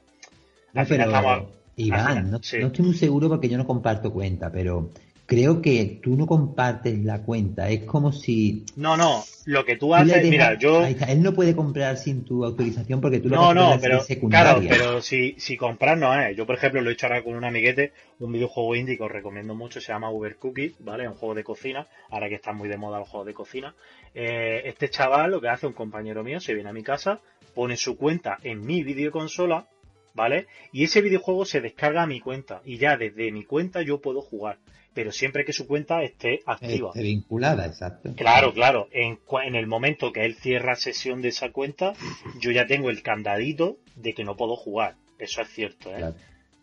[1.77, 4.91] Iván, no, estoy muy seguro porque yo no comparto cuenta, pero
[5.31, 7.69] creo que tú no compartes la cuenta.
[7.69, 8.65] Es como si.
[8.75, 9.23] No, no.
[9.45, 10.85] Lo que tú haces, mira, yo.
[10.85, 14.01] Él no puede comprar sin tu autorización porque tú lo No, no, pero.
[14.29, 16.37] Claro, pero si, si compras no es.
[16.37, 19.13] Yo, por ejemplo, lo he hecho ahora con un amiguete, un videojuego indie que os
[19.13, 21.07] recomiendo mucho, se llama Uber Cookie, ¿vale?
[21.07, 21.87] Un juego de cocina.
[22.11, 23.73] Ahora que está muy de moda el juego de cocina.
[24.13, 27.21] Eh, este chaval lo que hace un compañero mío, se viene a mi casa,
[27.55, 29.69] pone su cuenta en mi videoconsola,
[30.13, 30.49] ¿vale?
[30.73, 32.63] Y ese videojuego se descarga a mi cuenta.
[32.65, 34.59] Y ya desde mi cuenta yo puedo jugar
[34.95, 36.89] pero siempre que su cuenta esté activa.
[36.89, 38.15] Esté vinculada, exacto.
[38.17, 38.89] Claro, claro.
[38.93, 41.95] En, en el momento que él cierra sesión de esa cuenta,
[42.41, 44.97] yo ya tengo el candadito de que no puedo jugar.
[45.19, 46.13] Eso es cierto, ¿eh?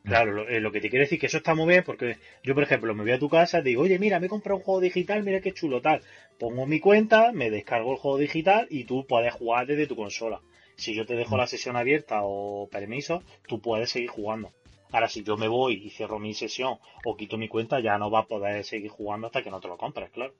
[0.03, 0.47] Claro.
[0.47, 2.95] Eh, lo, que te quiero decir que eso está muy bien porque yo, por ejemplo,
[2.95, 5.23] me voy a tu casa, te digo, oye, mira, me he comprado un juego digital,
[5.23, 6.01] mira qué chulo tal.
[6.39, 10.41] Pongo mi cuenta, me descargo el juego digital y tú puedes jugar desde tu consola.
[10.77, 11.39] Si yo te dejo mm.
[11.39, 14.53] la sesión abierta o permiso, tú puedes seguir jugando.
[14.91, 18.09] Ahora, si yo me voy y cierro mi sesión o quito mi cuenta, ya no
[18.09, 20.33] va a poder seguir jugando hasta que no te lo compres, claro.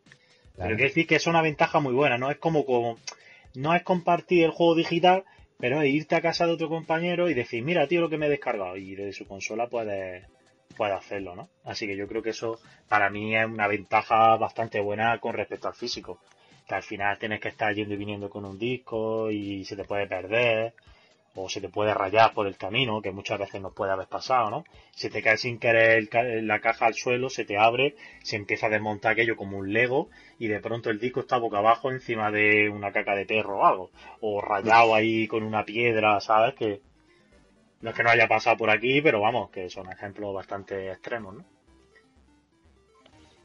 [0.56, 2.98] Pero quiero decir que es una ventaja muy buena, no es como, como
[3.56, 5.24] no es compartir el juego digital,
[5.60, 8.28] pero es irte a casa de otro compañero y decir, mira, tío, lo que me
[8.28, 8.78] he descargado.
[8.78, 10.26] Y desde su consola puedes
[10.76, 11.50] puede hacerlo, ¿no?
[11.64, 15.68] Así que yo creo que eso para mí es una ventaja bastante buena con respecto
[15.68, 16.20] al físico.
[16.68, 19.86] Que al final tienes que estar yendo y viniendo con un disco y se te
[19.86, 20.74] puede perder
[21.40, 24.50] o se te puede rayar por el camino, que muchas veces nos puede haber pasado,
[24.50, 24.64] ¿no?
[24.92, 26.10] Se te cae sin querer
[26.44, 30.10] la caja al suelo, se te abre, se empieza a desmontar aquello como un Lego
[30.40, 33.66] y de pronto el disco está boca abajo encima de una caca de perro o
[33.66, 36.56] algo, o rayado ahí con una piedra, ¿sabes?
[36.56, 36.82] Que
[37.82, 41.36] no es que no haya pasado por aquí, pero vamos, que son ejemplos bastante extremos,
[41.36, 41.57] ¿no?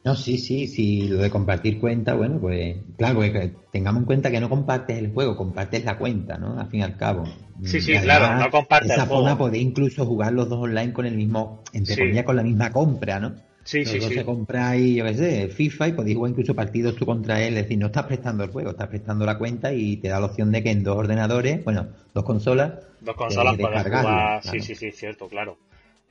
[0.05, 4.33] No, sí, sí, sí, lo de compartir cuenta, bueno, pues claro, que tengamos en cuenta
[4.33, 6.59] que no compartes el juego, compartes la cuenta, ¿no?
[6.59, 7.24] Al fin y al cabo.
[7.62, 11.16] Sí, sí, claro, no compartes esa forma podéis incluso jugar los dos online con el
[11.16, 13.37] mismo, entre comillas, con la misma compra, ¿no?
[13.65, 14.15] Sí, sí, sí.
[14.15, 17.62] se compráis, yo qué sé, FIFA y podéis jugar incluso partidos tú contra él, es
[17.62, 20.51] decir, no estás prestando el juego, estás prestando la cuenta y te da la opción
[20.51, 24.91] de que en dos ordenadores, bueno, dos consolas, dos consolas puedes jugar, sí, sí, sí,
[24.91, 25.59] cierto, claro.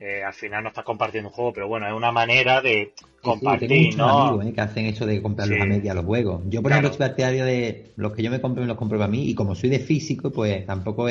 [0.04, 2.92] Eh, al final no estás compartiendo un juego, pero bueno, es una manera de
[3.22, 4.18] compartir, sí, tengo ¿no?
[4.18, 4.52] amigos ¿eh?
[4.52, 6.42] que hacen eso de comprarlos a media los juegos.
[6.48, 9.08] Yo, por ejemplo, soy partidario de los que yo me compro, me los compro para
[9.08, 11.06] mí, y como soy de físico, pues tampoco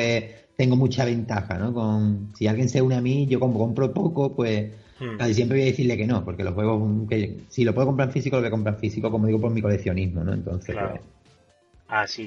[0.58, 1.74] tengo mucha ventaja, ¿no?
[1.74, 5.16] Con Si alguien se une a mí, yo como compro poco, pues hmm.
[5.18, 8.10] casi siempre voy a decirle que no, porque los juegos, que si lo puedo comprar
[8.10, 10.34] en físico, lo voy a comprar en físico, como digo, por mi coleccionismo, ¿no?
[10.34, 11.00] Entonces, pues,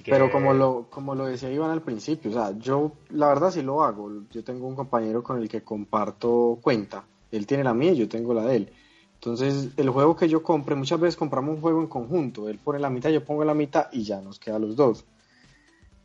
[0.05, 3.63] pero como lo, como lo decía Iván al principio, o sea, yo la verdad sí
[3.63, 4.11] lo hago.
[4.31, 7.05] Yo tengo un compañero con el que comparto cuenta.
[7.31, 8.73] Él tiene la mía y yo tengo la de él.
[9.15, 12.49] Entonces, el juego que yo compre, muchas veces compramos un juego en conjunto.
[12.49, 15.07] Él pone la mitad, yo pongo la mitad y ya nos queda los dos.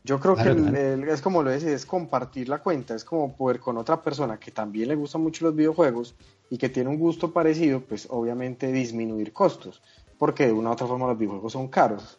[0.06, 3.78] Yo creo que es como lo decía, es compartir la cuenta, es como poder con
[3.78, 6.16] otra persona que también le gustan mucho los videojuegos
[6.50, 9.82] y que tiene un gusto parecido, pues obviamente disminuir costos,
[10.18, 12.18] porque de una u otra forma los videojuegos son caros.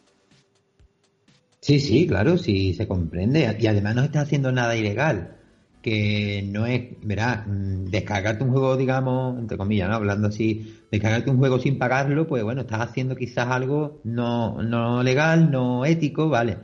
[1.61, 3.55] Sí, sí, claro, sí se comprende.
[3.59, 5.37] Y además no estás haciendo nada ilegal.
[5.83, 9.95] Que no es, verás, mm, descargarte un juego, digamos, entre comillas, ¿no?
[9.95, 15.01] Hablando así, descargarte un juego sin pagarlo, pues bueno, estás haciendo quizás algo no, no
[15.01, 16.57] legal, no ético, ¿vale?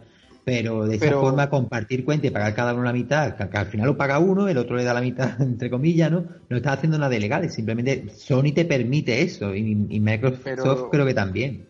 [0.46, 3.88] Pero de esa forma compartir cuenta y pagar cada uno la mitad, que, al final
[3.88, 6.26] lo paga uno, el otro le da la mitad, entre comillas, ¿no?
[6.50, 11.66] No estás haciendo nada ilegal, simplemente Sony te permite eso y, Microsoft creo que también.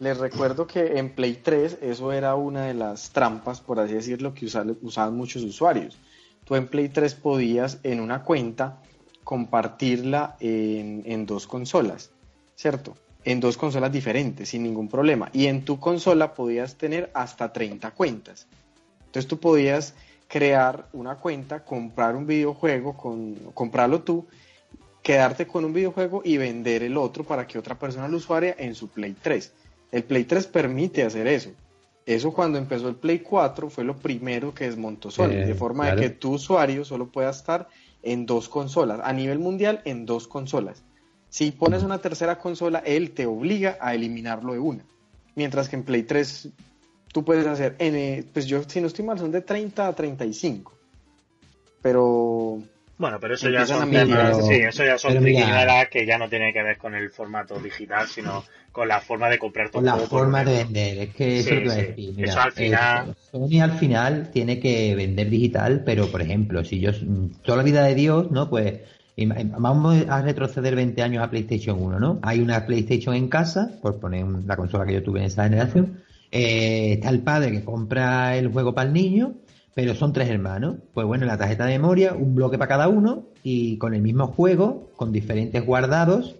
[0.00, 4.32] Les recuerdo que en Play 3 eso era una de las trampas, por así decirlo,
[4.32, 5.98] que usaban muchos usuarios.
[6.44, 8.80] Tú en Play 3 podías en una cuenta
[9.24, 12.10] compartirla en, dos consolas,
[12.54, 12.96] ¿cierto?
[13.24, 15.30] En dos consolas diferentes, sin ningún problema.
[15.32, 18.46] Y en tu consola podías tener hasta 30 cuentas.
[19.06, 19.94] Entonces tú podías
[20.28, 24.26] crear una cuenta, comprar un videojuego, con, comprarlo tú,
[25.02, 28.74] quedarte con un videojuego y vender el otro para que otra persona lo usuaria en
[28.74, 29.52] su Play 3.
[29.90, 31.50] El Play 3 permite hacer eso.
[32.06, 36.00] Eso cuando empezó el Play 4 fue lo primero que desmontó Sony, de forma de
[36.00, 37.68] que tu usuario solo pueda estar
[38.02, 40.82] en dos consolas, a nivel mundial en dos consolas.
[41.28, 44.84] Si pones una tercera consola, él te obliga a eliminarlo de una.
[45.34, 46.48] Mientras que en Play 3
[47.12, 50.72] tú puedes hacer, N, pues yo si no estoy mal son de 30 a 35.
[51.82, 52.62] Pero
[52.98, 56.62] bueno, pero eso ya son temas, sí, eso ya son que ya no tiene que
[56.62, 59.82] ver con el formato digital, sino con la forma de comprar todo.
[59.82, 62.24] Con la forma de vender, es que eso lo decir.
[62.24, 63.16] eso al final...
[63.30, 66.90] Sony al final tiene que vender digital, pero por ejemplo, si yo
[67.42, 68.50] toda la vida de Dios, ¿no?
[68.50, 68.80] Pues
[69.58, 72.18] vamos a retroceder 20 años a PlayStation 1, ¿no?
[72.22, 76.02] Hay una PlayStation en casa, por poner la consola que yo tuve en esa generación.
[76.32, 79.34] Eh, está el padre que compra el juego para el niño
[79.78, 80.78] pero son tres hermanos.
[80.92, 84.26] Pues bueno, la tarjeta de memoria, un bloque para cada uno y con el mismo
[84.26, 86.34] juego, con diferentes guardados,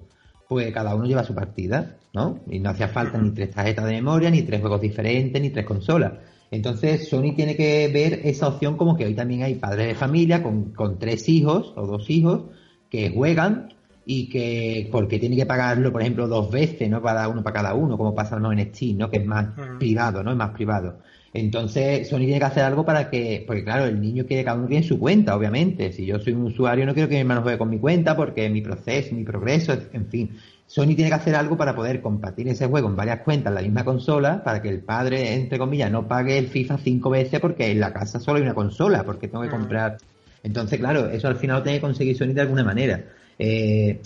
[0.48, 2.40] pues cada uno lleva su partida, ¿no?
[2.50, 5.64] Y no hacía falta ni tres tarjetas de memoria, ni tres juegos diferentes, ni tres
[5.66, 6.14] consolas.
[6.50, 10.42] Entonces Sony tiene que ver esa opción como que hoy también hay padres de familia
[10.42, 12.42] con, con tres hijos o dos hijos
[12.90, 13.72] que juegan
[14.04, 17.00] y que porque tiene que pagarlo, por ejemplo, dos veces, ¿no?
[17.00, 18.50] Para uno para cada uno, como pasa ¿no?
[18.50, 19.08] en Steam, ¿no?
[19.08, 20.32] Que es más privado, ¿no?
[20.32, 20.98] Es más privado.
[21.34, 24.66] Entonces, Sony tiene que hacer algo para que, porque claro, el niño quiere cada uno
[24.66, 25.92] tiene su cuenta, obviamente.
[25.92, 28.48] Si yo soy un usuario, no quiero que mi hermano juegue con mi cuenta porque
[28.48, 30.38] mi proceso, mi progreso, en fin.
[30.66, 33.62] Sony tiene que hacer algo para poder compartir ese juego en varias cuentas en la
[33.62, 37.70] misma consola, para que el padre, entre comillas, no pague el FIFA cinco veces porque
[37.70, 39.98] en la casa solo hay una consola, porque tengo que comprar.
[40.42, 43.02] Entonces, claro, eso al final lo tiene que conseguir Sony de alguna manera.
[43.38, 44.00] Eh,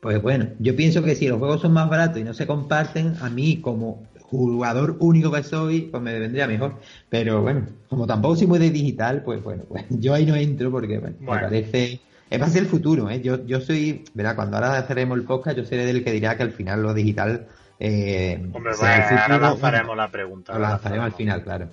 [0.00, 3.14] pues bueno, yo pienso que si los juegos son más baratos y no se comparten,
[3.20, 6.74] a mí como jugador único que soy, pues me vendría mejor.
[7.08, 10.70] Pero bueno, como tampoco soy muy de digital, pues bueno, pues yo ahí no entro
[10.70, 12.00] porque me parece...
[12.28, 13.20] Es para ser el futuro, ¿eh?
[13.20, 14.34] Yo, yo soy, ¿verdad?
[14.34, 17.46] Cuando ahora cerremos el podcast, yo seré del que dirá que al final lo digital...
[17.78, 20.54] Eh, Hombre, ahora lanzaremos la pregunta.
[20.54, 21.68] Lo lanzaremos al final, claro.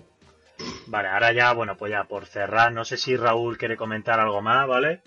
[0.88, 4.41] Vale, ahora ya, bueno, pues ya por cerrar, no sé si Raúl quiere comentar algo
[4.43, 5.01] más, ¿vale?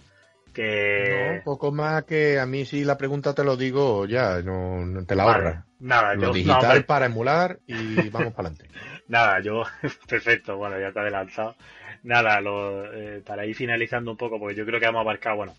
[0.57, 1.37] que...
[1.37, 5.15] No, poco más que a mí si la pregunta te lo digo ya, no, te
[5.15, 5.65] la ahorras.
[5.79, 8.69] Nada, lo digital para emular y vamos para adelante.
[9.09, 9.63] nada, yo,
[10.09, 11.57] perfecto, bueno, ya te he adelantado.
[12.03, 15.55] Nada, lo, eh, para ir finalizando un poco, porque yo creo que hemos abarcado, bueno,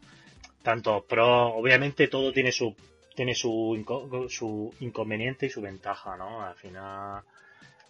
[0.64, 2.76] tanto pro, obviamente todo tiene su
[3.16, 3.84] tiene su,
[4.30, 6.44] su inconveniente y su ventaja, ¿no?
[6.44, 7.24] Al final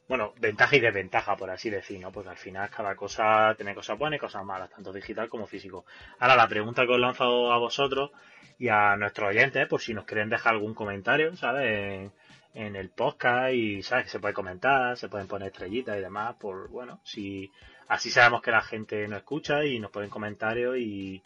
[0.07, 2.11] bueno, ventaja y desventaja, por así decir, ¿no?
[2.11, 5.85] Porque al final cada cosa tiene cosas buenas y cosas malas, tanto digital como físico.
[6.19, 8.11] Ahora, la pregunta que os lanzo a vosotros
[8.57, 12.11] y a nuestros oyentes, por si nos quieren dejar algún comentario, ¿sabes?
[12.53, 14.05] En, el podcast y, ¿sabes?
[14.05, 17.51] Que se puede comentar, se pueden poner estrellitas y demás, por, bueno, si
[17.87, 21.21] así sabemos que la gente nos escucha y nos ponen comentarios y,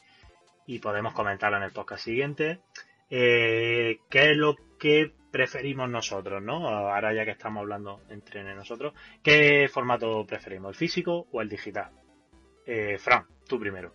[0.65, 2.59] y podemos comentarlo en el podcast siguiente.
[3.09, 6.67] Eh, ¿Qué es lo que preferimos nosotros, ¿no?
[6.67, 8.93] Ahora ya que estamos hablando entre nosotros,
[9.23, 11.89] ¿qué formato preferimos, el físico o el digital?
[12.65, 13.93] Eh, Fran, tú primero.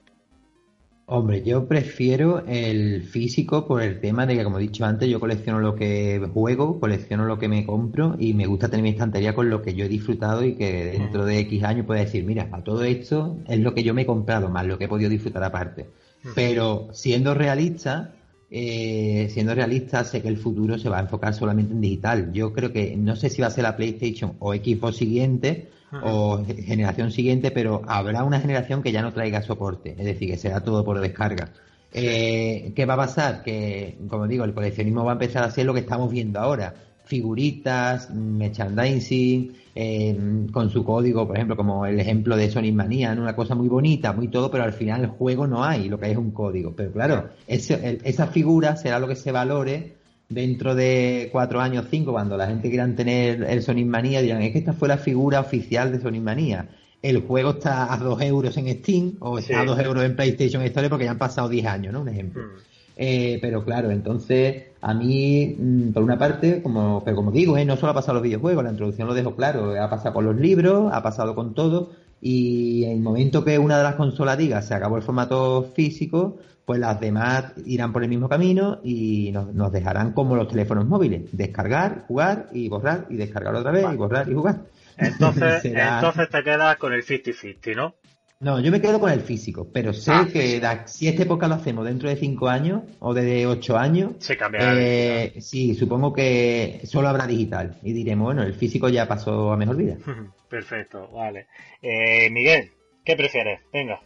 [1.08, 5.20] Hombre, yo prefiero el físico por el tema de que, como he dicho antes, yo
[5.20, 9.32] colecciono lo que juego, colecciono lo que me compro y me gusta tener mi estantería
[9.32, 12.48] con lo que yo he disfrutado y que dentro de X años pueda decir, mira,
[12.50, 15.08] a todo esto es lo que yo me he comprado, más lo que he podido
[15.08, 15.86] disfrutar aparte.
[16.34, 18.15] Pero siendo realista,
[18.50, 22.32] eh, siendo realista, sé que el futuro se va a enfocar solamente en digital.
[22.32, 25.68] Yo creo que no sé si va a ser la PlayStation o Xbox siguiente
[26.02, 30.36] o generación siguiente, pero habrá una generación que ya no traiga soporte, es decir, que
[30.36, 31.52] será todo por descarga.
[31.92, 33.42] Eh, ¿Qué va a pasar?
[33.42, 36.74] Que, como digo, el coleccionismo va a empezar a ser lo que estamos viendo ahora
[37.06, 43.36] figuritas, merchandising, eh, con su código, por ejemplo, como el ejemplo de Sonic Manía, una
[43.36, 46.12] cosa muy bonita, muy todo, pero al final el juego no hay, lo que hay
[46.12, 46.74] es un código.
[46.74, 49.96] Pero claro, esa figura será lo que se valore
[50.28, 54.52] dentro de cuatro años, cinco, cuando la gente quiera tener el Sonic Manía, dirán, es
[54.52, 56.68] que esta fue la figura oficial de Sonic Manía.
[57.02, 60.62] El juego está a dos euros en Steam o está a dos euros en PlayStation
[60.62, 62.00] Store porque ya han pasado diez años, ¿no?
[62.00, 62.42] Un ejemplo.
[62.42, 62.75] Mm.
[62.96, 67.64] Eh, pero claro, entonces a mí, mm, por una parte, como, pero como digo, ¿eh?
[67.64, 70.36] no solo ha pasado los videojuegos, la introducción lo dejo claro, ha pasado con los
[70.36, 71.90] libros, ha pasado con todo,
[72.20, 76.38] y en el momento que una de las consolas diga se acabó el formato físico,
[76.64, 81.24] pues las demás irán por el mismo camino y nos, dejarán como los teléfonos móviles,
[81.32, 84.62] descargar, jugar y borrar y descargar otra vez y borrar y jugar.
[84.98, 87.94] Entonces, entonces te quedas con el 50-50, ¿no?
[88.38, 91.54] No, yo me quedo con el físico, pero sé ah, que si esta época lo
[91.54, 94.74] hacemos dentro de 5 años o de 8 años, se cambiará.
[94.76, 99.56] Eh, sí, supongo que solo habrá digital y diremos, bueno, el físico ya pasó a
[99.56, 99.96] mejor vida.
[100.50, 101.46] Perfecto, vale.
[101.80, 102.72] Eh, Miguel,
[103.06, 103.62] ¿qué prefieres?
[103.72, 104.02] Venga.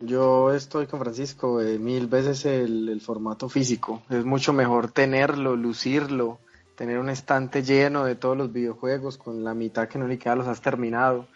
[0.00, 4.02] Yo estoy con Francisco, eh, mil veces el, el, formato físico.
[4.08, 6.38] Es mucho mejor tenerlo, lucirlo,
[6.76, 10.34] tener un estante lleno de todos los videojuegos con la mitad que no ni queda
[10.34, 11.28] los has terminado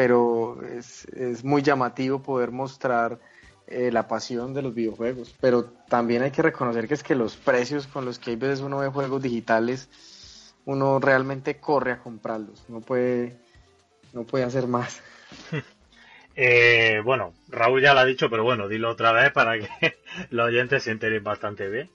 [0.00, 3.18] pero es, es muy llamativo poder mostrar
[3.66, 5.34] eh, la pasión de los videojuegos.
[5.42, 8.60] Pero también hay que reconocer que es que los precios con los que hay veces
[8.60, 13.36] uno ve juegos digitales, uno realmente corre a comprarlos, no puede,
[14.14, 15.02] no puede hacer más.
[16.42, 19.68] Eh, bueno, Raúl ya lo ha dicho, pero bueno, dilo otra vez para que
[20.30, 21.90] los oyentes se enteren bastante bien.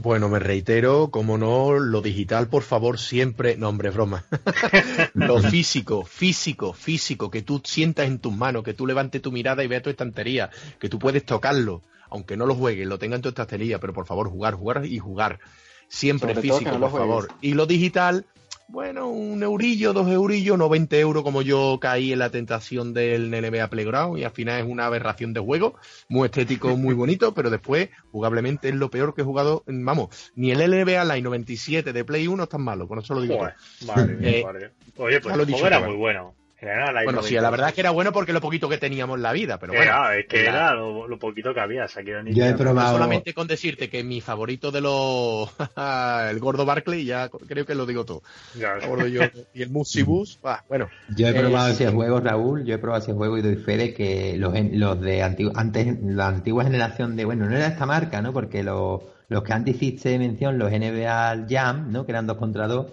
[0.00, 4.24] Bueno, me reitero, como no, lo digital, por favor, siempre, no hombre, broma.
[5.14, 9.64] lo físico, físico, físico, que tú sientas en tus manos, que tú levantes tu mirada
[9.64, 13.22] y veas tu estantería, que tú puedes tocarlo, aunque no lo juegues, lo tengas en
[13.22, 15.40] tu estantería, pero por favor, jugar, jugar y jugar.
[15.88, 17.28] Siempre físico, por favor.
[17.40, 18.24] Y lo digital,
[18.68, 23.30] bueno, un eurillo, dos eurillos, no 20 euros como yo caí en la tentación del
[23.30, 25.76] NBA Playground y al final es una aberración de juego,
[26.08, 30.50] muy estético, muy bonito, pero después jugablemente es lo peor que he jugado, vamos, ni
[30.50, 33.40] el NBA Line 97 de Play 1 es tan malo, con eso lo digo.
[33.86, 34.44] Madre
[34.96, 38.12] Oye, pues el juego era muy bueno bueno, sí, la verdad es que era bueno
[38.12, 40.10] porque lo poquito que teníamos en la vida, pero bueno.
[40.10, 41.86] es que era, lo, poquito que había.
[42.26, 42.94] Yo he probado.
[42.94, 45.50] Solamente con decirte que mi favorito de los.
[46.30, 48.22] el gordo Barclay, ya creo que lo digo todo.
[49.54, 50.88] y el Musibus, bueno.
[51.16, 52.64] Yo he probado ese juego, Raúl.
[52.64, 56.26] Yo he probado ese juego y doy fe de que los, los de antes, la
[56.26, 57.24] antigua generación de.
[57.24, 58.32] Bueno, no era esta marca, ¿no?
[58.32, 62.04] Porque los, los que antes hiciste mención, los NBA Jam, ¿no?
[62.04, 62.86] Que eran dos contra dos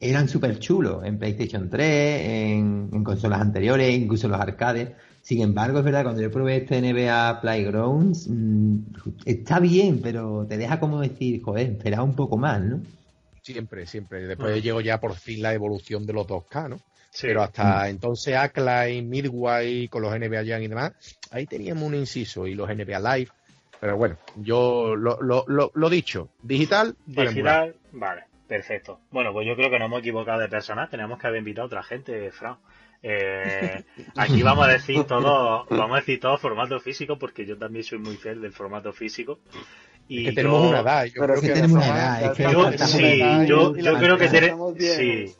[0.00, 4.92] eran súper chulos en PlayStation 3, en, consolas anteriores, incluso los arcades.
[5.20, 8.78] Sin embargo, es verdad, cuando yo probé este NBA Playgrounds, mm,
[9.26, 12.80] está bien, pero te deja como decir, joder, espera un poco más, ¿no?
[13.42, 14.26] Siempre, siempre.
[14.26, 14.62] Después mm.
[14.62, 16.80] llego ya por fin la evolución de los 2K, ¿no?
[17.20, 17.88] Pero hasta mm.
[17.88, 20.92] entonces Acclaim, Midway, con los NBA Jam y demás,
[21.30, 23.30] ahí teníamos un inciso y los NBA Live.
[23.78, 25.44] Pero bueno, yo lo, lo,
[25.74, 26.96] lo, dicho, digital.
[27.06, 28.29] Digital, vale.
[28.50, 28.98] Perfecto.
[29.12, 30.90] Bueno, pues yo creo que no hemos equivocado de personal.
[30.90, 32.56] Tenemos que haber invitado a otra gente, Fran.
[33.00, 33.84] Eh,
[34.16, 37.98] aquí vamos a decir todo, vamos a decir todo formato físico, porque yo también soy
[37.98, 39.38] muy fiel del formato físico.
[40.08, 41.04] Y que tenemos una edad.
[41.04, 42.86] Yo creo que, tenemos una edad.
[42.88, 44.74] sí, yo, yo creo que tenemos.
[44.76, 45.32] Sí,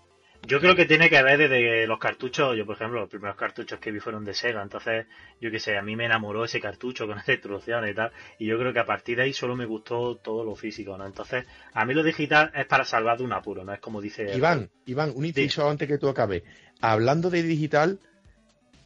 [0.51, 2.57] yo creo que tiene que ver desde los cartuchos.
[2.57, 4.61] Yo, por ejemplo, los primeros cartuchos que vi fueron de Sega.
[4.61, 5.07] Entonces,
[5.41, 8.11] yo qué sé, a mí me enamoró ese cartucho con esa instrucción y tal.
[8.37, 11.07] Y yo creo que a partir de ahí solo me gustó todo lo físico, ¿no?
[11.07, 13.73] Entonces, a mí lo digital es para salvar de un apuro, ¿no?
[13.73, 14.37] Es como dice.
[14.37, 16.43] Iván, Iván, un inciso antes que tú acabes.
[16.81, 18.01] Hablando de digital,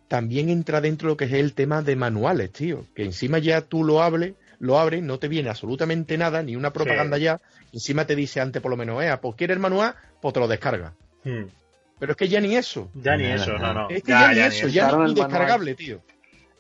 [0.06, 2.84] también entra dentro lo que es el tema de manuales, tío.
[2.94, 6.72] Que encima ya tú lo hables lo abres, no te viene absolutamente nada, ni una
[6.72, 7.40] propaganda ya,
[7.72, 10.48] encima te dice antes por lo menos, eh, pues quieres el manual, pues te lo
[10.48, 10.94] descarga.
[11.24, 11.46] Hmm.
[11.98, 12.90] Pero es que ya ni eso.
[12.94, 13.88] Ya ni eso, no, no.
[13.88, 16.02] Es que ya, ni eso, ya ni descargable, tío.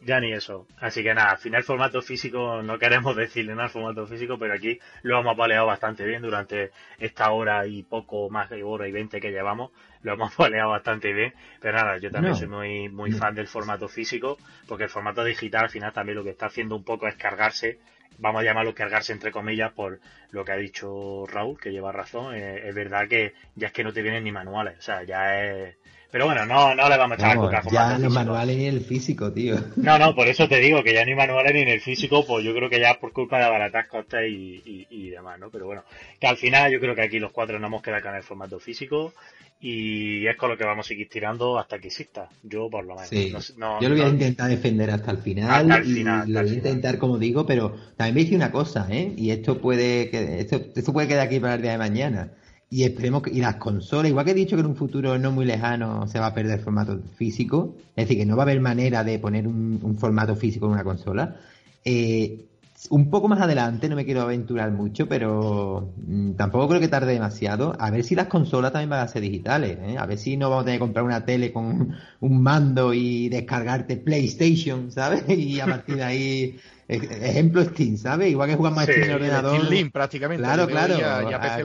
[0.00, 0.66] Ya ni eso.
[0.78, 4.54] Así que nada, al final formato físico, no queremos decirle nada al formato físico, pero
[4.54, 8.92] aquí lo hemos paleado bastante bien durante esta hora y poco más de hora y
[8.92, 9.70] veinte que llevamos.
[10.02, 11.32] Lo hemos paleado bastante bien.
[11.60, 14.38] Pero nada, yo también soy muy, muy fan del formato físico,
[14.68, 17.78] porque el formato digital al final también lo que está haciendo un poco es cargarse
[18.18, 20.00] vamos a llamarlo cargarse entre comillas por
[20.30, 22.34] lo que ha dicho Raúl, que lleva razón.
[22.34, 25.42] Eh, es verdad que ya es que no te vienen ni manuales, o sea, ya
[25.44, 25.76] es...
[26.14, 27.62] Pero bueno, no, no le vamos a echar la coca.
[27.72, 29.56] Ya los manuales ni el físico, tío.
[29.74, 32.44] No, no, por eso te digo que ya ni manuales ni en el físico, pues
[32.44, 35.50] yo creo que ya por culpa de baratas costes y, y, y, demás, ¿no?
[35.50, 35.82] Pero bueno,
[36.20, 38.60] que al final yo creo que aquí los cuatro nos hemos quedado con el formato
[38.60, 39.12] físico
[39.60, 42.28] y es con lo que vamos a seguir tirando hasta que exista.
[42.44, 43.52] Yo por lo menos.
[43.56, 45.84] yo lo voy a intentar defender hasta el final.
[45.84, 49.12] y lo voy a intentar, como digo, pero también me dice una cosa, ¿eh?
[49.16, 52.30] Y esto puede que esto, esto puede quedar aquí para el día de mañana.
[52.74, 55.30] Y esperemos que y las consolas, igual que he dicho que en un futuro no
[55.30, 58.46] muy lejano se va a perder el formato físico, es decir, que no va a
[58.46, 61.36] haber manera de poner un, formato físico en una consola.
[61.84, 62.46] Eh,
[62.90, 67.12] un poco más adelante, no me quiero aventurar mucho, pero mm, tampoco creo que tarde
[67.12, 67.76] demasiado.
[67.78, 69.78] A ver si las consolas también van a ser digitales.
[69.80, 69.96] ¿eh?
[69.96, 73.28] A ver si no vamos a tener que comprar una tele con un mando y
[73.28, 75.22] descargarte PlayStation, ¿sabes?
[75.28, 78.30] Y a partir de ahí Ejemplo Steam, ¿sabes?
[78.30, 79.66] Igual que jugar más en el ordenador.
[79.66, 80.42] Steam prácticamente.
[80.42, 80.96] Claro, claro.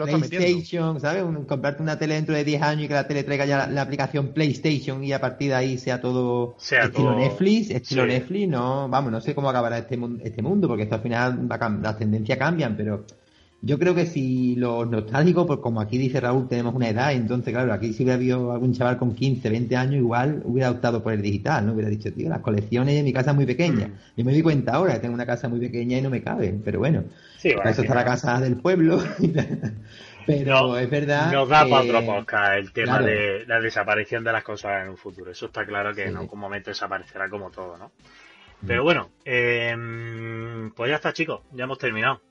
[0.06, 1.24] PlayStation, ¿sabes?
[1.48, 4.34] comprarte una tele dentro de 10 años y que la tele traiga ya la, aplicación
[4.34, 9.20] PlayStation y a partir de ahí sea todo estilo Netflix, estilo Netflix, no, vamos, no
[9.20, 11.48] sé cómo acabará este, este mundo, porque esto al final
[11.82, 13.06] las tendencias cambian, pero
[13.62, 17.54] yo creo que si los nostálgicos, pues como aquí dice Raúl, tenemos una edad, entonces
[17.54, 21.12] claro, aquí si hubiera habido algún chaval con 15, 20 años, igual hubiera optado por
[21.12, 21.74] el digital, ¿no?
[21.74, 23.88] Hubiera dicho, tío, las colecciones de mi casa es muy pequeña.
[23.88, 23.94] Mm.
[24.16, 26.58] Yo me di cuenta ahora que tengo una casa muy pequeña y no me cabe,
[26.64, 27.04] pero bueno,
[27.38, 29.04] sí, eso está la casa del pueblo.
[30.26, 31.34] pero es verdad.
[31.34, 34.98] Nos da para otro podcast el tema de la desaparición de las cosas en un
[34.98, 35.32] futuro.
[35.32, 37.92] Eso está claro que en algún momento desaparecerá como todo, ¿no?
[38.66, 38.86] Pero mm.
[38.86, 42.22] bueno, eh, pues ya está, chicos, ya hemos terminado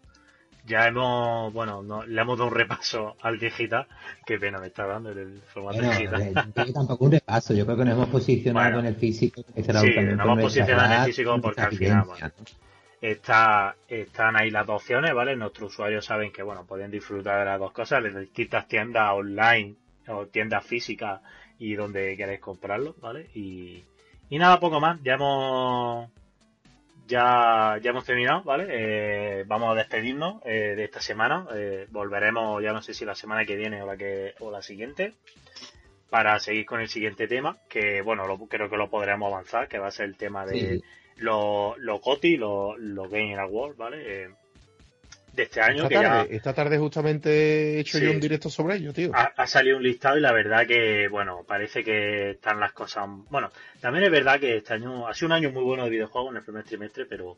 [0.69, 3.87] ya hemos, bueno, le hemos dado un repaso al digital.
[4.25, 6.23] Qué pena me está dando el formato digital.
[6.23, 9.43] Eh, tampoco un repaso, yo creo que nos hemos posicionado en el físico.
[9.57, 12.31] sí, nos hemos posicionado en el físico porque al final, bueno,
[13.01, 15.37] está, están ahí las dos opciones, ¿vale?
[15.37, 19.75] Nuestros usuarios saben que, bueno, pueden disfrutar de las dos cosas, de distintas tiendas online
[20.09, 21.21] o tiendas físicas
[21.59, 23.29] y donde queréis comprarlo, ¿vale?
[23.35, 23.85] Y,
[24.31, 25.03] y nada, poco más.
[25.03, 26.11] Ya hemos
[27.09, 28.67] ya, ya hemos terminado, ¿vale?
[28.69, 31.47] Eh, vamos a despedirnos eh, de esta semana.
[31.55, 34.63] Eh, volveremos, ya no sé si la semana que viene o la que o la
[34.63, 35.15] siguiente,
[36.11, 39.79] para seguir con el siguiente tema, que bueno, lo, creo que lo podremos avanzar, que
[39.79, 40.83] va a ser el tema de
[41.17, 44.29] los lo GOTI, los lo Game Awards, ¿vale?
[45.39, 45.85] De este año.
[45.85, 49.13] Esta, tarde, esta tarde justamente he hecho yo un directo sobre ello, tío.
[49.15, 53.05] Ha, salido un listado y la verdad que, bueno, parece que están las cosas...
[53.31, 53.51] Bueno,
[53.81, 56.39] también es verdad que este año ha sido un año muy bueno de videojuegos en
[56.39, 57.37] el primer trimestre, pero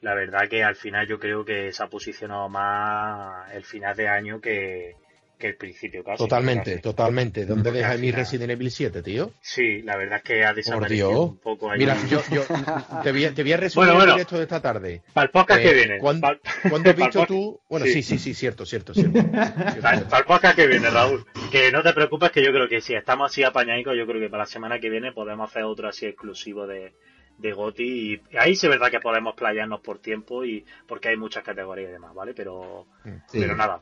[0.00, 4.08] la verdad que al final yo creo que se ha posicionado más el final de
[4.08, 4.96] año que,
[5.38, 6.18] que el principio casi.
[6.18, 7.46] Totalmente, totalmente.
[7.46, 9.32] ¿Dónde deja mi Resident Evil 7, tío?
[9.40, 11.78] Sí, la verdad es que ha desaparecido un poco ahí.
[11.78, 12.42] Mira, yo, yo
[13.02, 15.02] te, voy a, te voy a resumir bueno, bueno, de esta tarde.
[15.12, 15.98] Para el podcast que eh, viene.
[15.98, 17.60] ¿Cuándo, has visto tú?
[17.68, 19.22] Bueno, sí, sí, sí, cierto, cierto, cierto.
[19.82, 21.24] Para, el podcast que viene, Raúl.
[21.50, 24.28] Que no te preocupes, que yo creo que si estamos así apañadicos, yo creo que
[24.28, 26.94] para la semana que viene podemos hacer otro así exclusivo de,
[27.38, 31.16] de Goti y ahí sí es verdad que podemos playarnos por tiempo y porque hay
[31.16, 32.34] muchas categorías y demás, ¿vale?
[32.34, 32.86] Pero,
[33.32, 33.80] pero nada,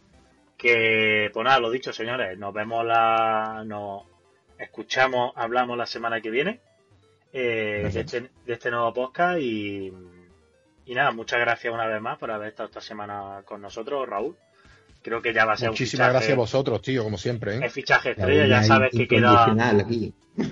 [0.57, 3.63] que, pues nada, lo dicho, señores, nos vemos la.
[3.67, 4.05] Nos
[4.59, 6.61] escuchamos, hablamos la semana que viene
[7.33, 9.93] eh, de, este, de, este, nuevo podcast y.
[10.87, 14.37] Y nada, muchas gracias una vez más por haber estado esta semana con nosotros, Raúl.
[15.05, 17.57] Creo que ya va a ser Muchísimas gracias a vosotros, tío, como siempre.
[17.57, 17.61] ¿eh?
[17.63, 19.55] El fichaje estrella, ya sabes que queda.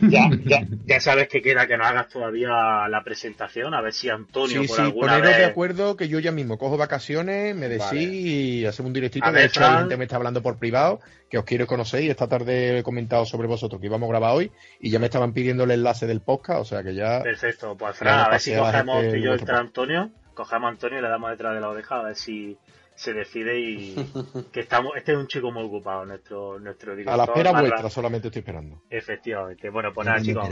[0.03, 4.11] Ya, ya, ya, sabes que queda que no hagas todavía la presentación, a ver si
[4.11, 7.69] Antonio sí, por sí, alguna poneros de acuerdo que yo ya mismo cojo vacaciones, me
[7.69, 9.33] decís y hacemos un directito.
[9.33, 12.79] de hecho, gente me está hablando por privado, que os quiero conocer y esta tarde
[12.79, 15.73] he comentado sobre vosotros que íbamos a grabar hoy y ya me estaban pidiendo el
[15.73, 17.23] enlace del podcast, o sea que ya.
[17.23, 20.99] Perfecto, pues Fran, a ver si cogemos tú y yo entre Antonio, cogemos a Antonio
[20.99, 22.57] y le damos detrás de la oreja a ver si
[23.03, 23.95] se decide y
[24.53, 27.91] que estamos este es un chico muy ocupado nuestro nuestro director a la espera vuestra
[27.91, 28.83] solamente estoy esperando.
[28.89, 29.71] Efectivamente.
[29.71, 30.49] Bueno pues nada chicos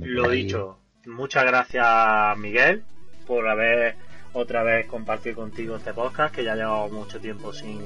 [0.00, 2.82] lo dicho muchas gracias Miguel
[3.26, 3.94] por haber
[4.32, 7.80] otra vez compartido contigo este podcast que ya llevamos mucho tiempo sin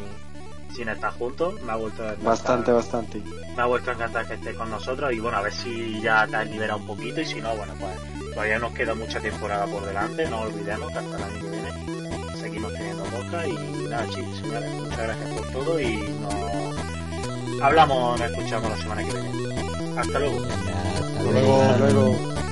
[0.74, 1.60] sin estar juntos.
[1.62, 3.20] Me ha vuelto a bastante bastante.
[3.54, 6.26] Me ha vuelto a encantar que estés con nosotros y bueno a ver si ya
[6.26, 9.66] te has liberado un poquito y si no bueno pues todavía nos queda mucha temporada
[9.66, 12.09] por delante no olvidemos que hasta el año que viene
[12.40, 13.52] seguimos teniendo boca y
[13.88, 19.12] nada, chicos, señores, muchas gracias por todo y nos hablamos, nos escuchamos la semana que
[19.12, 19.98] viene.
[19.98, 20.40] Hasta luego.
[20.46, 21.62] Hasta luego.
[21.62, 22.49] Hasta luego.